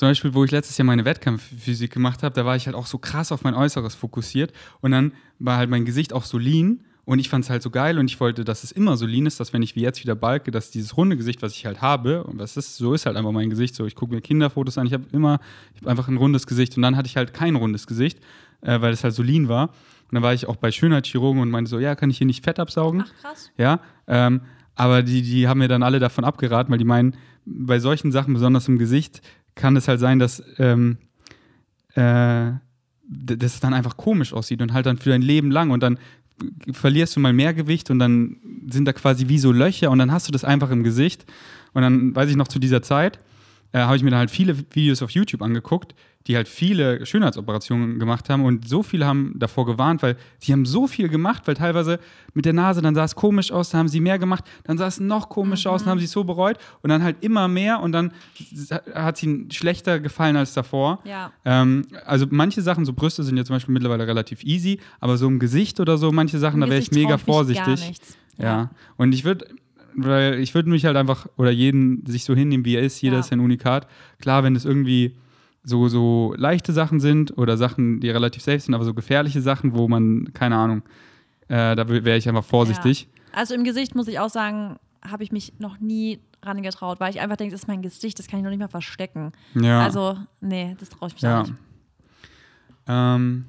zum 0.00 0.08
Beispiel, 0.08 0.32
wo 0.32 0.44
ich 0.44 0.50
letztes 0.50 0.78
Jahr 0.78 0.86
meine 0.86 1.04
Wettkampfphysik 1.04 1.92
gemacht 1.92 2.22
habe, 2.22 2.34
da 2.34 2.46
war 2.46 2.56
ich 2.56 2.64
halt 2.64 2.74
auch 2.74 2.86
so 2.86 2.96
krass 2.96 3.32
auf 3.32 3.44
mein 3.44 3.52
Äußeres 3.52 3.94
fokussiert. 3.94 4.50
Und 4.80 4.92
dann 4.92 5.12
war 5.38 5.58
halt 5.58 5.68
mein 5.68 5.84
Gesicht 5.84 6.14
auch 6.14 6.24
so 6.24 6.38
lean. 6.38 6.80
Und 7.04 7.18
ich 7.18 7.28
fand 7.28 7.44
es 7.44 7.50
halt 7.50 7.62
so 7.62 7.68
geil 7.68 7.98
und 7.98 8.10
ich 8.10 8.18
wollte, 8.18 8.42
dass 8.42 8.64
es 8.64 8.72
immer 8.72 8.96
so 8.96 9.04
lean 9.04 9.26
ist, 9.26 9.40
dass 9.40 9.52
wenn 9.52 9.60
ich 9.60 9.76
wie 9.76 9.82
jetzt 9.82 10.02
wieder 10.02 10.14
balke, 10.14 10.52
dass 10.52 10.70
dieses 10.70 10.96
runde 10.96 11.18
Gesicht, 11.18 11.42
was 11.42 11.52
ich 11.52 11.66
halt 11.66 11.82
habe, 11.82 12.24
und 12.24 12.38
was 12.38 12.56
ist, 12.56 12.78
so 12.78 12.94
ist 12.94 13.04
halt 13.04 13.18
einfach 13.18 13.30
mein 13.30 13.50
Gesicht, 13.50 13.74
so 13.74 13.84
ich 13.84 13.94
gucke 13.94 14.14
mir 14.14 14.22
Kinderfotos 14.22 14.78
an, 14.78 14.86
ich 14.86 14.94
habe 14.94 15.04
immer, 15.12 15.38
ich 15.74 15.82
habe 15.82 15.90
einfach 15.90 16.08
ein 16.08 16.16
rundes 16.16 16.46
Gesicht 16.46 16.78
und 16.78 16.82
dann 16.82 16.96
hatte 16.96 17.06
ich 17.06 17.18
halt 17.18 17.34
kein 17.34 17.54
rundes 17.54 17.86
Gesicht, 17.86 18.20
äh, 18.62 18.80
weil 18.80 18.94
es 18.94 19.04
halt 19.04 19.12
so 19.12 19.22
lean 19.22 19.48
war. 19.48 19.68
Und 19.68 20.14
dann 20.14 20.22
war 20.22 20.32
ich 20.32 20.46
auch 20.46 20.56
bei 20.56 20.72
Schönheitschirurgen 20.72 21.42
und 21.42 21.50
meinte 21.50 21.68
so, 21.68 21.78
ja, 21.78 21.94
kann 21.94 22.08
ich 22.08 22.16
hier 22.16 22.26
nicht 22.26 22.42
Fett 22.42 22.58
absaugen? 22.58 23.04
Ach 23.06 23.20
krass. 23.20 23.50
Ja, 23.58 23.80
ähm, 24.06 24.40
aber 24.76 25.02
die, 25.02 25.20
die 25.20 25.46
haben 25.46 25.58
mir 25.58 25.68
dann 25.68 25.82
alle 25.82 25.98
davon 25.98 26.24
abgeraten, 26.24 26.70
weil 26.70 26.78
die 26.78 26.86
meinen, 26.86 27.18
bei 27.44 27.78
solchen 27.80 28.12
Sachen, 28.12 28.32
besonders 28.32 28.66
im 28.66 28.78
Gesicht, 28.78 29.20
kann 29.54 29.76
es 29.76 29.88
halt 29.88 30.00
sein, 30.00 30.18
dass, 30.18 30.42
ähm, 30.58 30.98
äh, 31.94 32.52
dass 33.08 33.54
es 33.54 33.60
dann 33.60 33.74
einfach 33.74 33.96
komisch 33.96 34.32
aussieht 34.32 34.62
und 34.62 34.72
halt 34.72 34.86
dann 34.86 34.98
für 34.98 35.10
dein 35.10 35.22
Leben 35.22 35.50
lang 35.50 35.70
und 35.70 35.82
dann 35.82 35.98
verlierst 36.72 37.16
du 37.16 37.20
mal 37.20 37.32
mehr 37.32 37.54
Gewicht 37.54 37.90
und 37.90 37.98
dann 37.98 38.36
sind 38.70 38.86
da 38.86 38.92
quasi 38.92 39.28
wie 39.28 39.38
so 39.38 39.52
Löcher 39.52 39.90
und 39.90 39.98
dann 39.98 40.12
hast 40.12 40.28
du 40.28 40.32
das 40.32 40.44
einfach 40.44 40.70
im 40.70 40.82
Gesicht. 40.82 41.26
Und 41.72 41.82
dann 41.82 42.14
weiß 42.14 42.30
ich 42.30 42.36
noch 42.36 42.48
zu 42.48 42.58
dieser 42.58 42.82
Zeit, 42.82 43.20
äh, 43.72 43.80
habe 43.80 43.96
ich 43.96 44.02
mir 44.02 44.10
dann 44.10 44.20
halt 44.20 44.30
viele 44.30 44.56
Videos 44.72 45.02
auf 45.02 45.10
YouTube 45.10 45.42
angeguckt, 45.42 45.94
die 46.26 46.36
halt 46.36 46.48
viele 46.48 47.06
Schönheitsoperationen 47.06 47.98
gemacht 47.98 48.28
haben 48.28 48.44
und 48.44 48.68
so 48.68 48.82
viele 48.82 49.06
haben 49.06 49.32
davor 49.36 49.64
gewarnt, 49.64 50.02
weil 50.02 50.16
sie 50.38 50.52
haben 50.52 50.66
so 50.66 50.86
viel 50.86 51.08
gemacht, 51.08 51.46
weil 51.46 51.54
teilweise 51.54 51.98
mit 52.34 52.44
der 52.44 52.52
Nase, 52.52 52.82
dann 52.82 52.94
sah 52.94 53.04
es 53.04 53.14
komisch 53.14 53.50
aus, 53.50 53.70
dann 53.70 53.80
haben 53.80 53.88
sie 53.88 54.00
mehr 54.00 54.18
gemacht, 54.18 54.44
dann 54.64 54.76
sah 54.76 54.86
es 54.86 55.00
noch 55.00 55.30
komischer 55.30 55.70
aus, 55.70 55.82
dann 55.82 55.92
haben 55.92 55.98
sie 55.98 56.04
es 56.04 56.10
so 56.10 56.24
bereut 56.24 56.58
und 56.82 56.90
dann 56.90 57.02
halt 57.02 57.16
immer 57.22 57.48
mehr 57.48 57.80
und 57.80 57.92
dann 57.92 58.12
hat 58.94 59.16
es 59.16 59.22
ihnen 59.22 59.50
schlechter 59.50 59.98
gefallen 59.98 60.36
als 60.36 60.52
davor. 60.52 61.00
Ja. 61.04 61.32
Ähm, 61.44 61.86
also 62.04 62.26
manche 62.28 62.60
Sachen, 62.60 62.84
so 62.84 62.92
Brüste 62.92 63.22
sind 63.22 63.38
ja 63.38 63.44
zum 63.44 63.56
Beispiel 63.56 63.72
mittlerweile 63.72 64.06
relativ 64.06 64.44
easy, 64.44 64.78
aber 65.00 65.16
so 65.16 65.26
im 65.26 65.38
Gesicht 65.38 65.80
oder 65.80 65.96
so, 65.96 66.12
manche 66.12 66.38
Sachen, 66.38 66.56
Im 66.56 66.68
da 66.68 66.68
wäre 66.68 66.80
ich 66.80 66.90
mega 66.90 67.16
vorsichtig. 67.16 67.64
Gar 67.64 67.86
nichts. 67.88 68.18
Ja. 68.36 68.70
Und 68.96 69.12
ich 69.12 69.24
würde, 69.24 69.46
weil 70.04 70.38
ich 70.40 70.54
würde 70.54 70.70
mich 70.70 70.84
halt 70.84 70.96
einfach, 70.96 71.26
oder 71.36 71.50
jeden 71.50 72.04
sich 72.06 72.24
so 72.24 72.34
hinnehmen, 72.34 72.64
wie 72.64 72.76
er 72.76 72.82
ist, 72.82 73.00
jeder 73.00 73.14
Ja. 73.14 73.20
ist 73.20 73.30
ja 73.30 73.36
ein 73.36 73.40
Unikat. 73.40 73.86
Klar, 74.20 74.42
wenn 74.44 74.54
es 74.56 74.64
irgendwie 74.64 75.16
so, 75.62 75.88
so 75.88 76.34
leichte 76.36 76.72
Sachen 76.72 77.00
sind 77.00 77.36
oder 77.36 77.56
Sachen, 77.56 78.00
die 78.00 78.10
relativ 78.10 78.42
safe 78.42 78.60
sind, 78.60 78.74
aber 78.74 78.84
so 78.84 78.94
gefährliche 78.94 79.40
Sachen, 79.40 79.74
wo 79.74 79.88
man, 79.88 80.32
keine 80.32 80.56
Ahnung, 80.56 80.82
äh, 81.48 81.76
da 81.76 81.88
wäre 81.88 82.16
ich 82.16 82.28
einfach 82.28 82.44
vorsichtig. 82.44 83.08
Also 83.32 83.54
im 83.54 83.64
Gesicht 83.64 83.94
muss 83.94 84.08
ich 84.08 84.18
auch 84.18 84.30
sagen, 84.30 84.76
habe 85.02 85.22
ich 85.22 85.32
mich 85.32 85.52
noch 85.58 85.78
nie 85.80 86.20
rangetraut, 86.42 87.00
weil 87.00 87.10
ich 87.10 87.20
einfach 87.20 87.36
denke, 87.36 87.52
das 87.52 87.62
ist 87.62 87.68
mein 87.68 87.82
Gesicht, 87.82 88.18
das 88.18 88.26
kann 88.26 88.38
ich 88.40 88.44
noch 88.44 88.50
nicht 88.50 88.60
mal 88.60 88.68
verstecken. 88.68 89.32
Ja. 89.54 89.82
Also, 89.82 90.16
nee, 90.40 90.76
das 90.80 90.88
traue 90.88 91.08
ich 91.08 91.14
mich 91.14 91.22
ja. 91.22 91.40
auch 91.40 91.46
nicht. 91.46 91.54
Ähm, 92.88 93.44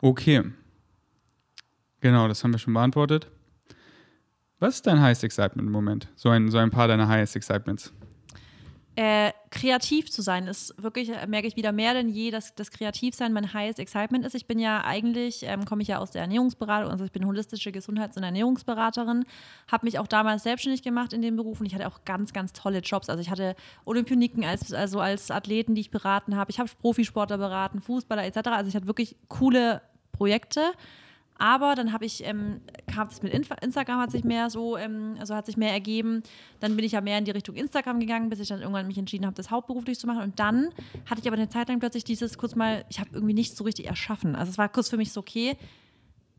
okay. 0.00 0.42
Genau, 2.00 2.28
das 2.28 2.44
haben 2.44 2.52
wir 2.52 2.58
schon 2.58 2.74
beantwortet. 2.74 3.28
Was 4.64 4.76
ist 4.76 4.86
dein 4.86 5.02
Highest 5.02 5.22
Excitement 5.22 5.66
im 5.66 5.72
Moment? 5.72 6.08
So 6.16 6.30
ein, 6.30 6.50
so 6.50 6.56
ein 6.56 6.70
paar 6.70 6.88
deiner 6.88 7.06
Highest 7.06 7.36
Excitements. 7.36 7.92
Äh, 8.96 9.32
kreativ 9.50 10.10
zu 10.10 10.22
sein 10.22 10.46
ist 10.46 10.82
wirklich, 10.82 11.10
äh, 11.10 11.26
merke 11.26 11.46
ich 11.46 11.56
wieder 11.56 11.70
mehr 11.70 11.92
denn 11.92 12.08
je, 12.08 12.30
dass 12.30 12.54
das 12.54 12.70
Kreativsein 12.70 13.34
mein 13.34 13.52
highest 13.52 13.78
excitement 13.78 14.24
ist. 14.24 14.34
Ich 14.34 14.46
bin 14.46 14.58
ja 14.58 14.82
eigentlich, 14.82 15.42
ähm, 15.42 15.66
komme 15.66 15.82
ich 15.82 15.88
ja 15.88 15.98
aus 15.98 16.12
der 16.12 16.22
Ernährungsberatung, 16.22 16.90
also 16.90 17.04
ich 17.04 17.12
bin 17.12 17.26
holistische 17.26 17.72
Gesundheits- 17.72 18.16
und 18.16 18.22
Ernährungsberaterin, 18.22 19.26
habe 19.70 19.84
mich 19.84 19.98
auch 19.98 20.06
damals 20.06 20.44
selbstständig 20.44 20.82
gemacht 20.82 21.12
in 21.12 21.20
dem 21.20 21.36
Beruf 21.36 21.60
und 21.60 21.66
ich 21.66 21.74
hatte 21.74 21.86
auch 21.86 22.06
ganz, 22.06 22.32
ganz 22.32 22.54
tolle 22.54 22.78
Jobs. 22.78 23.10
Also 23.10 23.20
ich 23.20 23.28
hatte 23.28 23.56
Olympioniken 23.84 24.46
als, 24.46 24.72
also 24.72 24.98
als 24.98 25.30
Athleten, 25.30 25.74
die 25.74 25.82
ich 25.82 25.90
beraten 25.90 26.36
habe. 26.36 26.50
Ich 26.50 26.58
habe 26.58 26.70
Profisportler 26.80 27.36
beraten, 27.36 27.82
Fußballer 27.82 28.24
etc. 28.24 28.38
Also 28.46 28.68
ich 28.68 28.76
hatte 28.76 28.86
wirklich 28.86 29.14
coole 29.28 29.82
Projekte. 30.12 30.62
Aber 31.36 31.74
dann 31.74 31.92
habe 31.92 32.04
ich, 32.04 32.24
ähm, 32.24 32.60
kam 32.92 33.08
es 33.08 33.22
mit 33.22 33.32
Instagram 33.32 33.98
hat 33.98 34.12
sich 34.12 34.22
mehr 34.22 34.50
so, 34.50 34.76
ähm, 34.76 35.16
also 35.18 35.34
hat 35.34 35.46
sich 35.46 35.56
mehr 35.56 35.72
ergeben. 35.72 36.22
Dann 36.60 36.76
bin 36.76 36.84
ich 36.84 36.92
ja 36.92 37.00
mehr 37.00 37.18
in 37.18 37.24
die 37.24 37.32
Richtung 37.32 37.56
Instagram 37.56 37.98
gegangen, 37.98 38.28
bis 38.28 38.38
ich 38.38 38.48
dann 38.48 38.60
irgendwann 38.60 38.86
mich 38.86 38.98
entschieden 38.98 39.26
habe, 39.26 39.34
das 39.34 39.50
hauptberuflich 39.50 39.98
zu 39.98 40.06
machen. 40.06 40.22
Und 40.22 40.38
dann 40.38 40.68
hatte 41.06 41.20
ich 41.20 41.26
aber 41.26 41.36
eine 41.36 41.48
Zeit 41.48 41.68
lang 41.68 41.80
plötzlich 41.80 42.04
dieses 42.04 42.38
kurz 42.38 42.54
mal, 42.54 42.84
ich 42.88 43.00
habe 43.00 43.10
irgendwie 43.12 43.34
nichts 43.34 43.56
so 43.56 43.64
richtig 43.64 43.86
erschaffen. 43.86 44.36
Also 44.36 44.50
es 44.50 44.58
war 44.58 44.68
kurz 44.68 44.88
für 44.90 44.96
mich 44.96 45.12
so, 45.12 45.20
okay, 45.20 45.56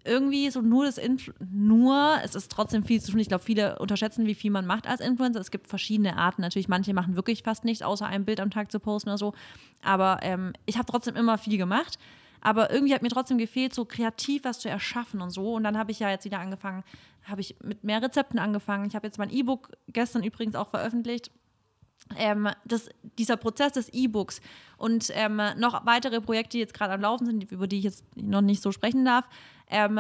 irgendwie 0.06 0.50
so 0.50 0.62
nur 0.62 0.86
das 0.86 0.98
Inf 0.98 1.32
nur, 1.40 2.20
es 2.24 2.36
ist 2.36 2.52
trotzdem 2.52 2.86
viel 2.86 3.02
zu 3.02 3.12
tun. 3.12 3.20
Ich 3.20 3.28
glaube, 3.28 3.44
viele 3.44 3.80
unterschätzen, 3.80 4.28
wie 4.28 4.36
viel 4.36 4.52
man 4.52 4.66
macht 4.66 4.88
als 4.88 5.02
Influencer. 5.02 5.40
Es 5.40 5.52
gibt 5.52 5.68
verschiedene 5.68 6.16
Arten. 6.16 6.42
Natürlich, 6.42 6.68
manche 6.68 6.94
machen 6.94 7.16
wirklich 7.16 7.44
fast 7.44 7.66
nichts, 7.66 7.84
außer 7.84 8.06
ein 8.06 8.24
Bild 8.24 8.40
am 8.40 8.52
Tag 8.52 8.72
zu 8.72 8.80
posten 8.80 9.10
oder 9.10 9.18
so. 9.18 9.34
Aber 9.84 10.20
ähm, 10.22 10.54
ich 10.66 10.78
habe 10.78 10.90
trotzdem 10.90 11.16
immer 11.16 11.38
viel 11.38 11.58
gemacht. 11.58 11.98
Aber 12.46 12.70
irgendwie 12.70 12.94
hat 12.94 13.02
mir 13.02 13.10
trotzdem 13.10 13.40
gefehlt, 13.40 13.74
so 13.74 13.86
kreativ 13.86 14.44
was 14.44 14.60
zu 14.60 14.70
erschaffen 14.70 15.20
und 15.20 15.32
so. 15.32 15.56
Und 15.56 15.64
dann 15.64 15.80
habe 15.80 15.92
ich 15.92 15.98
ja 15.98 16.12
jetzt 16.12 16.26
wieder 16.26 16.38
angefangen, 16.38 16.84
habe 17.24 17.42
ich 17.42 17.56
mit 17.64 17.84
mehr 17.84 18.04
Rezepten 18.04 18.38
angefangen. 18.38 18.86
Ich 18.86 18.96
habe 18.96 19.08
jetzt 19.08 19.18
mein 19.18 19.32
E-Book 19.32 19.72
gestern 19.88 20.22
übrigens 20.22 20.54
auch 20.54 20.70
veröffentlicht. 20.70 21.32
Ähm, 22.16 22.48
das, 22.64 22.88
dieser 23.18 23.36
Prozess 23.36 23.72
des 23.72 23.90
E-Books 23.90 24.42
und 24.78 25.10
ähm, 25.16 25.42
noch 25.58 25.88
weitere 25.88 26.22
Projekte, 26.22 26.52
die 26.52 26.60
jetzt 26.60 26.76
gerade 26.76 26.94
am 26.94 27.02
Laufen 27.02 27.26
sind, 27.26 27.52
über 27.52 27.66
die 27.66 27.80
ich 27.80 27.84
jetzt 27.84 28.04
noch 28.16 28.42
nicht 28.42 28.62
so 28.62 28.72
sprechen 28.72 29.06
darf, 29.06 29.26
ähm, 29.68 30.00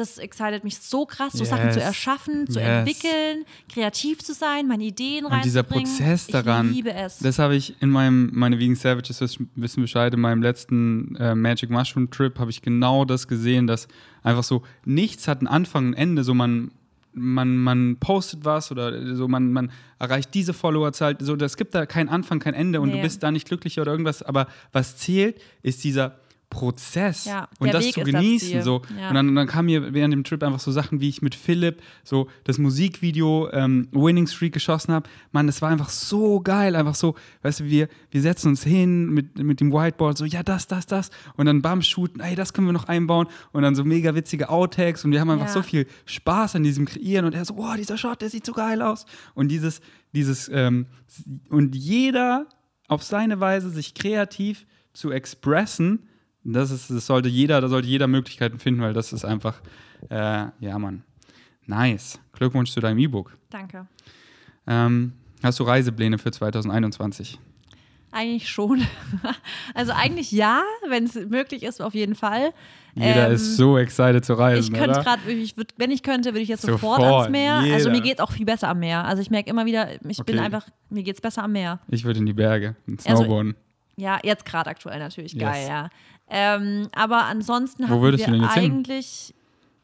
das 0.00 0.18
excited 0.18 0.64
mich 0.64 0.78
so 0.78 1.06
krass, 1.06 1.32
so 1.34 1.44
Sachen 1.44 1.66
Yes. 1.66 1.74
zu 1.74 1.80
erschaffen, 1.80 2.48
zu 2.48 2.58
Yes. 2.58 2.68
entwickeln, 2.68 3.44
kreativ 3.72 4.18
zu 4.24 4.34
sein, 4.34 4.66
meine 4.66 4.82
Ideen 4.84 5.24
Und 5.26 5.44
dieser 5.44 5.60
reinzubringen. 5.60 5.96
Prozess 5.96 6.26
daran, 6.26 6.70
Ich 6.70 6.76
liebe 6.76 6.92
es. 6.92 7.18
das 7.18 7.38
habe 7.38 7.54
ich 7.54 7.80
in 7.80 7.90
meinem, 7.90 8.30
meine 8.32 8.58
Vegan 8.58 8.74
Savages 8.76 9.20
wissen- 9.20 9.50
wissen 9.54 9.80
Bescheid, 9.82 10.12
in 10.14 10.20
meinem 10.20 10.42
letzten 10.42 11.14
äh, 11.16 11.34
Magic 11.34 11.70
Mushroom 11.70 12.10
Trip 12.10 12.38
habe 12.38 12.50
ich 12.50 12.62
genau 12.62 13.04
das 13.04 13.28
gesehen, 13.28 13.66
dass 13.66 13.86
einfach 14.22 14.42
so 14.42 14.62
nichts 14.84 15.28
hat 15.28 15.38
einen 15.38 15.46
Anfang 15.48 15.86
und 15.86 15.90
ein 15.92 15.94
Ende, 15.94 16.24
so 16.24 16.34
man, 16.34 16.70
man, 17.12 17.56
man 17.56 17.96
postet 17.98 18.44
was 18.44 18.70
oder 18.70 19.14
so, 19.16 19.26
man, 19.28 19.52
man 19.52 19.72
erreicht 19.98 20.32
diese 20.34 20.52
Followerzahl, 20.54 21.16
so, 21.20 21.34
es 21.36 21.56
gibt 21.56 21.74
da 21.74 21.84
keinen 21.86 22.08
Anfang, 22.08 22.38
kein 22.38 22.54
Ende 22.54 22.80
und 22.80 22.90
Nee. 22.90 22.96
du 22.96 23.02
bist 23.02 23.22
da 23.22 23.30
nicht 23.30 23.48
glücklicher 23.48 23.82
oder 23.82 23.92
irgendwas, 23.92 24.22
aber 24.22 24.46
was 24.72 24.96
zählt, 24.96 25.40
ist 25.62 25.82
dieser 25.84 26.18
Prozess 26.50 27.24
Ja, 27.24 27.48
und 27.60 27.72
das 27.72 27.84
Weg 27.84 27.94
zu 27.94 28.00
das 28.00 28.10
genießen. 28.10 28.48
Ziel. 28.48 28.62
So. 28.62 28.82
Ja. 28.98 29.08
Und 29.08 29.14
dann, 29.14 29.34
dann 29.34 29.46
kam 29.46 29.66
mir 29.66 29.94
während 29.94 30.12
dem 30.12 30.24
Trip 30.24 30.42
einfach 30.42 30.60
so 30.60 30.72
Sachen, 30.72 31.00
wie 31.00 31.08
ich 31.08 31.22
mit 31.22 31.34
Philipp 31.34 31.80
so 32.04 32.28
das 32.44 32.58
Musikvideo 32.58 33.48
ähm, 33.52 33.88
Winning 33.92 34.26
Streak 34.26 34.52
geschossen 34.52 34.92
habe. 34.92 35.08
Mann, 35.32 35.46
das 35.46 35.62
war 35.62 35.70
einfach 35.70 35.88
so 35.88 36.40
geil. 36.40 36.74
Einfach 36.76 36.96
so, 36.96 37.14
weißt 37.42 37.60
du, 37.60 37.64
wir, 37.66 37.88
wir 38.10 38.20
setzen 38.20 38.48
uns 38.48 38.64
hin 38.64 39.06
mit, 39.10 39.38
mit 39.38 39.60
dem 39.60 39.72
Whiteboard, 39.72 40.18
so, 40.18 40.24
ja, 40.24 40.42
das, 40.42 40.66
das, 40.66 40.86
das. 40.86 41.10
Und 41.36 41.46
dann 41.46 41.62
bam, 41.62 41.82
shooten, 41.82 42.20
ey, 42.20 42.34
das 42.34 42.52
können 42.52 42.66
wir 42.66 42.72
noch 42.72 42.88
einbauen. 42.88 43.28
Und 43.52 43.62
dann 43.62 43.74
so 43.76 43.84
mega 43.84 44.14
witzige 44.14 44.48
Outtakes. 44.50 45.04
Und 45.04 45.12
wir 45.12 45.20
haben 45.20 45.30
einfach 45.30 45.46
Ja. 45.46 45.52
so 45.52 45.62
viel 45.62 45.86
Spaß 46.04 46.56
an 46.56 46.64
diesem 46.64 46.84
Kreieren. 46.84 47.24
Und 47.26 47.34
er 47.34 47.44
so, 47.44 47.56
wow, 47.56 47.76
dieser 47.76 47.96
Shot, 47.96 48.20
der 48.22 48.28
sieht 48.30 48.44
so 48.44 48.52
geil 48.52 48.82
aus. 48.82 49.06
Und 49.34 49.48
dieses, 49.48 49.80
dieses, 50.12 50.50
ähm, 50.52 50.86
und 51.48 51.76
jeder 51.76 52.46
auf 52.88 53.04
seine 53.04 53.38
Weise 53.38 53.70
sich 53.70 53.94
kreativ 53.94 54.66
zu 54.92 55.12
expressen, 55.12 56.08
Das 56.44 56.70
ist, 56.70 56.90
das 56.90 57.06
sollte 57.06 57.28
jeder, 57.28 57.60
da 57.60 57.68
sollte 57.68 57.88
jeder 57.88 58.06
Möglichkeiten 58.06 58.58
finden, 58.58 58.80
weil 58.80 58.92
das 58.94 59.12
ist 59.12 59.24
einfach, 59.24 59.60
äh, 60.08 60.46
ja, 60.60 60.78
Mann. 60.78 61.02
Nice. 61.66 62.18
Glückwunsch 62.32 62.70
zu 62.72 62.80
deinem 62.80 62.98
E-Book. 62.98 63.36
Danke. 63.50 63.86
Ähm, 64.66 65.12
hast 65.42 65.60
du 65.60 65.64
Reisepläne 65.64 66.18
für 66.18 66.30
2021? 66.30 67.38
Eigentlich 68.12 68.48
schon. 68.48 68.84
also 69.74 69.92
eigentlich 69.92 70.32
ja, 70.32 70.62
wenn 70.88 71.04
es 71.04 71.14
möglich 71.14 71.62
ist, 71.62 71.80
auf 71.80 71.94
jeden 71.94 72.16
Fall. 72.16 72.52
Jeder 72.94 73.28
Ähm, 73.28 73.34
ist 73.34 73.56
so 73.56 73.78
excited 73.78 74.24
zu 74.24 74.34
reisen, 74.34 74.74
Ich 74.74 74.80
könnte 74.80 75.00
gerade, 75.00 75.22
wenn 75.76 75.90
ich 75.92 76.02
könnte, 76.02 76.30
würde 76.30 76.40
ich 76.40 76.48
jetzt 76.48 76.62
sofort, 76.62 77.00
Sofort, 77.00 77.22
ans 77.22 77.30
Meer. 77.30 77.54
Also 77.54 77.88
jeder. 77.88 77.90
mir 77.92 78.00
geht 78.00 78.20
auch 78.20 78.32
viel 78.32 78.46
besser 78.46 78.68
am 78.68 78.80
Meer. 78.80 79.04
Also 79.04 79.22
ich 79.22 79.30
merke 79.30 79.48
immer 79.48 79.64
wieder, 79.64 79.94
ich 80.04 80.18
bin 80.24 80.36
Okay. 80.36 80.38
einfach, 80.44 80.66
mir 80.88 81.04
geht 81.04 81.14
es 81.14 81.20
besser 81.20 81.44
am 81.44 81.52
Meer. 81.52 81.78
Ich 81.88 82.02
würde 82.04 82.18
in 82.18 82.26
die 82.26 82.32
Berge, 82.32 82.74
ins 82.88 83.06
Also- 83.06 83.22
Snowboarden. 83.22 83.54
Ja, 83.96 84.18
jetzt 84.24 84.44
gerade 84.46 84.70
aktuell 84.70 84.98
natürlich, 84.98 85.34
Yes. 85.34 85.42
geil, 85.42 85.68
ja. 85.68 85.90
Ähm, 86.30 86.88
aber 86.94 87.24
ansonsten 87.24 87.88
haben 87.88 88.00
wir 88.02 88.50
eigentlich 88.50 89.34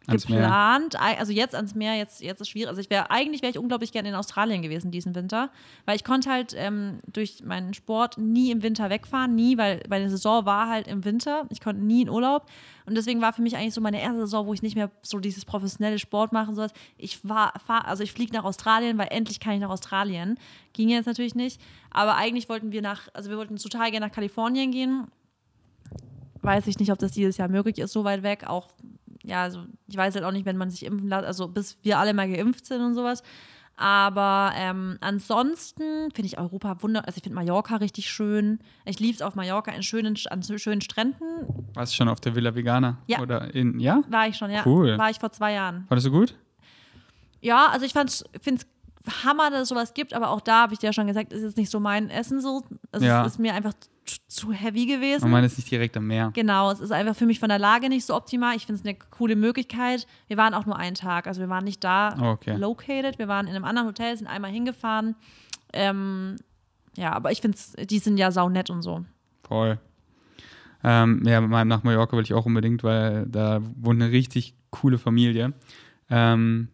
geplant, 0.06 0.96
also 0.96 1.32
jetzt 1.32 1.54
ans 1.54 1.74
Meer, 1.74 1.94
jetzt, 1.94 2.22
jetzt 2.22 2.40
ist 2.40 2.48
schwierig. 2.48 2.68
Also 2.68 2.80
ich 2.80 2.90
wäre 2.90 3.10
eigentlich 3.10 3.42
wäre 3.42 3.50
ich 3.50 3.58
unglaublich 3.58 3.92
gerne 3.92 4.08
in 4.08 4.14
Australien 4.14 4.62
gewesen 4.62 4.90
diesen 4.90 5.14
Winter, 5.14 5.50
weil 5.84 5.96
ich 5.96 6.04
konnte 6.04 6.30
halt 6.30 6.54
ähm, 6.56 7.00
durch 7.12 7.42
meinen 7.44 7.74
Sport 7.74 8.18
nie 8.18 8.50
im 8.50 8.62
Winter 8.62 8.90
wegfahren, 8.90 9.34
nie, 9.34 9.58
weil 9.58 9.82
meine 9.88 10.08
Saison 10.08 10.46
war 10.46 10.68
halt 10.68 10.86
im 10.86 11.04
Winter. 11.04 11.46
Ich 11.50 11.60
konnte 11.60 11.82
nie 11.82 12.02
in 12.02 12.08
Urlaub 12.08 12.46
und 12.86 12.96
deswegen 12.96 13.20
war 13.20 13.32
für 13.32 13.42
mich 13.42 13.56
eigentlich 13.56 13.74
so 13.74 13.80
meine 13.80 14.00
erste 14.00 14.20
Saison, 14.20 14.46
wo 14.46 14.54
ich 14.54 14.62
nicht 14.62 14.76
mehr 14.76 14.90
so 15.02 15.18
dieses 15.18 15.44
professionelle 15.44 15.98
Sport 15.98 16.32
machen 16.32 16.54
soll. 16.54 16.68
Ich 16.96 17.28
war, 17.28 17.52
fahr, 17.64 17.86
also 17.86 18.02
ich 18.02 18.12
fliege 18.12 18.32
nach 18.32 18.44
Australien, 18.44 18.98
weil 18.98 19.08
endlich 19.10 19.40
kann 19.40 19.54
ich 19.54 19.60
nach 19.60 19.70
Australien. 19.70 20.38
Ging 20.72 20.88
jetzt 20.88 21.06
natürlich 21.06 21.34
nicht, 21.34 21.60
aber 21.90 22.16
eigentlich 22.16 22.48
wollten 22.48 22.70
wir 22.70 22.82
nach, 22.82 23.08
also 23.12 23.30
wir 23.30 23.38
wollten 23.38 23.56
total 23.56 23.90
gerne 23.90 24.06
nach 24.06 24.14
Kalifornien 24.14 24.70
gehen. 24.70 25.08
Weiß 26.46 26.66
ich 26.66 26.78
nicht, 26.78 26.92
ob 26.92 26.98
das 26.98 27.12
dieses 27.12 27.36
Jahr 27.36 27.48
möglich 27.48 27.78
ist, 27.78 27.92
so 27.92 28.04
weit 28.04 28.22
weg. 28.22 28.44
Auch 28.46 28.68
ja, 29.26 29.42
also 29.42 29.64
ich 29.88 29.96
weiß 29.96 30.14
halt 30.14 30.24
auch 30.24 30.32
nicht, 30.32 30.46
wenn 30.46 30.56
man 30.56 30.70
sich 30.70 30.84
impfen 30.84 31.08
lässt, 31.08 31.24
also 31.24 31.48
bis 31.48 31.78
wir 31.82 31.98
alle 31.98 32.14
mal 32.14 32.30
geimpft 32.30 32.66
sind 32.66 32.80
und 32.80 32.94
sowas. 32.94 33.22
Aber 33.78 34.52
ähm, 34.56 34.96
ansonsten 35.00 36.10
finde 36.14 36.26
ich 36.26 36.38
Europa 36.38 36.82
wunder, 36.82 37.06
also 37.06 37.18
ich 37.18 37.24
finde 37.24 37.34
Mallorca 37.34 37.76
richtig 37.76 38.08
schön. 38.08 38.60
Ich 38.86 39.00
liebe 39.00 39.14
es 39.14 39.20
auf 39.20 39.34
Mallorca 39.34 39.70
in 39.70 39.82
schönen, 39.82 40.16
an 40.30 40.42
schönen 40.42 40.80
Stränden. 40.80 41.68
Warst 41.74 41.92
du 41.92 41.96
schon 41.96 42.08
auf 42.08 42.20
der 42.20 42.34
Villa 42.34 42.54
Vegana? 42.54 42.98
Ja. 43.06 43.20
Oder 43.20 43.54
in, 43.54 43.78
ja? 43.78 44.02
War 44.08 44.28
ich 44.28 44.36
schon, 44.36 44.50
ja. 44.50 44.62
Cool. 44.64 44.96
War 44.96 45.10
ich 45.10 45.18
vor 45.18 45.30
zwei 45.32 45.52
Jahren. 45.52 45.84
Fandest 45.88 46.06
du 46.06 46.10
gut? 46.10 46.34
Ja, 47.42 47.66
also 47.70 47.84
ich 47.84 47.92
finde 47.92 48.06
es 48.06 48.66
Hammer, 49.24 49.50
dass 49.50 49.62
es 49.62 49.68
sowas 49.68 49.94
gibt, 49.94 50.14
aber 50.14 50.30
auch 50.30 50.40
da 50.40 50.62
habe 50.62 50.72
ich 50.72 50.78
dir 50.78 50.86
ja 50.86 50.92
schon 50.92 51.06
gesagt, 51.06 51.32
ist 51.32 51.42
jetzt 51.42 51.56
nicht 51.56 51.70
so 51.70 51.80
mein 51.80 52.10
Essen 52.10 52.40
so. 52.40 52.62
Also 52.92 53.06
Ja. 53.06 53.22
Es 53.24 53.32
ist 53.34 53.38
mir 53.38 53.54
einfach 53.54 53.72
zu- 54.04 54.18
zu 54.28 54.52
heavy 54.52 54.86
gewesen. 54.86 55.24
Und 55.24 55.30
man 55.30 55.42
ist 55.44 55.56
nicht 55.58 55.70
direkt 55.70 55.96
am 55.96 56.06
Meer. 56.06 56.30
Genau, 56.34 56.70
es 56.70 56.80
ist 56.80 56.92
einfach 56.92 57.16
für 57.16 57.26
mich 57.26 57.40
von 57.40 57.48
der 57.48 57.58
Lage 57.58 57.88
nicht 57.88 58.04
so 58.06 58.14
optimal. 58.14 58.54
Ich 58.56 58.66
finde 58.66 58.80
es 58.80 58.86
eine 58.86 58.96
coole 59.10 59.34
Möglichkeit. 59.36 60.06
Wir 60.28 60.36
waren 60.36 60.54
auch 60.54 60.66
nur 60.66 60.76
einen 60.76 60.94
Tag, 60.94 61.26
also 61.26 61.40
wir 61.40 61.48
waren 61.48 61.64
nicht 61.64 61.82
da 61.84 62.16
Oh, 62.20 62.24
okay. 62.32 62.56
located. 62.56 63.18
Wir 63.18 63.28
waren 63.28 63.46
in 63.46 63.54
einem 63.56 63.64
anderen 63.64 63.88
Hotel, 63.88 64.16
sind 64.16 64.26
einmal 64.28 64.50
hingefahren. 64.50 65.16
Ähm, 65.72 66.36
ja, 66.96 67.12
aber 67.12 67.32
ich 67.32 67.40
finde, 67.40 67.58
die 67.86 67.98
sind 67.98 68.16
ja 68.18 68.30
saunett 68.30 68.70
und 68.70 68.82
so. 68.82 69.04
Voll. 69.46 69.78
Ähm, 70.84 71.22
ja, 71.26 71.40
nach 71.40 71.82
Mallorca 71.82 72.16
will 72.16 72.22
ich 72.24 72.34
auch 72.34 72.46
unbedingt, 72.46 72.84
weil 72.84 73.26
da 73.26 73.60
wohnt 73.76 74.00
eine 74.00 74.12
richtig 74.12 74.54
coole 74.70 74.98
Familie. 74.98 75.52
Ähm, 76.10 76.68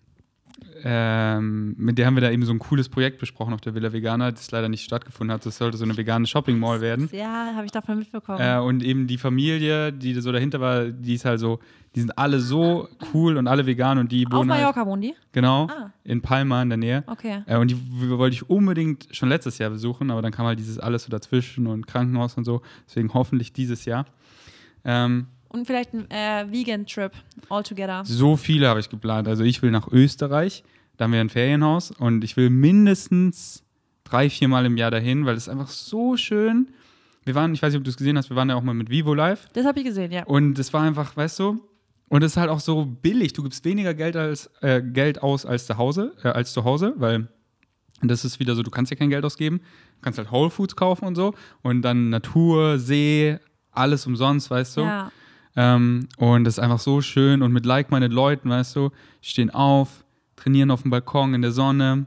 ähm, 0.85 1.75
mit 1.79 1.99
der 1.99 2.07
haben 2.07 2.15
wir 2.17 2.21
da 2.21 2.31
eben 2.31 2.45
so 2.45 2.53
ein 2.53 2.59
cooles 2.59 2.89
Projekt 2.89 3.19
besprochen 3.19 3.55
auf 3.55 3.61
der 3.61 3.75
Villa 3.75 3.93
Vegana, 3.93 4.31
das 4.31 4.51
leider 4.51 4.69
nicht 4.69 4.85
stattgefunden 4.85 5.33
hat. 5.35 5.47
Das 5.47 5.59
sollte 5.59 5.77
so 5.77 5.85
eine 5.85 5.97
vegane 5.97 6.27
Shopping 6.27 6.59
Mall 6.59 6.81
werden. 6.81 7.09
Ja, 7.13 7.53
habe 7.55 7.65
ich 7.67 7.73
davon 7.73 7.99
mitbekommen. 7.99 8.41
Äh, 8.41 8.59
und 8.59 8.83
eben 8.83 9.07
die 9.07 9.19
Familie, 9.19 9.93
die 9.93 10.15
so 10.21 10.33
dahinter 10.33 10.61
war, 10.61 10.87
die 10.87 11.15
ist 11.15 11.25
halt 11.25 11.41
so, 11.41 11.61
die 11.95 12.01
sind 12.01 12.17
alle 12.19 12.41
so 12.41 12.89
cool 13.13 13.37
und 13.37 13.47
alle 13.47 13.67
vegan 13.67 13.99
und 13.99 14.11
die 14.13 14.27
Auf 14.27 14.33
wohnen 14.33 14.51
halt, 14.51 14.61
Mallorca 14.63 14.87
wohnen 14.87 15.03
die? 15.03 15.15
genau, 15.33 15.67
Ah. 15.67 15.91
in 16.05 16.21
Palma 16.23 16.63
in 16.63 16.69
der 16.71 16.79
Nähe. 16.79 17.05
Okay. 17.07 17.43
Äh, 17.47 17.59
und 17.59 17.71
die 17.71 17.77
wollte 18.11 18.35
ich 18.35 18.49
unbedingt 18.49 19.09
schon 19.13 19.29
letztes 19.29 19.59
Jahr 19.59 19.71
besuchen, 19.71 20.11
aber 20.11 20.23
dann 20.23 20.33
kam 20.33 20.47
halt 20.47 20.59
dieses 20.59 20.79
alles 20.79 21.05
so 21.05 21.11
dazwischen 21.11 21.67
und 21.67 21.87
Krankenhaus 21.87 22.37
und 22.37 22.45
so. 22.45 22.63
Deswegen 22.89 23.13
hoffentlich 23.15 23.53
dieses 23.53 23.85
Jahr. 23.85 24.07
Ähm, 24.85 25.27
Und 25.53 25.67
vielleicht 25.67 25.93
ein 25.93 26.11
äh, 26.11 26.47
Vegan-Trip 26.51 27.13
altogether. 27.49 28.03
so 28.05 28.37
viele 28.37 28.69
habe 28.69 28.81
ich 28.81 28.89
geplant. 28.89 29.29
Also 29.29 29.45
ich 29.45 29.63
will 29.63 29.71
nach 29.71 29.89
Österreich, 29.89 30.65
da 30.97 31.05
haben 31.05 31.13
wir 31.13 31.21
ein 31.21 31.29
Ferienhaus 31.29 31.91
und 31.91 32.25
ich 32.25 32.37
will 32.37 32.49
mindestens 32.49 33.63
drei, 34.05 34.31
vier 34.31 34.49
Mal 34.49 34.67
im 34.67 34.77
Jahr 34.77 34.91
dahin, 34.91 35.27
weil 35.27 35.37
es 35.37 35.49
einfach 35.49 35.69
so 35.69 36.17
schön. 36.17 36.69
Wir 37.25 37.35
waren, 37.35 37.55
ich 37.55 37.63
weiß 37.63 37.73
nicht, 37.73 37.79
ob 37.79 37.85
du 37.85 37.91
es 37.91 37.97
gesehen 37.97 38.17
hast, 38.17 38.31
wir 38.31 38.37
waren 38.37 38.49
ja 38.49 38.57
auch 38.57 38.63
mal 38.63 38.75
mit 38.75 38.91
Vivo 38.91 39.15
Live 39.15 39.47
Das 39.53 39.65
habe 39.65 39.79
ich 39.81 39.85
gesehen, 39.87 40.11
ja. 40.11 40.25
und 40.25 40.59
es 40.59 40.73
war 40.73 40.83
einfach, 40.83 41.17
weißt 41.17 41.39
du, 41.39 41.61
und 42.09 42.23
es 42.23 42.33
ist 42.33 42.37
halt 42.37 42.51
auch 42.51 42.61
so 42.61 42.85
billig. 42.85 43.33
Du 43.33 43.43
gibst 43.43 43.65
weniger 43.65 43.95
Geld, 43.95 44.17
als, 44.17 44.51
äh, 44.61 44.83
Geld 44.83 45.23
aus 45.23 45.47
als 45.47 45.67
zu 45.67 45.79
Hause, 45.79 46.15
äh, 46.23 46.29
als 46.29 46.53
zu 46.53 46.65
Hause, 46.65 46.93
weil 46.97 47.29
das 48.03 48.25
ist 48.25 48.39
wieder 48.39 48.55
so, 48.55 48.63
du 48.63 48.71
kannst 48.71 48.91
ja 48.91 48.99
kein 48.99 49.09
Geld 49.09 49.25
ausgeben. 49.25 49.59
Du 49.59 50.03
kannst 50.03 50.19
halt 50.19 50.31
Whole 50.31 50.51
Foods 50.51 50.77
kaufen 50.77 51.07
und 51.07 51.15
so. 51.15 51.33
Und 51.63 51.83
dann 51.83 52.11
Natur, 52.11 52.79
See, 52.79 53.39
alles 53.71 54.07
umsonst, 54.07 54.51
weißt 54.51 54.77
du. 54.77 54.81
Ja. 54.83 55.13
Ähm, 55.57 56.09
und 56.17 56.45
das 56.45 56.55
ist 56.55 56.59
einfach 56.59 56.79
so 56.79 57.01
schön. 57.01 57.43
Und 57.43 57.53
mit 57.53 57.67
like-minded 57.67 58.13
Leuten, 58.13 58.49
weißt 58.51 58.77
du, 58.77 58.91
stehen 59.21 59.51
auf, 59.51 60.05
trainieren 60.37 60.71
auf 60.71 60.83
dem 60.83 60.91
Balkon 60.91 61.35
in 61.35 61.43
der 61.43 61.53
Sonne, 61.53 62.07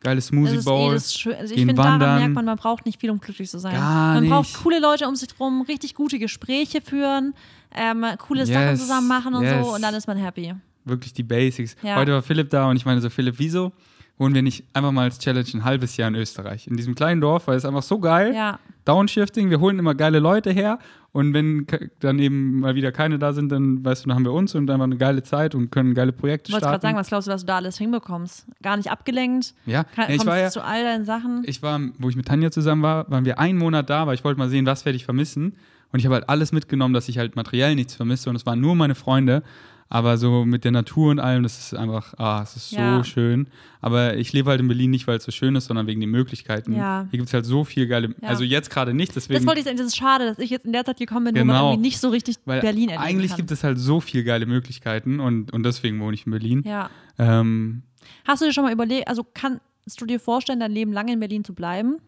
geile 0.00 0.16
Das 0.16 0.26
Smoothie 0.28 0.56
ist 0.56 0.66
eh 0.66 0.70
Bowl. 0.70 1.00
schön. 1.00 1.34
Also 1.34 1.54
ich 1.54 1.60
finde, 1.60 1.74
daran 1.74 1.92
wandern. 2.00 2.18
merkt 2.20 2.34
man, 2.34 2.44
man 2.46 2.56
braucht 2.56 2.86
nicht 2.86 3.00
viel, 3.00 3.10
um 3.10 3.20
glücklich 3.20 3.50
zu 3.50 3.58
sein. 3.58 3.74
Gar 3.74 4.14
man 4.14 4.22
nicht. 4.22 4.30
braucht 4.30 4.54
coole 4.62 4.80
Leute 4.80 5.06
um 5.08 5.14
sich 5.16 5.28
drum, 5.28 5.62
richtig 5.62 5.94
gute 5.94 6.18
Gespräche 6.18 6.80
führen, 6.80 7.34
ähm, 7.74 8.04
coole 8.18 8.46
Sachen 8.46 8.60
Yes, 8.70 8.80
zusammen 8.80 9.08
machen 9.08 9.34
und 9.34 9.42
yes. 9.42 9.64
so 9.66 9.74
und 9.74 9.82
dann 9.82 9.94
ist 9.94 10.06
man 10.06 10.16
happy. 10.16 10.54
wirklich 10.84 11.12
die 11.12 11.22
Basics. 11.22 11.76
Ja. 11.82 11.96
Heute 11.96 12.12
war 12.12 12.22
Philipp 12.22 12.48
da 12.50 12.70
und 12.70 12.76
ich 12.76 12.86
meine 12.86 13.00
so, 13.00 13.10
Philipp, 13.10 13.34
wieso 13.38 13.72
wohnen 14.18 14.34
wir 14.34 14.42
nicht 14.42 14.64
einfach 14.72 14.92
mal 14.92 15.02
als 15.04 15.18
Challenge 15.18 15.46
ein 15.54 15.64
halbes 15.64 15.96
Jahr 15.96 16.08
in 16.08 16.14
Österreich? 16.14 16.66
In 16.66 16.76
diesem 16.76 16.94
kleinen 16.94 17.20
Dorf, 17.20 17.46
weil 17.48 17.56
es 17.56 17.64
einfach 17.64 17.82
so 17.82 17.98
geil. 17.98 18.34
Ja. 18.34 18.58
Downshifting, 18.84 19.50
wir 19.50 19.60
holen 19.60 19.78
immer 19.78 19.94
geile 19.94 20.20
Leute 20.20 20.50
her 20.52 20.78
und 21.12 21.34
wenn 21.34 21.66
dann 22.00 22.18
eben 22.18 22.60
mal 22.60 22.74
wieder 22.74 22.92
keine 22.92 23.18
da 23.18 23.32
sind, 23.32 23.50
dann 23.50 23.84
weißt 23.84 24.04
du, 24.04 24.08
dann 24.08 24.16
haben 24.16 24.24
wir 24.24 24.32
uns 24.32 24.54
und 24.54 24.70
einfach 24.70 24.84
eine 24.84 24.96
geile 24.96 25.22
Zeit 25.22 25.54
und 25.54 25.70
können 25.70 25.92
geile 25.94 26.12
Projekte 26.12 26.48
Ich 26.50 26.52
wollte 26.54 26.66
gerade 26.66 26.74
starten. 26.80 26.82
sagen, 26.94 26.96
was 26.98 27.08
glaubst 27.08 27.26
du, 27.28 27.32
was 27.32 27.40
du 27.42 27.46
da 27.46 27.56
alles 27.56 27.78
hinbekommst? 27.78 28.46
Gar 28.62 28.76
nicht 28.76 28.90
abgelenkt? 28.90 29.54
ja, 29.66 29.84
Kann, 29.84 30.04
ich 30.10 30.18
kommst 30.18 30.26
war 30.26 30.38
ja, 30.38 30.50
zu 30.50 30.62
all 30.62 30.84
deinen 30.84 31.04
Sachen? 31.04 31.42
ich 31.44 31.62
war, 31.62 31.80
wo 31.98 32.08
ich 32.08 32.16
mit 32.16 32.26
Tanja 32.26 32.50
zusammen 32.50 32.82
war, 32.82 33.10
waren 33.10 33.24
wir 33.24 33.38
einen 33.38 33.58
Monat 33.58 33.90
da, 33.90 34.06
weil 34.06 34.14
ich 34.14 34.24
wollte 34.24 34.38
mal 34.38 34.48
sehen, 34.48 34.66
was 34.66 34.84
werde 34.84 34.96
ich 34.96 35.04
vermissen. 35.04 35.54
Und 35.92 36.00
ich 36.00 36.04
habe 36.04 36.16
halt 36.16 36.28
alles 36.28 36.52
mitgenommen, 36.52 36.94
dass 36.94 37.08
ich 37.08 37.18
halt 37.18 37.36
materiell 37.36 37.74
nichts 37.74 37.94
vermisse. 37.94 38.28
Und 38.28 38.36
es 38.36 38.44
waren 38.44 38.60
nur 38.60 38.74
meine 38.74 38.94
Freunde. 38.94 39.42
Aber 39.88 40.18
so 40.18 40.44
mit 40.44 40.64
der 40.64 40.72
Natur 40.72 41.12
und 41.12 41.20
allem, 41.20 41.44
das 41.44 41.58
ist 41.58 41.74
einfach, 41.74 42.14
ah, 42.18 42.42
es 42.42 42.56
ist 42.56 42.70
so 42.70 42.76
Ja. 42.76 43.04
schön. 43.04 43.46
Aber 43.80 44.16
ich 44.16 44.32
lebe 44.32 44.50
halt 44.50 44.60
in 44.60 44.66
Berlin 44.66 44.90
nicht, 44.90 45.06
weil 45.06 45.18
es 45.18 45.24
so 45.24 45.30
schön 45.30 45.54
ist, 45.54 45.66
sondern 45.66 45.86
wegen 45.86 46.00
den 46.00 46.10
Möglichkeiten. 46.10 46.72
Ja. 46.74 47.06
Hier 47.10 47.18
gibt 47.18 47.28
es 47.28 47.34
halt 47.34 47.46
so 47.46 47.62
viel 47.62 47.86
geile, 47.86 48.08
Ja. 48.20 48.28
also 48.28 48.42
jetzt 48.42 48.68
gerade 48.70 48.94
nicht, 48.94 49.14
deswegen. 49.14 49.38
das 49.38 49.46
wollte 49.46 49.60
ich 49.60 49.64
sagen, 49.64 49.76
das 49.76 49.86
ist 49.86 49.96
schade, 49.96 50.26
dass 50.26 50.38
ich 50.40 50.50
jetzt 50.50 50.66
in 50.66 50.72
der 50.72 50.84
Zeit 50.84 50.98
gekommen 50.98 51.26
bin, 51.32 51.34
wo 51.36 51.44
man 51.44 51.54
Genau. 51.56 51.70
irgendwie 51.70 51.82
nicht 51.88 52.00
so 52.00 52.08
richtig 52.08 52.36
weil 52.46 52.60
Berlin 52.62 52.88
erleben 52.88 53.04
eigentlich 53.04 53.30
kann. 53.30 53.36
gibt 53.36 53.52
es 53.52 53.62
halt 53.62 53.78
so 53.78 54.00
viel 54.00 54.24
geile 54.24 54.46
Möglichkeiten 54.46 55.20
und, 55.20 55.52
und 55.52 55.62
deswegen 55.62 56.00
wohne 56.00 56.14
ich 56.14 56.26
in 56.26 56.32
Berlin. 56.32 56.62
ja. 56.66 56.90
Ähm, 57.18 57.82
Hast 58.24 58.42
du 58.42 58.46
dir 58.46 58.52
schon 58.52 58.64
mal 58.64 58.72
überlegt, 58.72 59.06
also 59.08 59.24
kannst 59.34 59.60
du 60.00 60.04
dir 60.06 60.18
vorstellen, 60.20 60.58
dein 60.60 60.72
Leben 60.72 60.92
lang 60.92 61.06
in 61.08 61.18
Berlin 61.20 61.44
zu 61.44 61.54
bleiben? 61.54 61.98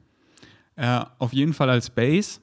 Äh, 0.77 1.01
auf 1.19 1.33
jeden 1.33 1.53
Fall 1.55 1.71
als 1.71 1.91
Base. 1.91 2.41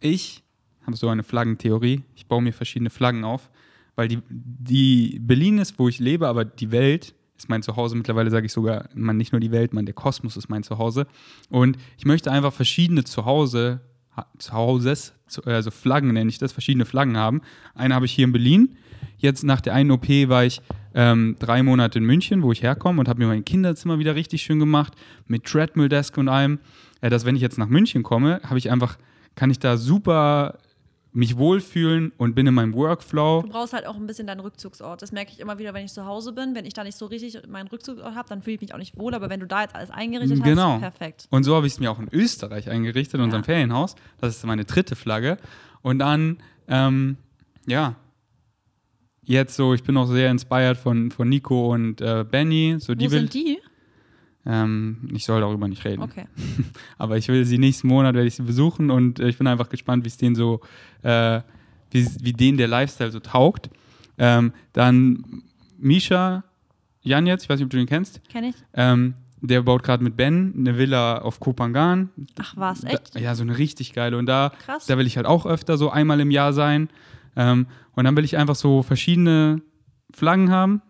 Ich 0.00 0.42
habe 0.86 0.96
so 0.96 1.08
eine 1.08 1.22
Flaggentheorie. 1.22 2.02
Ich 2.14 2.26
baue 2.26 2.40
mir 2.42 2.52
verschiedene 2.52 2.88
Flaggen 2.90 3.24
auf, 3.24 3.50
weil 3.98 4.06
die, 4.08 4.20
die 4.30 5.18
Berlin 5.20 5.58
ist, 5.58 5.76
wo 5.78 5.88
ich 5.88 5.98
lebe, 5.98 6.28
aber 6.28 6.44
die 6.44 6.70
Welt 6.70 7.14
ist 7.36 7.48
mein 7.48 7.62
Zuhause. 7.62 7.96
Mittlerweile 7.96 8.30
sage 8.30 8.46
ich 8.46 8.52
sogar, 8.52 8.88
man 8.94 9.16
nicht 9.16 9.32
nur 9.32 9.40
die 9.40 9.50
Welt, 9.50 9.74
man 9.74 9.86
der 9.86 9.94
Kosmos 9.94 10.36
ist 10.36 10.48
mein 10.48 10.62
Zuhause. 10.62 11.06
Und 11.50 11.76
ich 11.96 12.04
möchte 12.04 12.30
einfach 12.30 12.52
verschiedene 12.52 13.02
Zuhause, 13.02 13.80
ha- 14.16 14.26
Zuhauses, 14.38 15.14
zu- 15.26 15.42
also 15.44 15.72
Flaggen 15.72 16.12
nenne 16.12 16.30
ich 16.30 16.38
das, 16.38 16.52
verschiedene 16.52 16.84
Flaggen 16.84 17.16
haben. 17.16 17.40
Eine 17.74 17.94
habe 17.96 18.06
ich 18.06 18.12
hier 18.12 18.24
in 18.24 18.32
Berlin. 18.32 18.76
Jetzt 19.16 19.42
nach 19.42 19.60
der 19.60 19.74
einen 19.74 19.90
OP 19.90 20.08
war 20.28 20.44
ich 20.44 20.60
ähm, 20.94 21.34
drei 21.40 21.64
Monate 21.64 21.98
in 21.98 22.04
München, 22.04 22.42
wo 22.42 22.52
ich 22.52 22.62
herkomme 22.62 23.00
und 23.00 23.08
habe 23.08 23.18
mir 23.20 23.26
mein 23.26 23.44
Kinderzimmer 23.44 23.98
wieder 23.98 24.14
richtig 24.14 24.42
schön 24.42 24.60
gemacht 24.60 24.94
mit 25.26 25.42
Treadmill 25.44 25.88
Desk 25.88 26.16
und 26.18 26.28
allem. 26.28 26.60
Äh, 27.00 27.10
dass 27.10 27.24
wenn 27.24 27.34
ich 27.34 27.42
jetzt 27.42 27.58
nach 27.58 27.68
München 27.68 28.04
komme, 28.04 28.40
habe 28.44 28.58
ich 28.58 28.70
einfach, 28.70 28.96
kann 29.34 29.50
ich 29.50 29.58
da 29.58 29.76
super 29.76 30.58
mich 31.18 31.36
wohlfühlen 31.36 32.12
und 32.16 32.36
bin 32.36 32.46
in 32.46 32.54
meinem 32.54 32.72
Workflow. 32.74 33.42
Du 33.42 33.48
brauchst 33.48 33.72
halt 33.72 33.86
auch 33.86 33.96
ein 33.96 34.06
bisschen 34.06 34.28
deinen 34.28 34.38
Rückzugsort. 34.38 35.02
Das 35.02 35.10
merke 35.10 35.32
ich 35.32 35.40
immer 35.40 35.58
wieder, 35.58 35.74
wenn 35.74 35.84
ich 35.84 35.92
zu 35.92 36.06
Hause 36.06 36.32
bin. 36.32 36.54
Wenn 36.54 36.64
ich 36.64 36.74
da 36.74 36.84
nicht 36.84 36.96
so 36.96 37.06
richtig 37.06 37.40
meinen 37.48 37.66
Rückzugsort 37.66 38.14
habe, 38.14 38.28
dann 38.28 38.40
fühle 38.40 38.54
ich 38.54 38.60
mich 38.60 38.72
auch 38.72 38.78
nicht 38.78 38.96
wohl. 38.96 39.12
Aber 39.14 39.28
wenn 39.28 39.40
du 39.40 39.46
da 39.46 39.62
jetzt 39.62 39.74
alles 39.74 39.90
eingerichtet 39.90 40.44
Genau. 40.44 40.74
hast, 40.74 40.80
perfekt. 40.80 41.26
Und 41.30 41.42
so 41.42 41.56
habe 41.56 41.66
ich 41.66 41.72
es 41.72 41.80
mir 41.80 41.90
auch 41.90 41.98
in 41.98 42.08
Österreich 42.12 42.70
eingerichtet, 42.70 43.14
in 43.14 43.22
unserem 43.22 43.42
Ja. 43.42 43.46
Ferienhaus. 43.46 43.96
Das 44.20 44.36
ist 44.36 44.46
meine 44.46 44.64
dritte 44.64 44.94
Flagge. 44.94 45.38
Und 45.82 45.98
dann, 45.98 46.38
ähm, 46.68 47.16
ja, 47.66 47.96
jetzt 49.24 49.56
so, 49.56 49.74
ich 49.74 49.82
bin 49.82 49.96
auch 49.96 50.06
sehr 50.06 50.30
inspired 50.30 50.76
von, 50.78 51.10
von 51.10 51.28
Nico 51.28 51.72
und 51.74 52.00
äh, 52.00 52.24
Benny. 52.30 52.76
So, 52.78 52.94
die 52.94 53.06
Wo 53.06 53.10
will, 53.10 53.18
sind 53.22 53.34
die? 53.34 53.58
Ähm, 54.50 55.10
ich 55.12 55.26
soll 55.26 55.42
darüber 55.42 55.68
nicht 55.68 55.84
reden. 55.84 56.02
Okay. 56.02 56.24
Aber 56.98 57.18
ich 57.18 57.28
will 57.28 57.44
sie 57.44 57.58
nächsten 57.58 57.86
Monat 57.86 58.14
werde 58.14 58.26
ich 58.26 58.34
sie 58.34 58.42
besuchen 58.42 58.90
und 58.90 59.20
äh, 59.20 59.28
ich 59.28 59.36
bin 59.36 59.46
einfach 59.46 59.68
gespannt, 59.68 60.04
wie 60.04 60.08
es 60.08 60.16
denen 60.16 60.34
so, 60.34 60.62
äh, 61.02 61.42
wie, 61.90 62.08
wie 62.22 62.32
denen 62.32 62.56
der 62.56 62.66
Lifestyle 62.66 63.10
so 63.10 63.20
taugt. 63.20 63.68
Ähm, 64.16 64.52
dann 64.72 65.42
Misha 65.76 66.44
Janetz, 67.02 67.42
ich 67.42 67.48
weiß 67.50 67.58
nicht, 67.58 67.66
ob 67.66 67.70
du 67.70 67.76
den 67.76 67.86
kennst. 67.86 68.22
Kenn 68.28 68.44
ich. 68.44 68.54
Ähm, 68.72 69.14
der 69.40 69.62
baut 69.62 69.82
gerade 69.82 70.02
mit 70.02 70.16
Ben 70.16 70.54
eine 70.56 70.78
Villa 70.78 71.18
auf 71.18 71.40
Kopangan. 71.40 72.08
Ach 72.40 72.56
was, 72.56 72.84
echt? 72.84 73.14
Da, 73.14 73.20
ja, 73.20 73.34
so 73.34 73.42
eine 73.42 73.58
richtig 73.58 73.92
geile. 73.92 74.16
Und 74.16 74.26
da, 74.26 74.52
Krass. 74.64 74.86
da 74.86 74.96
will 74.96 75.06
ich 75.06 75.16
halt 75.16 75.26
auch 75.26 75.44
öfter 75.44 75.76
so 75.76 75.90
einmal 75.90 76.20
im 76.20 76.30
Jahr 76.30 76.54
sein. 76.54 76.88
Ähm, 77.36 77.66
und 77.92 78.04
dann 78.04 78.16
will 78.16 78.24
ich 78.24 78.36
einfach 78.38 78.56
so 78.56 78.82
verschiedene 78.82 79.60
Flaggen 80.12 80.50
haben. 80.50 80.80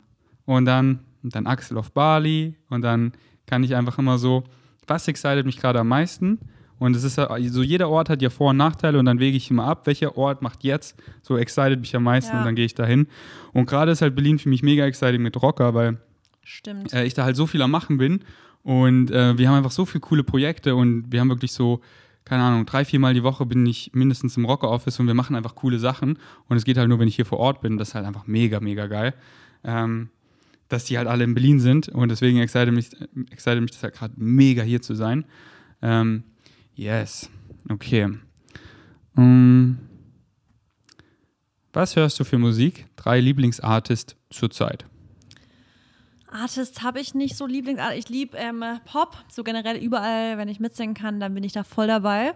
Und 0.45 0.65
dann, 0.65 1.01
und 1.23 1.35
dann 1.35 1.47
Axel 1.47 1.77
auf 1.77 1.93
Bali. 1.93 2.55
Und 2.71 2.83
dann 2.83 3.13
kann 3.49 3.65
ich 3.65 3.75
einfach 3.75 3.99
immer 3.99 4.19
so, 4.19 4.45
was 4.87 5.09
excited 5.09 5.45
mich 5.47 5.57
gerade 5.59 5.81
am 5.81 5.89
meisten? 5.89 6.39
Und 6.79 6.95
es 6.95 7.03
ist 7.03 7.17
so 7.17 7.63
jeder 7.63 7.89
Ort 7.89 8.09
hat 8.09 8.23
ja 8.23 8.31
Vor- 8.31 8.51
und 8.51 8.57
Nachteile 8.57 9.01
und 9.01 9.05
dann 9.07 9.19
wege 9.19 9.37
ich 9.37 9.51
immer 9.51 9.65
ab, 9.67 9.87
welcher 9.89 10.17
Ort 10.17 10.43
macht 10.43 10.63
jetzt 10.63 10.97
so 11.23 11.37
excited 11.37 11.81
mich 11.81 11.97
am 11.97 12.05
meisten 12.05 12.33
Ja. 12.33 12.39
und 12.39 12.45
dann 12.45 12.55
gehe 12.55 12.65
ich 12.67 12.75
dahin. 12.75 13.09
Und 13.53 13.67
gerade 13.67 13.91
ist 13.91 14.01
halt 14.01 14.15
Berlin 14.15 14.39
für 14.39 14.49
mich 14.49 14.63
mega 14.63 14.85
exciting 14.87 15.21
mit 15.21 15.41
Rocker, 15.43 15.75
weil 15.75 15.99
äh, 16.93 17.05
ich 17.05 17.15
da 17.15 17.25
halt 17.25 17.35
so 17.35 17.47
viel 17.49 17.63
am 17.63 17.73
Machen 17.73 17.99
bin. 17.99 18.21
Und 18.63 19.11
äh, 19.11 19.37
wir 19.37 19.49
haben 19.49 19.57
einfach 19.57 19.73
so 19.73 19.87
viele 19.87 20.01
coole 20.01 20.23
Projekte 20.23 20.77
und 20.77 21.11
wir 21.11 21.21
haben 21.21 21.29
wirklich 21.31 21.53
so, 21.53 21.81
keine 22.25 22.43
Ahnung, 22.45 22.65
drei, 22.67 22.85
viermal 22.85 23.15
die 23.15 23.23
Woche 23.25 23.45
bin 23.47 23.67
ich 23.67 23.91
mindestens 23.95 24.37
im 24.37 24.45
Rocker-Office 24.45 25.01
und 25.01 25.07
wir 25.09 25.15
machen 25.15 25.35
einfach 25.35 25.55
coole 25.57 25.79
Sachen. 25.81 26.19
Und 26.49 26.57
es 26.59 26.65
geht 26.65 26.77
halt 26.79 26.89
nur, 26.89 26.99
wenn 27.01 27.09
ich 27.09 27.17
hier 27.17 27.25
vor 27.27 27.39
Ort 27.39 27.61
bin. 27.61 27.77
Das 27.79 27.89
ist 27.89 27.95
halt 27.95 28.07
einfach 28.07 28.27
mega, 28.27 28.61
mega 28.61 28.87
geil. 28.87 29.15
Ähm, 29.65 30.11
dass 30.69 30.85
die 30.85 30.99
halt 30.99 31.09
alle 31.09 31.25
in 31.25 31.35
Berlin 31.35 31.61
sind 31.61 31.89
und 31.89 32.11
deswegen 32.11 32.39
excite 32.39 32.71
mich, 32.73 32.91
excite 33.31 33.61
mich 33.61 33.71
das 33.71 33.83
halt 33.83 33.95
gerade 33.95 34.15
mega 34.17 34.63
hier 34.63 34.83
zu 34.83 34.95
sein. 34.95 35.25
Ähm, 35.83 36.25
yes, 36.75 37.31
okay. 37.69 38.09
Ähm, 39.17 39.79
was 41.73 41.97
hörst 41.97 42.19
du 42.21 42.25
für 42.25 42.39
Musik? 42.39 42.87
Drei 42.97 43.21
Lieblingsartists 43.21 44.17
zurzeit. 44.31 44.85
Artist 46.31 46.83
habe 46.83 47.01
ich 47.01 47.15
nicht 47.15 47.37
so 47.37 47.47
Lieblings. 47.47 47.81
Ich 47.97 48.09
liebe 48.09 48.37
ähm, 48.37 48.63
Pop, 48.85 49.17
so 49.31 49.43
generell 49.43 49.77
überall, 49.77 50.37
wenn 50.39 50.49
ich 50.49 50.61
mitsingen 50.61 50.95
kann, 50.95 51.21
dann 51.21 51.35
bin 51.35 51.45
ich 51.45 51.53
da 51.53 51.65
voll 51.65 51.87
dabei. 51.87 52.35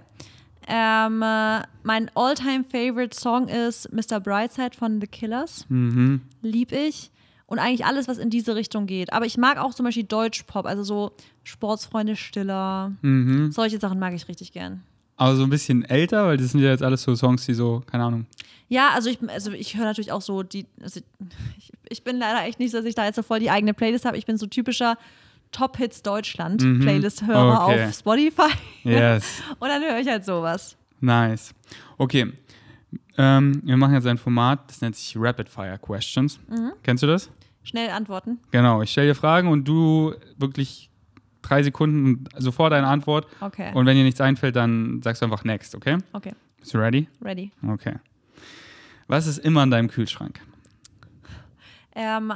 Ähm, 0.66 1.22
äh, 1.22 1.62
mein 1.82 2.10
all-time 2.14 2.64
favorite 2.64 3.18
Song 3.18 3.48
ist 3.48 3.92
Mr. 3.92 4.20
Brightside 4.20 4.76
von 4.76 5.00
The 5.00 5.06
Killers. 5.06 5.66
Mhm. 5.68 6.22
Lieb 6.40 6.72
ich. 6.72 7.10
Und 7.52 7.58
eigentlich 7.58 7.84
alles, 7.84 8.08
was 8.08 8.16
in 8.16 8.30
diese 8.30 8.54
Richtung 8.56 8.86
geht. 8.86 9.12
Aber 9.12 9.26
ich 9.26 9.36
mag 9.36 9.58
auch 9.58 9.74
zum 9.74 9.84
Beispiel 9.84 10.04
Deutschpop, 10.04 10.64
also 10.64 10.82
so 10.82 11.12
Sportsfreunde 11.44 12.16
Stiller. 12.16 12.92
Mhm. 13.02 13.52
Solche 13.52 13.78
Sachen 13.78 13.98
mag 13.98 14.14
ich 14.14 14.26
richtig 14.26 14.52
gern. 14.52 14.82
Aber 15.18 15.36
so 15.36 15.42
ein 15.44 15.50
bisschen 15.50 15.84
älter, 15.84 16.26
weil 16.28 16.38
das 16.38 16.52
sind 16.52 16.60
ja 16.62 16.70
jetzt 16.70 16.82
alles 16.82 17.02
so 17.02 17.14
Songs, 17.14 17.44
die 17.44 17.52
so, 17.52 17.82
keine 17.84 18.04
Ahnung. 18.04 18.24
Ja, 18.70 18.88
also 18.94 19.10
ich, 19.10 19.18
also 19.28 19.52
ich 19.52 19.76
höre 19.76 19.84
natürlich 19.84 20.12
auch 20.12 20.22
so 20.22 20.42
die. 20.42 20.64
Also 20.82 21.00
ich, 21.58 21.72
ich 21.90 22.02
bin 22.02 22.16
leider 22.18 22.42
echt 22.46 22.58
nicht, 22.58 22.72
dass 22.72 22.86
ich 22.86 22.94
da 22.94 23.04
jetzt 23.04 23.16
so 23.16 23.22
voll 23.22 23.38
die 23.38 23.50
eigene 23.50 23.74
Playlist 23.74 24.06
habe. 24.06 24.16
Ich 24.16 24.24
bin 24.24 24.38
so 24.38 24.46
typischer 24.46 24.96
Top 25.50 25.76
Hits 25.76 26.00
Deutschland 26.02 26.62
Mhm. 26.62 26.80
Playlist-Hörer 26.80 27.66
Okay. 27.68 27.84
auf 27.84 27.94
Spotify. 27.94 28.48
Yes, 28.82 29.42
Und 29.60 29.68
dann 29.68 29.82
höre 29.82 29.98
ich 30.00 30.08
halt 30.08 30.24
sowas. 30.24 30.74
nice. 31.00 31.52
Okay, 31.98 32.32
ähm, 33.18 33.60
wir 33.62 33.76
machen 33.76 33.92
jetzt 33.92 34.06
ein 34.06 34.16
Format, 34.16 34.60
das 34.70 34.80
nennt 34.80 34.96
sich 34.96 35.14
Rapid 35.18 35.50
Fire 35.50 35.78
Questions. 35.78 36.40
Mhm. 36.48 36.72
Kennst 36.82 37.02
du 37.02 37.06
das? 37.06 37.28
Schnell 37.64 37.90
antworten. 37.90 38.38
Genau, 38.50 38.82
ich 38.82 38.90
stelle 38.90 39.08
dir 39.08 39.14
Fragen 39.14 39.48
und 39.48 39.66
du 39.66 40.14
wirklich 40.36 40.90
drei 41.42 41.62
Sekunden 41.62 42.04
und 42.06 42.28
sofort 42.42 42.72
eine 42.72 42.86
Antwort. 42.86 43.26
Okay. 43.40 43.70
Und 43.74 43.86
wenn 43.86 43.96
dir 43.96 44.04
nichts 44.04 44.20
einfällt, 44.20 44.56
dann 44.56 45.00
sagst 45.02 45.22
du 45.22 45.26
einfach 45.26 45.44
next, 45.44 45.74
okay? 45.74 45.98
okay, 46.12 46.32
Bist 46.58 46.74
du 46.74 46.78
ready? 46.78 47.08
ready. 47.22 47.50
Okay. 47.68 47.94
Was 49.08 49.26
ist 49.26 49.38
immer 49.38 49.62
in 49.62 49.70
deinem 49.70 49.88
Kühlschrank? 49.88 50.40
Ähm, 51.94 52.32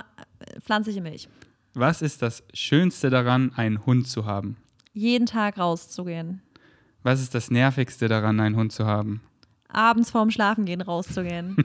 pflanzliche 0.60 1.00
Milch. 1.00 1.28
Was 1.74 2.02
ist 2.02 2.22
das 2.22 2.42
Schönste 2.54 3.10
daran, 3.10 3.52
einen 3.54 3.84
Hund 3.86 4.08
zu 4.08 4.24
haben? 4.26 4.56
Jeden 4.92 5.26
Tag 5.26 5.58
rauszugehen. 5.58 6.42
Was 7.02 7.20
ist 7.20 7.34
das 7.34 7.50
Nervigste 7.50 8.08
daran, 8.08 8.40
einen 8.40 8.56
Hund 8.56 8.72
zu 8.72 8.86
haben? 8.86 9.20
Abends 9.68 10.10
vorm 10.10 10.30
Schlafengehen 10.30 10.80
rauszugehen. 10.80 11.56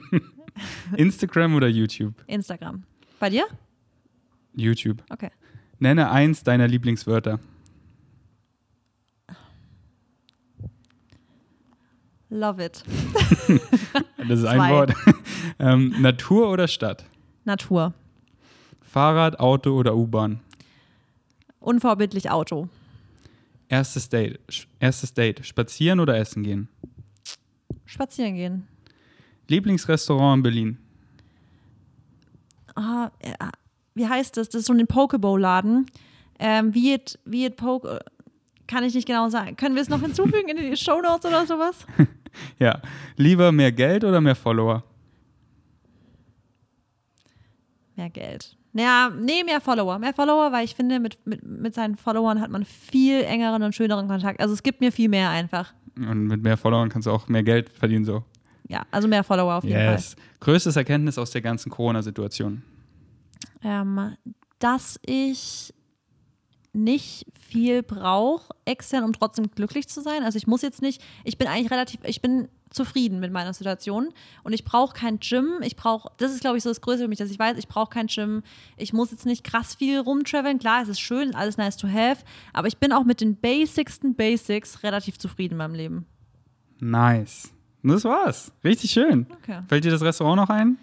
Instagram 0.96 1.54
oder 1.54 1.68
YouTube? 1.68 2.14
Instagram. 2.26 2.84
Bei 3.22 3.30
dir? 3.30 3.46
YouTube. 4.52 5.04
Okay. 5.08 5.30
Nenne 5.78 6.10
eins 6.10 6.42
deiner 6.42 6.66
Lieblingswörter. 6.66 7.38
Love 12.30 12.64
it. 12.64 12.82
Das 14.28 14.40
ist 14.40 14.44
ein 14.44 14.58
Zwei. 14.58 14.70
Wort. 14.70 14.94
ähm, 15.60 15.94
Natur 16.02 16.50
oder 16.50 16.66
Stadt? 16.66 17.04
Natur. 17.44 17.94
Fahrrad, 18.80 19.38
Auto 19.38 19.76
oder 19.78 19.94
U-Bahn? 19.94 20.40
Unvorbildlich 21.60 22.28
Auto. 22.28 22.68
Erstes 23.68 24.08
Date. 24.08 24.40
Erstes 24.80 25.14
Date. 25.14 25.46
Spazieren 25.46 26.00
oder 26.00 26.16
essen 26.16 26.42
gehen? 26.42 26.68
Spazieren 27.84 28.34
gehen. 28.34 28.66
Lieblingsrestaurant 29.46 30.38
in 30.38 30.42
Berlin? 30.42 30.78
Äh, 32.76 33.08
wie 33.94 34.06
heißt 34.08 34.36
das? 34.36 34.48
Das 34.48 34.60
ist 34.60 34.66
so 34.66 34.72
ein 34.72 34.86
Pokeball-Laden. 34.86 35.86
Ähm, 36.38 36.74
Viet, 36.74 37.18
Viet 37.24 37.56
Poke. 37.56 38.00
Kann 38.66 38.84
ich 38.84 38.94
nicht 38.94 39.06
genau 39.06 39.28
sagen. 39.28 39.56
Können 39.56 39.74
wir 39.74 39.82
es 39.82 39.88
noch 39.88 40.00
hinzufügen 40.00 40.48
in 40.48 40.56
die 40.56 40.76
Shownotes 40.76 41.26
oder 41.26 41.46
sowas? 41.46 41.86
Ja. 42.58 42.80
Lieber 43.16 43.52
mehr 43.52 43.70
Geld 43.72 44.04
oder 44.04 44.18
mehr 44.22 44.34
Follower? 44.34 44.82
Mehr 47.94 48.08
Geld. 48.08 48.56
Ja, 48.72 49.10
nee, 49.14 49.44
mehr 49.44 49.60
Follower. 49.60 49.98
Mehr 49.98 50.14
Follower, 50.14 50.50
weil 50.50 50.64
ich 50.64 50.74
finde, 50.74 50.98
mit, 50.98 51.18
mit, 51.26 51.44
mit 51.44 51.74
seinen 51.74 51.96
Followern 51.96 52.40
hat 52.40 52.50
man 52.50 52.64
viel 52.64 53.22
engeren 53.22 53.62
und 53.62 53.74
schöneren 53.74 54.08
Kontakt. 54.08 54.40
Also 54.40 54.54
es 54.54 54.62
gibt 54.62 54.80
mir 54.80 54.92
viel 54.92 55.10
mehr 55.10 55.28
einfach. 55.28 55.74
Und 55.96 56.26
mit 56.26 56.42
mehr 56.42 56.56
Followern 56.56 56.88
kannst 56.88 57.06
du 57.06 57.10
auch 57.10 57.28
mehr 57.28 57.42
Geld 57.42 57.68
verdienen, 57.68 58.06
so. 58.06 58.24
Ja, 58.68 58.86
also 58.90 59.08
mehr 59.08 59.24
Follower 59.24 59.56
auf 59.56 59.64
jeden 59.64 59.78
Yes. 59.78 60.16
Größtes 60.42 60.74
Erkenntnis 60.74 61.18
aus 61.18 61.30
der 61.30 61.40
ganzen 61.40 61.70
Corona-Situation. 61.70 62.64
Ähm, 63.62 64.16
dass 64.58 64.98
ich 65.06 65.72
nicht 66.72 67.26
viel 67.38 67.84
brauche 67.84 68.52
extern, 68.64 69.04
um 69.04 69.12
trotzdem 69.12 69.52
glücklich 69.52 69.88
zu 69.88 70.00
sein. 70.00 70.24
Also 70.24 70.38
ich 70.38 70.48
muss 70.48 70.62
jetzt 70.62 70.82
nicht, 70.82 71.00
ich 71.22 71.38
bin 71.38 71.46
eigentlich 71.46 71.70
relativ, 71.70 72.00
ich 72.02 72.20
bin 72.20 72.48
zufrieden 72.70 73.20
mit 73.20 73.30
meiner 73.30 73.52
Situation 73.54 74.08
und 74.42 74.52
ich 74.52 74.64
brauche 74.64 74.96
kein 74.96 75.20
Gym. 75.20 75.60
Ich 75.62 75.76
brauche, 75.76 76.10
das 76.16 76.32
ist 76.32 76.40
glaube 76.40 76.56
ich 76.56 76.64
so 76.64 76.70
das 76.70 76.80
Größte 76.80 77.04
für 77.04 77.08
mich, 77.08 77.20
dass 77.20 77.30
ich 77.30 77.38
weiß, 77.38 77.56
ich 77.56 77.68
brauche 77.68 77.90
kein 77.90 78.08
Gym. 78.08 78.42
Ich 78.76 78.92
muss 78.92 79.12
jetzt 79.12 79.26
nicht 79.26 79.44
krass 79.44 79.76
viel 79.76 80.00
rumtraveln. 80.00 80.58
Klar, 80.58 80.82
es 80.82 80.88
ist 80.88 80.98
schön, 80.98 81.36
alles 81.36 81.56
nice 81.56 81.76
to 81.76 81.86
have, 81.86 82.24
aber 82.52 82.66
ich 82.66 82.78
bin 82.78 82.92
auch 82.92 83.04
mit 83.04 83.20
den 83.20 83.36
basicsten 83.36 84.16
Basics 84.16 84.82
relativ 84.82 85.20
zufrieden 85.20 85.52
in 85.52 85.58
meinem 85.58 85.76
Leben. 85.76 86.06
Nice. 86.80 87.51
Und 87.82 87.90
das 87.90 88.04
war's. 88.04 88.52
Richtig 88.64 88.90
schön. 88.90 89.26
Okay. 89.42 89.60
Fällt 89.68 89.84
dir 89.84 89.90
das 89.90 90.02
Restaurant 90.02 90.36
noch 90.36 90.50
ein? 90.50 90.78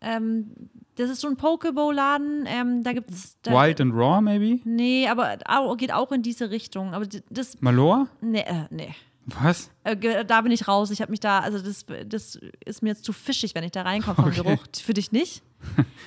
Ähm, 0.00 0.50
das 0.96 1.10
ist 1.10 1.20
so 1.20 1.28
ein 1.28 1.36
Pokeball-Laden. 1.36 2.44
Ähm, 2.46 2.82
da 2.82 2.92
gibt 2.92 3.10
es. 3.10 3.36
Wild 3.44 3.80
and 3.80 3.94
Raw, 3.94 4.20
maybe? 4.20 4.60
Nee, 4.64 5.08
aber 5.08 5.38
geht 5.76 5.92
auch 5.92 6.12
in 6.12 6.22
diese 6.22 6.50
Richtung. 6.50 6.94
Aber 6.94 7.06
das. 7.30 7.60
Malor? 7.60 8.08
Nee, 8.20 8.40
äh, 8.40 8.66
nee. 8.70 8.94
Was? 9.26 9.70
Äh, 9.84 10.24
da 10.24 10.40
bin 10.40 10.50
ich 10.50 10.66
raus. 10.66 10.90
Ich 10.90 11.00
habe 11.00 11.10
mich 11.10 11.20
da, 11.20 11.40
also 11.40 11.58
das, 11.60 11.86
das 12.06 12.38
ist 12.64 12.82
mir 12.82 12.90
jetzt 12.90 13.04
zu 13.04 13.12
fischig, 13.12 13.54
wenn 13.54 13.62
ich 13.62 13.70
da 13.70 13.82
reinkomme 13.82 14.16
vom 14.16 14.24
Okay. 14.26 14.42
Geruch. 14.42 14.64
Für 14.82 14.94
dich 14.94 15.12
nicht? 15.12 15.42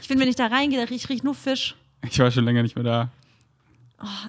Ich 0.01 0.07
finde, 0.07 0.21
wenn 0.21 0.29
ich 0.29 0.36
da 0.36 0.47
reingehe, 0.47 0.79
da 0.79 0.86
riech, 0.89 1.07
riech 1.07 1.23
nur 1.23 1.33
Fisch. 1.33 1.75
Ich 2.03 2.19
war 2.19 2.29
schon 2.29 2.43
länger 2.43 2.61
nicht 2.61 2.75
mehr 2.75 2.83
da. 2.83 3.09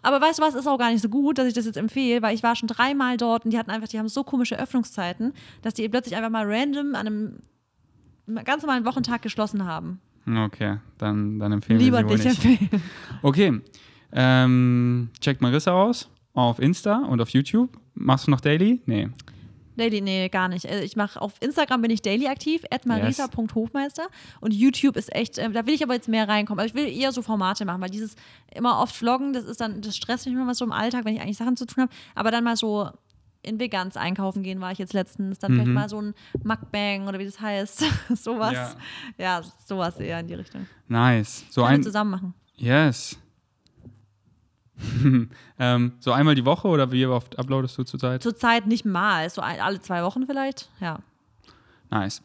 Aber 0.02 0.20
weißt 0.20 0.38
du 0.38 0.42
was, 0.42 0.54
ist 0.54 0.66
auch 0.66 0.78
gar 0.78 0.90
nicht 0.90 1.02
so 1.02 1.08
gut, 1.08 1.38
dass 1.38 1.46
ich 1.46 1.54
das 1.54 1.66
jetzt 1.66 1.76
empfehle, 1.76 2.22
weil 2.22 2.34
ich 2.34 2.42
war 2.42 2.54
schon 2.56 2.68
dreimal 2.68 3.16
dort 3.16 3.44
und 3.44 3.50
die 3.50 3.58
hatten 3.58 3.70
einfach, 3.70 3.88
die 3.88 3.98
haben 3.98 4.08
so 4.08 4.22
komische 4.24 4.58
Öffnungszeiten, 4.58 5.32
dass 5.62 5.74
die 5.74 5.88
plötzlich 5.88 6.16
einfach 6.16 6.30
mal 6.30 6.44
random 6.46 6.94
an 6.94 7.06
einem 7.06 8.44
ganz 8.44 8.62
normalen 8.62 8.84
Wochentag 8.84 9.22
geschlossen 9.22 9.64
haben. 9.64 10.00
Okay, 10.28 10.78
dann, 10.98 11.38
dann 11.38 11.52
empfehlen 11.52 11.78
Lieber 11.78 12.08
wir 12.08 12.18
sie 12.18 12.28
nicht. 12.28 12.44
empfehlen. 12.44 12.82
Okay, 13.22 13.60
ähm, 14.12 15.10
checkt 15.20 15.40
Marissa 15.40 15.72
aus 15.72 16.08
auf 16.32 16.58
Insta 16.58 16.98
und 16.98 17.20
auf 17.20 17.30
YouTube. 17.30 17.70
Machst 17.94 18.26
du 18.26 18.30
noch 18.30 18.40
Daily? 18.40 18.82
Nee. 18.86 19.08
Daily, 19.77 20.01
nee, 20.01 20.29
gar 20.29 20.49
nicht. 20.49 20.66
Also 20.68 20.83
ich 20.83 20.97
mache 20.97 21.20
auf 21.20 21.35
Instagram 21.41 21.83
bin 21.83 21.91
ich 21.91 22.03
daily 22.03 22.29
aktiv, 22.29 22.62
marisa.hofmeister. 22.85 24.09
Und 24.41 24.55
YouTube 24.55 24.97
ist 24.97 25.14
echt, 25.14 25.39
äh, 25.39 25.51
da 25.51 25.66
will 25.66 25.74
ich 25.74 25.83
aber 25.83 25.95
jetzt 25.95 26.09
mehr 26.09 26.29
reinkommen. 26.29 26.61
Also 26.61 26.74
ich 26.74 26.83
will 26.83 26.91
eher 26.91 27.12
so 27.12 27.22
Formate 27.22 27.64
machen, 27.64 27.81
weil 27.81 27.91
dieses 27.91 28.16
immer 28.55 28.81
oft 28.81 28.95
vloggen, 28.95 29.33
das 29.33 29.45
ist 29.45 29.61
dann, 29.61 29.83
das 29.83 29.97
stresst 29.97 30.27
mich 30.27 30.35
immer 30.35 30.55
so 30.55 30.64
im 30.64 30.72
Alltag, 30.72 31.05
wenn 31.05 31.14
ich 31.14 31.20
eigentlich 31.20 31.37
Sachen 31.37 31.57
zu 31.57 31.66
tun 31.66 31.83
habe. 31.85 31.93
Aber 32.14 32.31
dann 32.31 32.45
mal 32.45 32.57
so 32.57 32.91
in 33.43 33.61
Veganz 33.61 33.97
einkaufen 33.97 34.43
gehen 34.43 34.61
war 34.61 34.72
ich 34.72 34.79
jetzt 34.79 34.93
letztens. 34.93 35.39
Dann 35.39 35.53
vielleicht 35.53 35.68
mal 35.68 35.89
so 35.89 36.01
ein 36.01 36.14
Mukbang 36.43 37.07
oder 37.07 37.18
wie 37.18 37.24
das 37.24 37.41
heißt. 37.41 37.85
sowas. 38.14 38.53
Ja. 38.53 38.74
Ja. 39.18 39.43
sowas 39.66 39.99
eher 39.99 40.20
in 40.20 40.27
die 40.27 40.35
Richtung. 40.35 40.66
Nice. 40.89 41.45
So 41.51 41.62
wir 41.62 41.68
ein. 41.68 41.83
zusammen 41.83 42.11
machen. 42.11 42.35
Yes. 42.57 43.18
ähm, 45.59 45.93
so 46.01 46.12
einmal 46.12 46.35
die 46.35 46.45
Woche 46.45 46.68
oder 46.68 46.93
wie 46.93 47.07
oft 47.07 47.39
uploadest 47.39 47.79
du 47.79 47.85
zurzeit? 47.85 48.22
Zurzeit 48.22 48.66
nicht 48.66 48.85
mal, 48.85 49.29
so 49.31 49.41
ein, 49.41 49.61
alle 49.61 49.81
zwei 49.81 50.03
Wochen 50.03 50.27
vielleicht. 50.27 50.68
Ja. 50.81 50.99
Nice. 51.91 52.22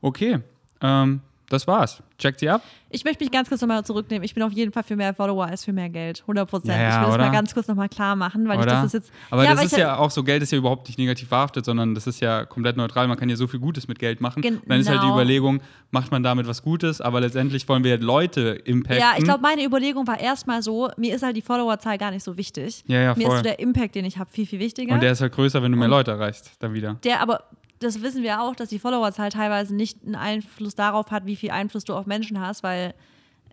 Okay, 0.00 0.40
ähm, 0.80 1.20
das 1.48 1.66
war's. 1.66 2.02
Checkt 2.18 2.40
sie 2.40 2.48
ab. 2.48 2.62
Ich 2.90 3.04
möchte 3.04 3.24
mich 3.24 3.32
ganz 3.32 3.48
kurz 3.48 3.60
nochmal 3.60 3.84
zurücknehmen. 3.84 4.24
Ich 4.24 4.34
bin 4.34 4.42
auf 4.44 4.52
jeden 4.52 4.70
Fall 4.72 4.84
für 4.84 4.94
mehr 4.94 5.12
Follower 5.14 5.44
als 5.46 5.64
für 5.64 5.72
mehr 5.72 5.88
Geld. 5.88 6.20
100 6.22 6.48
Prozent. 6.48 6.78
Ja, 6.78 6.88
ich 6.88 6.96
will 7.00 7.06
das 7.06 7.14
oder? 7.14 7.24
mal 7.26 7.32
ganz 7.32 7.52
kurz 7.52 7.66
nochmal 7.66 7.88
klar 7.88 8.14
machen, 8.14 8.46
weil 8.46 8.56
ich 8.56 8.62
Oder? 8.62 8.72
das 8.72 8.84
ist 8.86 8.92
jetzt. 8.94 9.12
Aber 9.30 9.42
ja, 9.44 9.54
das 9.54 9.64
ist 9.64 9.72
ich 9.72 9.78
ja 9.78 9.96
auch 9.96 10.10
so, 10.12 10.22
Geld 10.22 10.42
ist 10.44 10.52
ja 10.52 10.58
überhaupt 10.58 10.86
nicht 10.86 10.98
negativ 10.98 11.28
verhaftet, 11.28 11.64
sondern 11.64 11.94
das 11.94 12.06
ist 12.06 12.20
ja 12.20 12.44
komplett 12.44 12.76
neutral. 12.76 13.08
Man 13.08 13.16
kann 13.16 13.28
ja 13.28 13.36
so 13.36 13.48
viel 13.48 13.58
Gutes 13.58 13.88
mit 13.88 13.98
Geld 13.98 14.20
machen. 14.20 14.42
Gen- 14.42 14.58
Und 14.58 14.70
dann 14.70 14.80
ist 14.80 14.88
halt 14.88 15.00
die 15.00 15.06
genau. 15.06 15.16
Überlegung, 15.16 15.60
macht 15.90 16.12
man 16.12 16.22
damit 16.22 16.46
was 16.46 16.62
Gutes, 16.62 17.00
aber 17.00 17.20
letztendlich 17.20 17.68
wollen 17.68 17.82
wir 17.82 17.92
halt 17.92 18.02
Leute 18.02 18.50
impacten. 18.64 19.00
Ja, 19.00 19.14
ich 19.18 19.24
glaube, 19.24 19.42
meine 19.42 19.64
Überlegung 19.64 20.06
war 20.06 20.20
erstmal 20.20 20.62
so, 20.62 20.90
mir 20.96 21.14
ist 21.16 21.22
halt 21.24 21.36
die 21.36 21.42
Followerzahl 21.42 21.98
gar 21.98 22.12
nicht 22.12 22.22
so 22.22 22.36
wichtig. 22.36 22.84
Ja, 22.86 23.00
ja, 23.00 23.14
mir 23.16 23.26
voll. 23.26 23.34
ist 23.34 23.38
so 23.38 23.42
der 23.42 23.58
Impact, 23.58 23.96
den 23.96 24.04
ich 24.04 24.18
habe, 24.18 24.30
viel, 24.30 24.46
viel 24.46 24.60
wichtiger. 24.60 24.94
Und 24.94 25.02
der 25.02 25.12
ist 25.12 25.20
halt 25.20 25.32
größer, 25.32 25.62
wenn 25.62 25.72
du 25.72 25.78
mehr 25.78 25.88
Leute 25.88 26.12
erreichst, 26.12 26.52
dann 26.60 26.74
wieder. 26.74 26.96
Der 27.02 27.20
aber, 27.20 27.42
das 27.80 28.02
wissen 28.02 28.22
wir 28.22 28.40
auch, 28.40 28.54
dass 28.56 28.68
die 28.68 28.78
Followerzahl 28.78 29.30
teilweise 29.30 29.74
nicht 29.74 29.98
einen 30.04 30.14
Einfluss 30.14 30.74
darauf 30.74 31.10
hat, 31.10 31.26
wie 31.26 31.36
viel 31.36 31.50
Einfluss 31.50 31.84
du 31.84 31.94
auf 31.94 32.06
Menschen 32.06 32.40
hast, 32.40 32.62
weil 32.62 32.94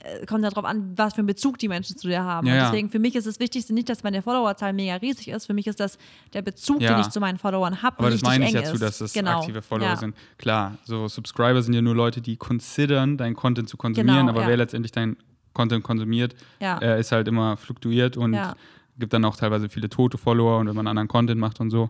äh, 0.04 0.26
kommt 0.26 0.44
darauf 0.44 0.66
an, 0.66 0.94
was 0.96 1.14
für 1.14 1.20
einen 1.20 1.28
Bezug 1.28 1.58
die 1.60 1.68
Menschen 1.68 1.98
zu 1.98 2.08
dir 2.08 2.24
haben. 2.24 2.48
Ja, 2.48 2.54
und 2.54 2.60
ja. 2.60 2.66
deswegen 2.66 2.90
für 2.90 3.00
mich 3.00 3.16
ist 3.16 3.28
das 3.28 3.40
Wichtigste 3.40 3.74
nicht, 3.74 3.90
dass 3.90 4.04
meine 4.04 4.22
Followerzahl 4.22 4.74
mega 4.74 4.96
riesig 4.96 5.28
ist. 5.28 5.46
Für 5.46 5.54
mich 5.54 5.68
ist 5.68 5.80
das 5.80 5.98
der 6.34 6.42
Bezug, 6.42 6.82
Ja. 6.82 6.94
den 6.94 7.02
ich 7.02 7.10
zu 7.10 7.20
meinen 7.20 7.38
Followern 7.38 7.82
habe. 7.84 8.00
Aber 8.00 8.10
das 8.10 8.22
meine 8.22 8.46
ich 8.46 8.54
dazu, 8.54 8.74
ist. 8.74 8.82
dass 8.82 8.98
das 9.00 9.14
genau. 9.14 9.40
aktive 9.40 9.62
Follower 9.62 9.90
ja. 9.90 9.96
sind. 9.98 10.16
Klar, 10.38 10.78
so 10.86 11.08
Subscriber 11.08 11.62
sind 11.62 11.74
ja 11.74 11.82
nur 11.82 11.96
Leute, 11.96 12.22
die 12.22 12.38
considern, 12.38 13.18
deinen 13.18 13.36
Content 13.36 13.70
zu 13.70 13.78
konsumieren, 13.78 14.20
Genau, 14.20 14.32
aber 14.32 14.42
ja. 14.42 14.48
wer 14.48 14.58
letztendlich 14.58 14.92
deinen 14.92 15.18
Content 15.54 15.84
konsumiert, 15.84 16.36
Ja. 16.60 16.78
äh, 16.80 17.00
ist 17.00 17.12
halt 17.12 17.28
immer 17.28 17.58
fluktuiert 17.58 18.18
und 18.18 18.34
Ja. 18.34 18.56
gibt 18.98 19.14
dann 19.14 19.26
auch 19.26 19.36
teilweise 19.36 19.70
viele 19.70 19.90
tote 19.90 20.18
Follower 20.18 20.58
und 20.60 20.68
wenn 20.68 20.76
man 20.76 20.88
anderen 20.88 21.08
Content 21.08 21.40
macht 21.40 21.60
und 21.60 21.70
so. 21.70 21.90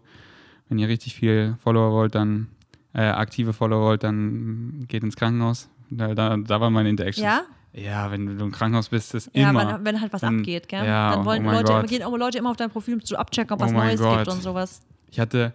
Wenn 0.72 0.80
ihr 0.80 0.88
richtig 0.88 1.16
viel 1.16 1.58
Follower 1.62 1.92
wollt, 1.92 2.16
dann 2.16 2.48
äh, 2.94 3.02
aktive 3.02 3.52
Follower 3.52 3.82
wollt, 3.82 4.04
dann 4.04 4.86
geht 4.88 5.04
ins 5.04 5.18
Krankenhaus. 5.18 5.68
Da, 5.90 6.16
da, 6.16 6.38
da 6.38 6.62
waren 6.62 6.72
meine 6.72 6.88
Interactions. 6.88 7.26
Ja? 7.26 7.42
Ja, 7.74 8.10
wenn 8.10 8.38
du 8.38 8.46
im 8.46 8.54
Krankenhaus 8.54 8.88
bist, 8.88 9.14
ist 9.14 9.30
Ja, 9.34 9.50
immer. 9.50 9.68
wenn, 9.80 9.84
wenn 9.86 10.00
halt 10.02 10.14
was 10.14 10.22
Dann- 10.22 10.40
abgeht, 10.40 10.70
gell? 10.70 10.86
ja, 10.86 11.14
Dann 11.14 11.26
wollen 11.26 11.46
oh 11.46 11.52
Leute, 11.52 11.86
gehen 11.88 12.04
auch 12.04 12.16
Leute 12.18 12.38
immer 12.38 12.52
auf 12.52 12.56
dein 12.56 12.70
Profil, 12.70 13.04
zu 13.04 13.18
abchecken, 13.18 13.54
ob 13.54 13.60
Oh 13.60 13.66
was 13.66 13.74
mein 13.74 13.88
Neues 13.88 14.00
Gott. 14.00 14.18
gibt 14.20 14.32
und 14.32 14.42
sowas. 14.42 14.80
Ich 15.10 15.20
hatte 15.20 15.54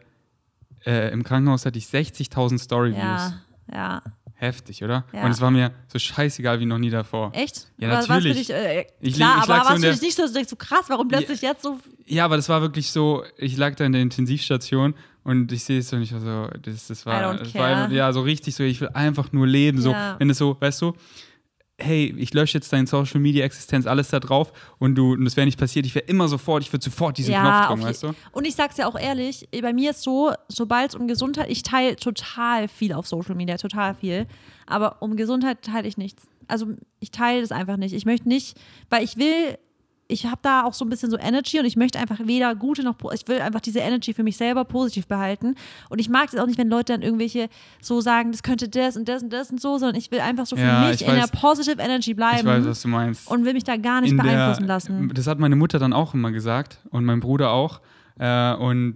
äh, 0.84 1.10
im 1.12 1.24
Krankenhaus 1.24 1.64
hatte 1.64 1.78
ich 1.78 1.86
60.000 1.86 2.58
Story-Views. 2.58 3.00
Ja, 3.02 3.32
ja. 3.72 4.02
Heftig, 4.38 4.84
oder? 4.84 5.04
Ja. 5.14 5.24
Und 5.24 5.30
es 5.30 5.40
war 5.40 5.50
mir 5.50 5.72
so 5.88 5.98
scheißegal 5.98 6.60
wie 6.60 6.66
noch 6.66 6.76
nie 6.78 6.90
davor. 6.90 7.30
Echt? 7.34 7.68
Ja, 7.78 7.88
natürlich. 7.88 8.36
Dich, 8.36 8.50
äh, 8.50 8.84
Ich 9.00 9.14
klar, 9.14 9.36
leg- 9.36 9.44
ich 9.44 9.50
aber 9.50 9.64
lag 9.64 9.76
so 9.76 9.80
der- 9.82 9.92
dich 9.92 10.02
nicht 10.02 10.16
so, 10.16 10.26
so 10.26 10.56
krass? 10.56 10.84
Warum 10.88 11.08
plötzlich 11.08 11.40
jetzt 11.40 11.62
so 11.62 11.78
Ja, 12.04 12.26
aber 12.26 12.36
das 12.36 12.48
war 12.50 12.60
wirklich 12.60 12.90
so, 12.90 13.24
ich 13.38 13.56
lag 13.56 13.74
da 13.76 13.84
in 13.86 13.92
der 13.92 14.02
Intensivstation 14.02 14.94
und 15.24 15.50
ich 15.52 15.64
sehe 15.64 15.78
es 15.78 15.88
so 15.88 15.96
nicht 15.96 16.12
so, 16.12 16.48
das, 16.62 16.86
das 16.86 17.06
war, 17.06 17.34
das 17.38 17.54
war 17.54 17.90
ja 17.90 18.12
so 18.12 18.20
richtig 18.20 18.54
so, 18.54 18.62
ich 18.62 18.78
will 18.80 18.90
einfach 18.92 19.32
nur 19.32 19.46
leben. 19.46 19.80
So, 19.80 19.92
Ja. 19.92 20.16
wenn 20.18 20.28
es 20.28 20.36
so, 20.38 20.54
weißt 20.60 20.82
du, 20.82 20.92
hey, 21.78 22.14
ich 22.16 22.32
lösche 22.32 22.56
jetzt 22.56 22.72
deine 22.72 22.86
Social 22.86 23.20
Media 23.20 23.44
Existenz, 23.44 23.86
alles 23.86 24.08
da 24.08 24.18
drauf 24.18 24.52
und 24.78 24.94
du, 24.94 25.12
und 25.12 25.24
das 25.24 25.36
wäre 25.36 25.44
nicht 25.46 25.58
passiert, 25.58 25.84
ich 25.84 25.94
wäre 25.94 26.06
immer 26.06 26.26
sofort, 26.26 26.62
ich 26.62 26.72
würde 26.72 26.84
sofort 26.84 27.18
diesen 27.18 27.34
Knopf 27.34 27.46
auf 27.46 27.66
drücken, 27.68 27.82
weißt 27.82 28.02
du? 28.04 28.14
Und 28.32 28.46
ich 28.46 28.54
sag's 28.54 28.78
ja 28.78 28.86
auch 28.86 28.98
ehrlich, 28.98 29.48
bei 29.60 29.72
mir 29.72 29.90
ist 29.90 30.02
so, 30.02 30.32
sobald 30.48 30.90
es 30.90 30.94
um 30.94 31.06
Gesundheit, 31.06 31.50
ich 31.50 31.62
teile 31.62 31.96
total 31.96 32.68
viel 32.68 32.92
auf 32.92 33.06
Social 33.06 33.34
Media, 33.34 33.58
total 33.58 33.94
viel. 33.94 34.26
Aber 34.66 35.02
um 35.02 35.16
Gesundheit 35.16 35.62
teile 35.62 35.86
ich 35.86 35.96
nichts. 35.96 36.22
Also 36.48 36.66
ich 37.00 37.10
teile 37.10 37.40
das 37.40 37.52
einfach 37.52 37.76
nicht. 37.76 37.92
Ich 37.92 38.06
möchte 38.06 38.28
nicht, 38.28 38.58
weil 38.88 39.04
ich 39.04 39.16
will, 39.16 39.58
ich 40.08 40.26
habe 40.26 40.38
da 40.42 40.62
auch 40.64 40.72
so 40.74 40.84
ein 40.84 40.88
bisschen 40.88 41.10
so 41.10 41.18
Energy 41.18 41.58
und 41.58 41.64
ich 41.64 41.76
möchte 41.76 41.98
einfach 41.98 42.18
weder 42.22 42.54
gute 42.54 42.82
noch, 42.84 42.94
ich 43.12 43.26
will 43.26 43.40
einfach 43.40 43.60
diese 43.60 43.80
Energy 43.80 44.14
für 44.14 44.22
mich 44.22 44.36
selber 44.36 44.64
positiv 44.64 45.06
behalten. 45.08 45.56
Und 45.88 45.98
ich 46.00 46.08
mag 46.08 46.28
es 46.32 46.38
auch 46.38 46.46
nicht, 46.46 46.58
wenn 46.58 46.68
Leute 46.68 46.92
dann 46.92 47.02
irgendwelche 47.02 47.48
so 47.82 48.00
sagen, 48.00 48.30
das 48.30 48.42
könnte 48.44 48.68
das 48.68 48.96
und 48.96 49.08
das 49.08 49.22
und 49.24 49.32
das 49.32 49.50
und 49.50 49.60
so, 49.60 49.78
sondern 49.78 49.96
ich 49.96 50.10
will 50.12 50.20
einfach 50.20 50.46
so 50.46 50.54
für 50.56 50.62
Ja, 50.62 50.80
mich 50.88 51.00
ich 51.00 51.08
in 51.08 51.12
weiß- 51.14 51.32
der 51.32 51.38
Positive 51.40 51.82
Energy 51.82 52.10
Ich 52.12 52.16
bleiben 52.16 52.46
weiß, 52.46 52.64
was 52.66 52.82
du 52.82 52.88
meinst. 52.88 53.28
und 53.28 53.44
will 53.44 53.52
mich 53.54 53.64
da 53.64 53.76
gar 53.76 54.00
nicht 54.00 54.12
in 54.12 54.16
beeinflussen 54.16 54.62
der, 54.66 54.68
lassen. 54.76 55.10
Das 55.14 55.26
hat 55.26 55.38
meine 55.40 55.56
Mutter 55.56 55.78
dann 55.80 55.92
auch 55.92 56.14
immer 56.14 56.30
gesagt 56.30 56.78
und 56.90 57.04
mein 57.04 57.18
Bruder 57.20 57.50
auch. 57.50 57.80
Äh, 58.18 58.54
und 58.54 58.94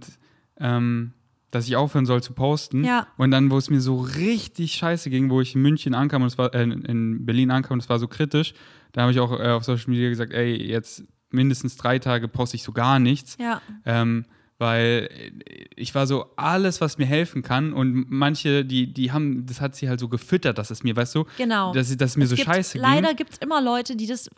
ähm, 0.59 1.11
dass 1.51 1.67
ich 1.67 1.75
aufhören 1.75 2.05
soll 2.05 2.23
zu 2.23 2.33
posten. 2.33 2.83
Ja. 2.83 3.07
Und 3.17 3.31
dann, 3.31 3.51
wo 3.51 3.57
es 3.57 3.69
mir 3.69 3.81
so 3.81 3.99
richtig 3.99 4.73
scheiße 4.73 5.09
ging, 5.09 5.29
wo 5.29 5.41
ich 5.41 5.53
in 5.55 5.61
München 5.61 5.93
ankam 5.93 6.21
und 6.23 6.29
es 6.29 6.37
war 6.37 6.53
äh, 6.55 6.63
in 6.63 7.25
Berlin 7.25 7.51
ankam 7.51 7.73
und 7.73 7.79
es 7.83 7.89
war 7.89 7.99
so 7.99 8.07
kritisch, 8.07 8.53
da 8.93 9.01
habe 9.01 9.11
ich 9.11 9.19
auch 9.19 9.31
äh, 9.39 9.49
auf 9.49 9.63
Social 9.63 9.89
Media 9.89 10.09
gesagt, 10.09 10.33
ey, 10.33 10.55
jetzt 10.55 11.03
mindestens 11.29 11.77
drei 11.77 11.99
Tage 11.99 12.27
poste 12.27 12.55
ich 12.55 12.63
so 12.63 12.71
gar 12.71 12.99
nichts. 12.99 13.37
Ja. 13.39 13.61
Ähm, 13.85 14.25
weil 14.57 15.09
ich 15.75 15.95
war 15.95 16.05
so, 16.05 16.27
alles, 16.35 16.81
was 16.81 16.99
mir 16.99 17.07
helfen 17.07 17.41
kann 17.41 17.73
und 17.73 18.05
manche, 18.11 18.63
die, 18.63 18.93
die 18.93 19.11
haben, 19.11 19.47
das 19.47 19.59
hat 19.59 19.75
sie 19.75 19.89
halt 19.89 19.99
so 19.99 20.07
gefüttert, 20.07 20.59
dass 20.59 20.69
es 20.69 20.83
mir, 20.83 20.95
weißt 20.95 21.15
du, 21.15 21.25
Genau. 21.37 21.73
dass, 21.73 21.97
dass 21.97 22.11
es 22.11 22.17
mir 22.17 22.25
Es 22.25 22.29
so 22.29 22.35
gibt, 22.35 22.47
scheiße 22.47 22.73
ging. 22.73 22.81
Leider 22.83 23.15
gibt 23.15 23.31
es 23.31 23.37
immer 23.39 23.59
Leute, 23.59 23.95
die 23.95 24.05
das 24.05 24.29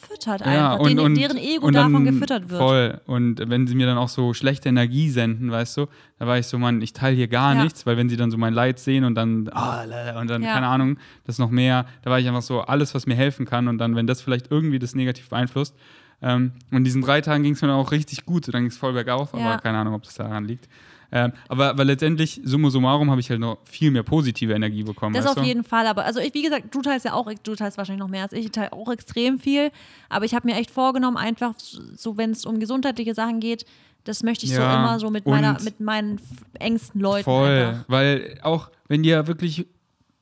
füttert 0.00 0.40
Ja, 0.40 0.72
einfach, 0.72 0.78
und, 0.80 0.88
denen, 0.88 1.00
und, 1.00 1.14
deren 1.16 1.36
Ego 1.36 1.66
und 1.66 1.74
davon 1.74 2.04
gefüttert 2.04 2.48
wird. 2.48 2.60
Voll. 2.60 3.00
Und 3.06 3.48
wenn 3.48 3.66
sie 3.66 3.74
mir 3.74 3.86
dann 3.86 3.98
auch 3.98 4.08
so 4.08 4.34
schlechte 4.34 4.68
Energie 4.68 5.10
senden, 5.10 5.50
weißt 5.50 5.76
du, 5.76 5.86
da 6.18 6.26
war 6.26 6.38
ich 6.38 6.46
so, 6.46 6.58
Mann, 6.58 6.80
ich 6.82 6.92
teile 6.92 7.16
hier 7.16 7.28
gar 7.28 7.54
Ja. 7.54 7.62
nichts, 7.62 7.86
weil 7.86 7.96
wenn 7.96 8.08
sie 8.08 8.16
dann 8.16 8.30
so 8.30 8.36
mein 8.38 8.54
Leid 8.54 8.78
sehen 8.78 9.04
und 9.04 9.14
dann, 9.14 9.44
lala, 9.46 10.20
und 10.20 10.28
dann, 10.28 10.42
Ja. 10.42 10.54
keine 10.54 10.66
Ahnung, 10.68 10.98
das 11.24 11.38
noch 11.38 11.50
mehr, 11.50 11.86
da 12.02 12.10
war 12.10 12.18
ich 12.18 12.26
einfach 12.28 12.42
so, 12.42 12.60
alles, 12.62 12.94
was 12.94 13.06
mir 13.06 13.14
helfen 13.14 13.46
kann 13.46 13.68
und 13.68 13.78
dann, 13.78 13.96
wenn 13.96 14.06
das 14.06 14.20
vielleicht 14.22 14.50
irgendwie 14.50 14.78
das 14.78 14.94
negativ 14.94 15.28
beeinflusst. 15.28 15.74
Ähm, 16.22 16.52
und 16.70 16.76
in 16.78 16.84
diesen 16.84 17.00
drei 17.02 17.20
Tagen 17.22 17.42
ging 17.42 17.54
es 17.54 17.62
mir 17.62 17.68
dann 17.68 17.78
auch 17.78 17.92
richtig 17.92 18.26
gut, 18.26 18.44
so 18.44 18.52
dann 18.52 18.62
ging 18.62 18.70
es 18.70 18.76
voll 18.76 18.92
bergauf, 18.92 19.32
Ja. 19.32 19.38
aber 19.40 19.58
keine 19.60 19.78
Ahnung, 19.78 19.94
ob 19.94 20.02
das 20.02 20.14
daran 20.14 20.44
liegt. 20.44 20.68
Ähm, 21.12 21.32
aber, 21.48 21.70
aber 21.70 21.84
letztendlich, 21.84 22.40
summa 22.44 22.70
summarum, 22.70 23.10
habe 23.10 23.20
ich 23.20 23.30
halt 23.30 23.40
noch 23.40 23.58
viel 23.64 23.90
mehr 23.90 24.02
positive 24.04 24.52
Energie 24.52 24.82
bekommen. 24.84 25.14
Das 25.14 25.26
auf 25.26 25.34
du? 25.34 25.42
jeden 25.42 25.64
Fall, 25.64 25.86
aber 25.86 26.04
also 26.04 26.20
ich, 26.20 26.32
wie 26.34 26.42
gesagt, 26.42 26.74
du 26.74 26.82
teilst 26.82 27.04
ja 27.04 27.14
auch, 27.14 27.30
du 27.42 27.54
teilst 27.56 27.78
wahrscheinlich 27.78 28.00
noch 28.00 28.08
mehr 28.08 28.22
als 28.22 28.32
ich, 28.32 28.44
ich 28.46 28.52
teile 28.52 28.72
auch 28.72 28.90
extrem 28.92 29.38
viel, 29.38 29.70
aber 30.08 30.24
ich 30.24 30.34
habe 30.34 30.46
mir 30.46 30.54
echt 30.56 30.70
vorgenommen, 30.70 31.16
einfach 31.16 31.54
so, 31.58 32.16
wenn 32.16 32.30
es 32.30 32.44
um 32.46 32.60
gesundheitliche 32.60 33.14
Sachen 33.14 33.40
geht, 33.40 33.64
das 34.04 34.22
möchte 34.22 34.46
ich 34.46 34.54
so 34.54 34.60
Ja, 34.62 34.74
immer 34.76 34.98
so 35.00 35.10
mit 35.10 35.26
meiner, 35.26 35.60
mit 35.62 35.80
meinen 35.80 36.20
engsten 36.58 37.00
Leuten 37.00 37.24
Voll, 37.24 37.48
einfach. 37.48 37.84
weil 37.88 38.38
auch 38.42 38.70
wenn 38.88 39.02
dir 39.02 39.26
wirklich 39.26 39.66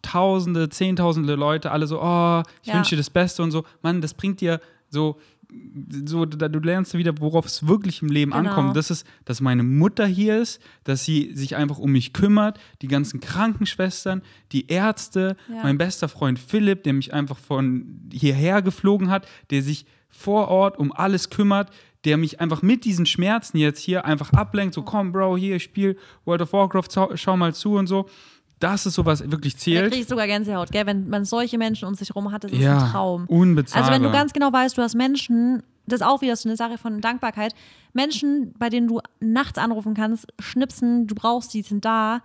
Tausende, 0.01 0.69
Zehntausende 0.69 1.35
Leute 1.35 1.71
alle 1.73 1.87
so, 1.87 2.01
oh, 2.01 2.43
ich 2.63 2.69
Ja. 2.69 2.75
wünsche 2.75 2.91
dir 2.91 2.99
das 2.99 3.11
Beste 3.11 3.43
und 3.43 3.51
so, 3.51 3.65
Mann, 3.83 4.01
das 4.01 4.15
bringt 4.15 4.41
dir 4.41 4.61
so, 4.89 5.19
so 6.05 6.27
da, 6.27 6.49
du 6.49 6.59
lernst 6.59 6.93
wieder, 6.95 7.19
worauf 7.21 7.47
es 7.47 7.67
wirklich 7.67 8.03
im 8.03 8.09
Leben 8.09 8.33
Genau. 8.33 8.51
ankommt. 8.51 8.77
Das 8.77 8.91
ist, 8.91 9.07
dass 9.25 9.41
meine 9.41 9.63
Mutter 9.63 10.07
hier 10.07 10.39
ist, 10.41 10.61
dass 10.85 11.05
sie 11.05 11.33
sich 11.35 11.57
einfach 11.57 11.79
um 11.79 11.93
mich 11.93 12.13
kümmert, 12.13 12.59
die 12.83 12.89
ganzen 12.89 13.21
Krankenschwestern, 13.21 14.23
die 14.53 14.67
Ärzte, 14.69 15.37
Ja. 15.49 15.63
mein 15.63 15.79
bester 15.79 16.09
Freund 16.09 16.39
Philipp, 16.39 16.83
der 16.83 16.93
mich 16.93 17.15
einfach 17.15 17.39
von 17.39 18.01
hierher 18.13 18.61
geflogen 18.63 19.09
hat, 19.11 19.27
der 19.51 19.63
sich 19.63 19.87
vor 20.11 20.49
Ort 20.49 20.79
um 20.79 20.93
alles 20.93 21.31
kümmert, 21.31 21.71
der 22.05 22.17
mich 22.17 22.41
einfach 22.41 22.63
mit 22.63 22.85
diesen 22.85 23.07
Schmerzen 23.07 23.59
jetzt 23.59 23.81
hier 23.81 24.05
einfach 24.05 24.33
ablenkt, 24.33 24.75
so 24.75 24.83
komm 24.83 25.13
Bro, 25.13 25.37
hier, 25.37 25.57
ich 25.57 25.65
spiel 25.65 25.97
World 26.25 26.43
of 26.43 26.53
Warcraft, 26.53 26.89
schau 27.15 27.37
mal 27.37 27.55
zu 27.55 27.75
und 27.75 27.87
so. 27.87 28.09
Das 28.61 28.87
ist 28.87 28.95
so, 28.95 29.05
was 29.05 29.31
wirklich 29.31 29.55
Da 29.55 29.61
zählt. 29.61 29.91
kriege 29.91 30.03
ich 30.03 30.09
sogar 30.09 30.27
Gänsehaut, 30.27 30.71
gell? 30.73 30.87
Wenn 30.87 31.09
man 31.09 31.25
solche 31.25 31.59
Menschen 31.59 31.87
um 31.87 31.95
sich 31.95 32.09
herum 32.11 32.33
hat, 32.33 32.45
das 32.45 32.53
ist 32.53 32.59
ja, 32.59 32.85
ein 32.85 32.91
Traum. 32.91 33.27
unbezahlbar. 33.27 33.91
Also 33.91 33.95
wenn 33.95 34.03
du 34.03 34.13
ganz 34.13 34.33
genau 34.33 34.53
weißt, 34.53 34.77
du 34.77 34.83
hast 34.83 34.95
Menschen, 34.95 35.63
das 35.87 36.01
ist 36.01 36.07
auch 36.07 36.21
wieder 36.21 36.37
so 36.37 36.49
eine 36.49 36.57
Sache 36.57 36.79
von 36.79 37.01
Dankbarkeit, 37.01 37.55
Menschen, 37.93 38.53
bei 38.59 38.69
denen 38.69 38.89
du 38.89 39.01
nachts 39.21 39.59
anrufen 39.59 39.95
kannst, 39.95 40.27
schnipsen, 40.39 41.07
du 41.07 41.15
brauchst 41.15 41.55
die, 41.55 41.63
sind 41.63 41.85
da, 41.85 42.23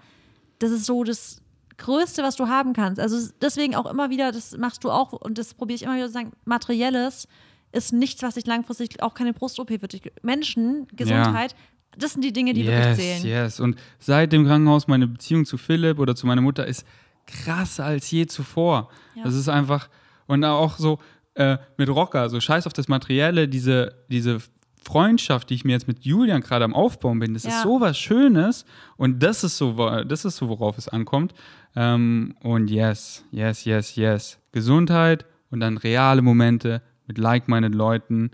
das 0.60 0.72
ist 0.72 0.86
so 0.86 1.04
das 1.04 1.42
Größte, 1.78 2.24
was 2.24 2.36
du 2.36 2.48
haben 2.48 2.74
kannst. 2.74 3.00
Also 3.00 3.30
deswegen 3.42 3.76
auch 3.76 3.86
immer 3.86 4.10
wieder, 4.10 4.32
das 4.32 4.58
machst 4.58 4.84
du 4.84 4.92
auch 4.92 5.14
und 5.14 5.38
das 5.38 5.54
probiere 5.54 5.76
ich 5.76 5.84
immer 5.84 5.96
wieder 5.96 6.08
zu 6.08 6.14
sagen, 6.14 6.32
materielles 6.46 7.28
ist 7.72 7.92
nichts, 7.92 8.22
was 8.22 8.36
dich 8.36 8.46
langfristig, 8.46 9.02
auch 9.02 9.14
keine 9.16 9.34
Brust-OP 9.34 9.70
wird 9.70 9.94
dich, 9.94 10.12
Menschen, 10.22 10.88
Gesundheit, 10.96 11.56
das 11.98 12.14
sind 12.14 12.24
die 12.24 12.34
Dinge, 12.34 12.54
die 12.54 12.66
wirklich 12.66 12.86
yes, 12.86 12.98
zählen. 12.98 13.26
yes. 13.26 13.60
Und 13.60 13.78
seit 14.00 14.32
dem 14.34 14.46
Krankenhaus 14.46 14.88
meine 14.88 15.08
Beziehung 15.08 15.46
zu 15.46 15.58
Philipp 15.58 16.00
oder 16.00 16.16
zu 16.16 16.28
meiner 16.28 16.42
Mutter 16.42 16.66
ist 16.66 16.86
krasser 17.28 17.86
als 17.86 18.10
je 18.12 18.26
zuvor. 18.26 18.90
Ja. 19.16 19.24
Das 19.24 19.34
ist 19.36 19.48
einfach 19.50 19.90
und 20.28 20.44
auch 20.44 20.78
so 20.78 21.00
äh, 21.36 21.58
mit 21.78 21.90
Rocker, 21.90 22.30
so 22.30 22.40
scheiß 22.40 22.68
auf 22.68 22.74
das 22.74 22.88
Materielle, 22.88 23.48
diese 23.48 23.96
diese 24.10 24.40
Freundschaft, 24.84 25.50
die 25.50 25.54
ich 25.54 25.64
mir 25.64 25.72
jetzt 25.72 25.88
mit 25.88 26.04
Julian 26.04 26.42
gerade 26.42 26.66
am 26.66 26.74
Aufbauen 26.74 27.20
bin, 27.20 27.34
das 27.34 27.44
Ja. 27.44 27.52
ist 27.52 27.64
so 27.64 27.80
was 27.80 27.98
Schönes 27.98 28.66
und 28.98 29.24
das 29.24 29.44
ist 29.46 29.58
so, 29.58 29.74
das 30.04 30.26
ist 30.26 30.36
so, 30.36 30.50
worauf 30.50 30.78
es 30.78 30.90
ankommt. 30.90 31.34
Ähm, 31.76 32.36
und 32.44 32.70
yes, 32.70 33.24
yes, 33.32 33.64
yes, 33.64 33.96
yes. 33.96 34.40
Gesundheit 34.52 35.26
und 35.52 35.62
dann 35.62 35.78
reale 35.78 36.22
Momente 36.22 36.82
mit 37.08 37.18
like-minded 37.18 37.74
Leuten. 37.74 38.32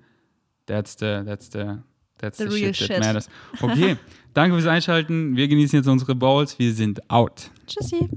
That's 0.66 0.94
the, 1.00 1.22
that's 1.24 1.52
the, 1.52 1.78
that's 2.20 2.38
The 2.38 2.46
the, 2.46 2.52
real 2.52 2.74
shit, 2.74 2.76
shit. 2.76 2.88
that 2.90 3.00
matters. 3.02 3.30
Okay, 3.62 3.98
danke 4.34 4.56
fürs 4.56 4.68
Einschalten. 4.68 5.36
Wir 5.36 5.48
genießen 5.48 5.80
jetzt 5.80 5.88
unsere 5.88 6.16
Bowls. 6.16 6.58
Wir 6.60 6.74
sind 6.74 7.10
out. 7.10 7.50
Tschüssi. 7.68 8.10